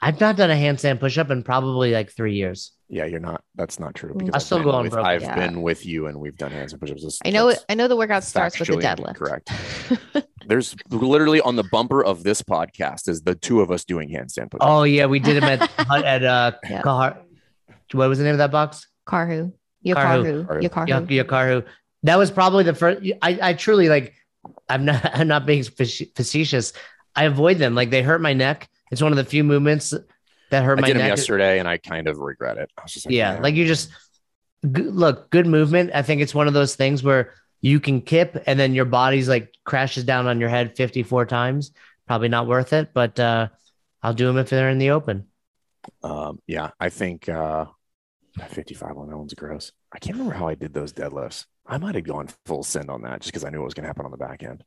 I've 0.00 0.20
not 0.20 0.36
done 0.36 0.50
a 0.50 0.54
handstand 0.54 1.00
push-up 1.00 1.30
in 1.30 1.42
probably 1.42 1.92
like 1.92 2.10
three 2.10 2.34
years. 2.34 2.72
Yeah, 2.90 3.06
you're 3.06 3.20
not. 3.20 3.42
That's 3.54 3.80
not 3.80 3.94
true. 3.94 4.12
Mm. 4.12 4.18
Because 4.18 4.34
I 4.34 4.36
I've 4.36 4.42
still 4.42 4.58
been 4.58 4.64
go 4.66 4.70
on 4.72 4.82
with, 4.82 4.92
broken. 4.92 5.06
I've 5.10 5.22
Yeah. 5.22 5.34
been 5.34 5.62
with 5.62 5.86
you, 5.86 6.06
and 6.08 6.20
we've 6.20 6.36
done 6.36 6.50
handstand 6.52 6.80
push-ups. 6.80 7.02
That's- 7.02 7.18
I 7.24 7.30
know. 7.30 7.54
I 7.70 7.74
know 7.74 7.88
the 7.88 7.96
workout 7.96 8.22
starts 8.22 8.58
with 8.58 8.68
the 8.68 8.74
factually 8.74 8.82
deadlift. 8.82 9.16
Correct. 9.16 9.50
There's 10.46 10.76
literally 10.90 11.40
on 11.40 11.56
the 11.56 11.64
bumper 11.72 12.04
of 12.04 12.22
this 12.22 12.42
podcast 12.42 13.08
is 13.08 13.22
the 13.22 13.34
two 13.34 13.60
of 13.62 13.70
us 13.70 13.84
doing 13.84 14.10
handstand 14.10 14.50
push-ups. 14.50 14.66
Oh 14.68 14.82
yeah, 14.82 15.06
we 15.06 15.20
did 15.20 15.42
them 15.42 15.44
at 15.44 15.70
at 16.04 16.22
uh 16.24 16.52
Yeah. 16.68 16.82
Kahar. 16.82 17.16
What 17.92 18.08
was 18.10 18.18
the 18.18 18.24
name 18.24 18.32
of 18.34 18.38
that 18.38 18.50
box? 18.50 18.86
Carhu. 19.08 19.52
Carhu. 19.86 20.46
Yakarhu. 20.46 20.62
Yakarhu. 20.62 20.88
Yak- 20.88 21.26
Yakaru. 21.26 21.64
That 22.02 22.16
was 22.18 22.30
probably 22.30 22.64
the 22.64 22.74
first. 22.74 23.00
I, 23.22 23.38
I 23.40 23.52
truly 23.54 23.88
like. 23.88 24.12
I'm 24.68 24.84
not. 24.84 25.10
I'm 25.18 25.28
not 25.28 25.46
being 25.46 25.62
facetious. 25.62 26.72
I 27.16 27.24
avoid 27.24 27.58
them. 27.58 27.74
Like 27.74 27.90
they 27.90 28.02
hurt 28.02 28.20
my 28.20 28.32
neck. 28.32 28.68
It's 28.90 29.02
one 29.02 29.12
of 29.12 29.16
the 29.16 29.24
few 29.24 29.44
movements 29.44 29.94
that 30.50 30.64
hurt 30.64 30.78
I 30.78 30.82
my 30.82 30.86
did 30.88 30.96
them 30.96 31.02
neck. 31.02 31.10
yesterday, 31.10 31.58
and 31.58 31.68
I 31.68 31.78
kind 31.78 32.06
of 32.08 32.18
regret 32.18 32.58
it. 32.58 32.70
I 32.78 32.82
was 32.82 32.92
just 32.92 33.06
like, 33.06 33.14
yeah, 33.14 33.38
like 33.40 33.54
you 33.54 33.66
just 33.66 33.90
look 34.62 35.30
good 35.30 35.46
movement. 35.46 35.90
I 35.94 36.02
think 36.02 36.22
it's 36.22 36.34
one 36.34 36.48
of 36.48 36.54
those 36.54 36.74
things 36.74 37.02
where 37.02 37.32
you 37.60 37.80
can 37.80 38.00
kip 38.00 38.42
and 38.46 38.58
then 38.58 38.74
your 38.74 38.84
body's 38.84 39.28
like 39.28 39.54
crashes 39.64 40.04
down 40.04 40.26
on 40.26 40.40
your 40.40 40.48
head 40.48 40.76
54 40.76 41.26
times. 41.26 41.72
Probably 42.06 42.28
not 42.28 42.46
worth 42.46 42.72
it, 42.72 42.90
but 42.92 43.18
uh, 43.18 43.48
I'll 44.02 44.14
do 44.14 44.26
them 44.26 44.36
if 44.36 44.50
they're 44.50 44.68
in 44.68 44.78
the 44.78 44.90
open. 44.90 45.26
Um, 46.02 46.40
yeah, 46.46 46.70
I 46.78 46.88
think 46.90 47.28
uh, 47.28 47.66
55 48.48 48.96
on 48.96 49.08
that 49.08 49.16
one's 49.16 49.34
gross. 49.34 49.72
I 49.92 49.98
can't 49.98 50.16
remember 50.18 50.36
how 50.36 50.48
I 50.48 50.54
did 50.54 50.74
those 50.74 50.92
deadlifts. 50.92 51.46
I 51.66 51.78
might 51.78 51.94
have 51.94 52.04
gone 52.04 52.28
full 52.44 52.62
send 52.62 52.90
on 52.90 53.02
that 53.02 53.20
just 53.20 53.32
because 53.32 53.44
I 53.44 53.50
knew 53.50 53.58
what 53.60 53.66
was 53.66 53.74
going 53.74 53.84
to 53.84 53.88
happen 53.88 54.04
on 54.04 54.10
the 54.10 54.16
back 54.16 54.42
end. 54.42 54.62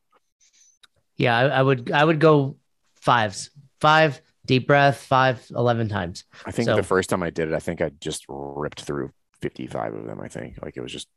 Yeah, 1.16 1.38
I, 1.38 1.43
I 1.48 1.62
would. 1.62 1.91
I 1.91 2.04
would 2.04 2.20
go 2.20 2.58
fives, 2.95 3.50
five 3.80 4.22
deep 4.48 4.66
breath, 4.66 4.98
five, 5.04 5.45
11 5.54 5.89
times. 5.89 6.24
I 6.45 6.52
think 6.52 6.68
So- 6.68 6.76
the 6.76 6.84
first 6.84 7.10
time 7.10 7.22
I 7.22 7.30
did 7.30 7.50
it, 7.50 7.54
I 7.54 7.60
think 7.60 7.82
I 7.82 7.89
just 8.00 8.26
ripped 8.30 8.82
through 8.82 9.12
55 9.41 9.93
of 9.93 10.06
them. 10.06 10.20
I 10.22 10.30
think 10.30 10.58
like 10.64 10.78
it 10.78 10.82
was 10.82 10.91
just, 10.91 11.08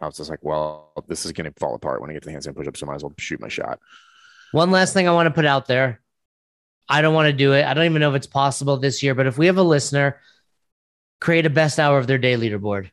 I 0.00 0.06
was 0.06 0.18
just 0.18 0.28
like, 0.30 0.40
well, 0.42 0.92
this 1.08 1.24
is 1.24 1.32
going 1.32 1.50
to 1.50 1.58
fall 1.58 1.74
apart 1.74 2.00
when 2.02 2.10
I 2.10 2.12
get 2.12 2.22
to 2.24 2.28
the 2.28 2.34
handstand 2.34 2.54
push-ups, 2.54 2.78
so 2.80 2.86
I 2.86 2.90
might 2.90 2.96
as 2.96 3.02
well 3.02 3.14
shoot 3.18 3.40
my 3.40 3.48
shot. 3.48 3.80
One 4.52 4.70
last 4.70 4.92
thing 4.92 5.08
I 5.08 5.12
want 5.12 5.26
to 5.26 5.30
put 5.32 5.46
out 5.46 5.66
there. 5.66 6.02
I 6.88 7.00
don't 7.00 7.14
want 7.14 7.26
to 7.26 7.32
do 7.32 7.54
it. 7.54 7.64
I 7.64 7.72
don't 7.74 7.86
even 7.86 8.00
know 8.00 8.10
if 8.10 8.16
it's 8.16 8.26
possible 8.26 8.76
this 8.76 9.02
year, 9.02 9.14
but 9.14 9.26
if 9.26 9.38
we 9.38 9.46
have 9.46 9.56
a 9.56 9.62
listener, 9.62 10.20
create 11.20 11.46
a 11.46 11.50
best 11.50 11.80
hour 11.80 11.98
of 11.98 12.06
their 12.06 12.18
day 12.18 12.36
leaderboard 12.36 12.90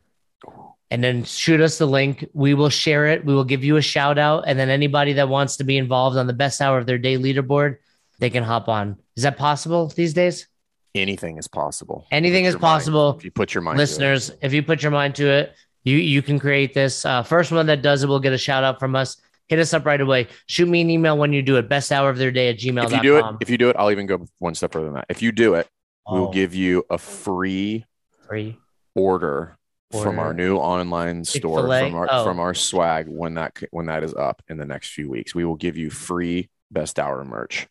and 0.94 1.02
then 1.02 1.24
shoot 1.24 1.60
us 1.60 1.78
the 1.78 1.86
link. 1.86 2.24
We 2.34 2.54
will 2.54 2.68
share 2.70 3.06
it. 3.08 3.24
We 3.24 3.34
will 3.34 3.42
give 3.44 3.64
you 3.64 3.76
a 3.76 3.82
shout 3.82 4.16
out. 4.16 4.44
And 4.46 4.56
then 4.56 4.70
anybody 4.70 5.14
that 5.14 5.28
wants 5.28 5.56
to 5.56 5.64
be 5.64 5.76
involved 5.76 6.16
on 6.16 6.28
the 6.28 6.32
best 6.32 6.60
hour 6.60 6.78
of 6.78 6.86
their 6.86 6.98
day 6.98 7.18
leaderboard, 7.18 7.78
they 8.20 8.30
can 8.30 8.44
hop 8.44 8.68
on. 8.68 8.96
Is 9.16 9.24
that 9.24 9.36
possible 9.36 9.88
these 9.88 10.14
days? 10.14 10.46
Anything 10.94 11.36
is 11.38 11.48
possible. 11.48 12.06
Anything 12.12 12.44
is 12.44 12.52
your 12.52 12.60
mind- 12.60 12.72
possible. 12.78 13.16
if 13.18 13.24
you 13.24 13.32
put 13.32 13.52
your 13.54 13.62
mind, 13.62 13.76
to 13.76 13.80
it. 13.80 13.82
Listeners, 13.82 14.30
if 14.40 14.52
you 14.52 14.62
put 14.62 14.82
your 14.82 14.92
mind 14.92 15.16
to 15.16 15.26
it, 15.28 15.52
you 15.82 15.96
you 15.96 16.22
can 16.22 16.38
create 16.38 16.72
this. 16.74 17.04
Uh, 17.04 17.22
first 17.24 17.50
one 17.50 17.66
that 17.66 17.82
does 17.82 18.04
it 18.04 18.06
will 18.06 18.20
get 18.20 18.32
a 18.32 18.38
shout 18.38 18.62
out 18.62 18.78
from 18.78 18.94
us. 18.94 19.16
Hit 19.48 19.58
us 19.58 19.74
up 19.74 19.84
right 19.84 20.00
away. 20.00 20.28
Shoot 20.46 20.68
me 20.68 20.80
an 20.80 20.88
email 20.90 21.18
when 21.18 21.32
you 21.32 21.42
do 21.42 21.56
it. 21.56 21.68
Best 21.68 21.90
hour 21.92 22.08
of 22.08 22.16
their 22.16 22.30
day 22.30 22.48
at 22.48 22.56
gmail.com. 22.58 22.86
If 22.86 22.92
you 22.94 23.02
do 23.02 23.16
it, 23.18 23.24
if 23.42 23.50
you 23.50 23.58
do 23.58 23.68
it, 23.68 23.76
I'll 23.78 23.90
even 23.90 24.06
go 24.06 24.24
one 24.38 24.54
step 24.54 24.72
further 24.72 24.86
than 24.86 24.94
that. 24.94 25.06
If 25.10 25.20
you 25.20 25.32
do 25.32 25.54
it, 25.54 25.68
we'll 26.08 26.28
Oh, 26.28 26.32
give 26.32 26.54
you 26.54 26.86
a 26.88 26.96
free 26.96 27.84
free. 28.28 28.56
order, 28.94 29.58
from 30.02 30.18
our 30.18 30.34
new 30.34 30.56
online 30.56 31.24
store 31.24 31.58
Chick-fil-A? 31.60 31.80
from 31.90 31.94
our 31.94 32.08
Oh. 32.10 32.24
from 32.24 32.40
our 32.40 32.54
swag 32.54 33.06
when 33.08 33.34
that 33.34 33.56
when 33.70 33.86
that 33.86 34.02
is 34.02 34.14
up 34.14 34.42
in 34.48 34.56
the 34.56 34.64
next 34.66 34.92
few 34.92 35.08
weeks. 35.10 35.34
We 35.34 35.44
will 35.44 35.56
give 35.56 35.76
you 35.76 35.90
free 35.90 36.48
best 36.70 36.98
hour 36.98 37.24
merch. 37.24 37.68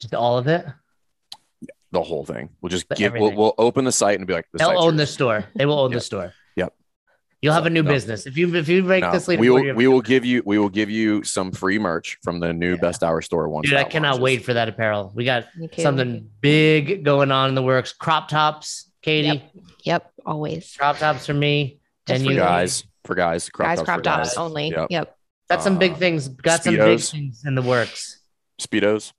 Just 0.00 0.14
all 0.14 0.38
of 0.38 0.46
it. 0.48 0.64
The 1.92 2.02
whole 2.02 2.24
thing. 2.24 2.48
We'll 2.62 2.70
just 2.70 2.88
But 2.88 2.96
give 2.98 3.12
we'll, 3.12 3.32
we'll 3.34 3.54
open 3.58 3.84
the 3.84 3.92
site 3.92 4.18
and 4.18 4.26
be 4.26 4.32
like 4.32 4.46
the 4.52 4.58
They'll 4.58 4.68
site's 4.68 4.80
own 4.82 4.96
the 4.96 5.06
store. 5.06 5.44
They 5.54 5.66
will 5.66 5.78
own 5.78 5.92
the 5.92 6.00
store. 6.00 6.32
Yep. 6.56 6.72
You'll 7.42 7.52
have 7.52 7.66
a 7.66 7.70
new 7.70 7.82
no. 7.82 7.90
business 7.90 8.24
if 8.26 8.38
you 8.38 8.54
if 8.54 8.68
you 8.68 8.82
make 8.82 9.02
No, 9.02 9.12
this 9.12 9.26
we 9.28 9.50
will 9.50 9.74
we 9.74 9.86
will 9.88 10.00
give 10.00 10.24
you 10.24 10.42
we 10.46 10.58
will 10.58 10.68
give 10.70 10.88
you 10.88 11.22
some 11.22 11.50
free 11.52 11.78
merch 11.78 12.16
from 12.22 12.40
the 12.40 12.52
new 12.52 12.70
Yeah. 12.76 12.80
best 12.80 13.02
hour 13.02 13.20
store 13.20 13.48
once 13.48 13.68
Dude, 13.68 13.78
I 13.78 13.84
cannot 13.84 14.12
launches. 14.12 14.22
wait 14.22 14.44
for 14.44 14.54
that 14.54 14.68
apparel. 14.68 15.12
We 15.14 15.24
got 15.24 15.48
something 15.76 16.30
big 16.40 17.04
going 17.04 17.30
on 17.30 17.48
in 17.50 17.54
the 17.54 17.62
works. 17.62 17.92
Crop 17.92 18.28
tops, 18.28 18.90
Katie. 19.02 19.26
Yep. 19.28 19.50
Yep. 19.84 20.12
Always. 20.24 20.74
Crop 20.76 20.98
tops 20.98 21.26
for 21.26 21.34
me. 21.34 21.80
Just 22.06 22.18
and 22.20 22.26
for 22.26 22.32
you 22.32 22.38
guys 22.38 22.84
for 23.04 23.14
guys 23.14 23.48
crop 23.50 23.68
guys, 23.68 23.78
tops 23.78 23.86
crop 23.86 24.02
tops 24.02 24.28
guys. 24.30 24.36
only. 24.38 24.68
Yep. 24.70 24.86
Yep. 24.90 25.16
got 25.50 25.62
some 25.62 25.78
big 25.78 25.92
Uh, 25.92 25.96
things. 25.96 26.28
Got 26.28 26.62
some 26.64 26.76
big 26.76 27.00
things 27.00 27.42
in 27.44 27.54
the 27.54 27.62
works. 27.62 28.20
speedos. 28.60 29.12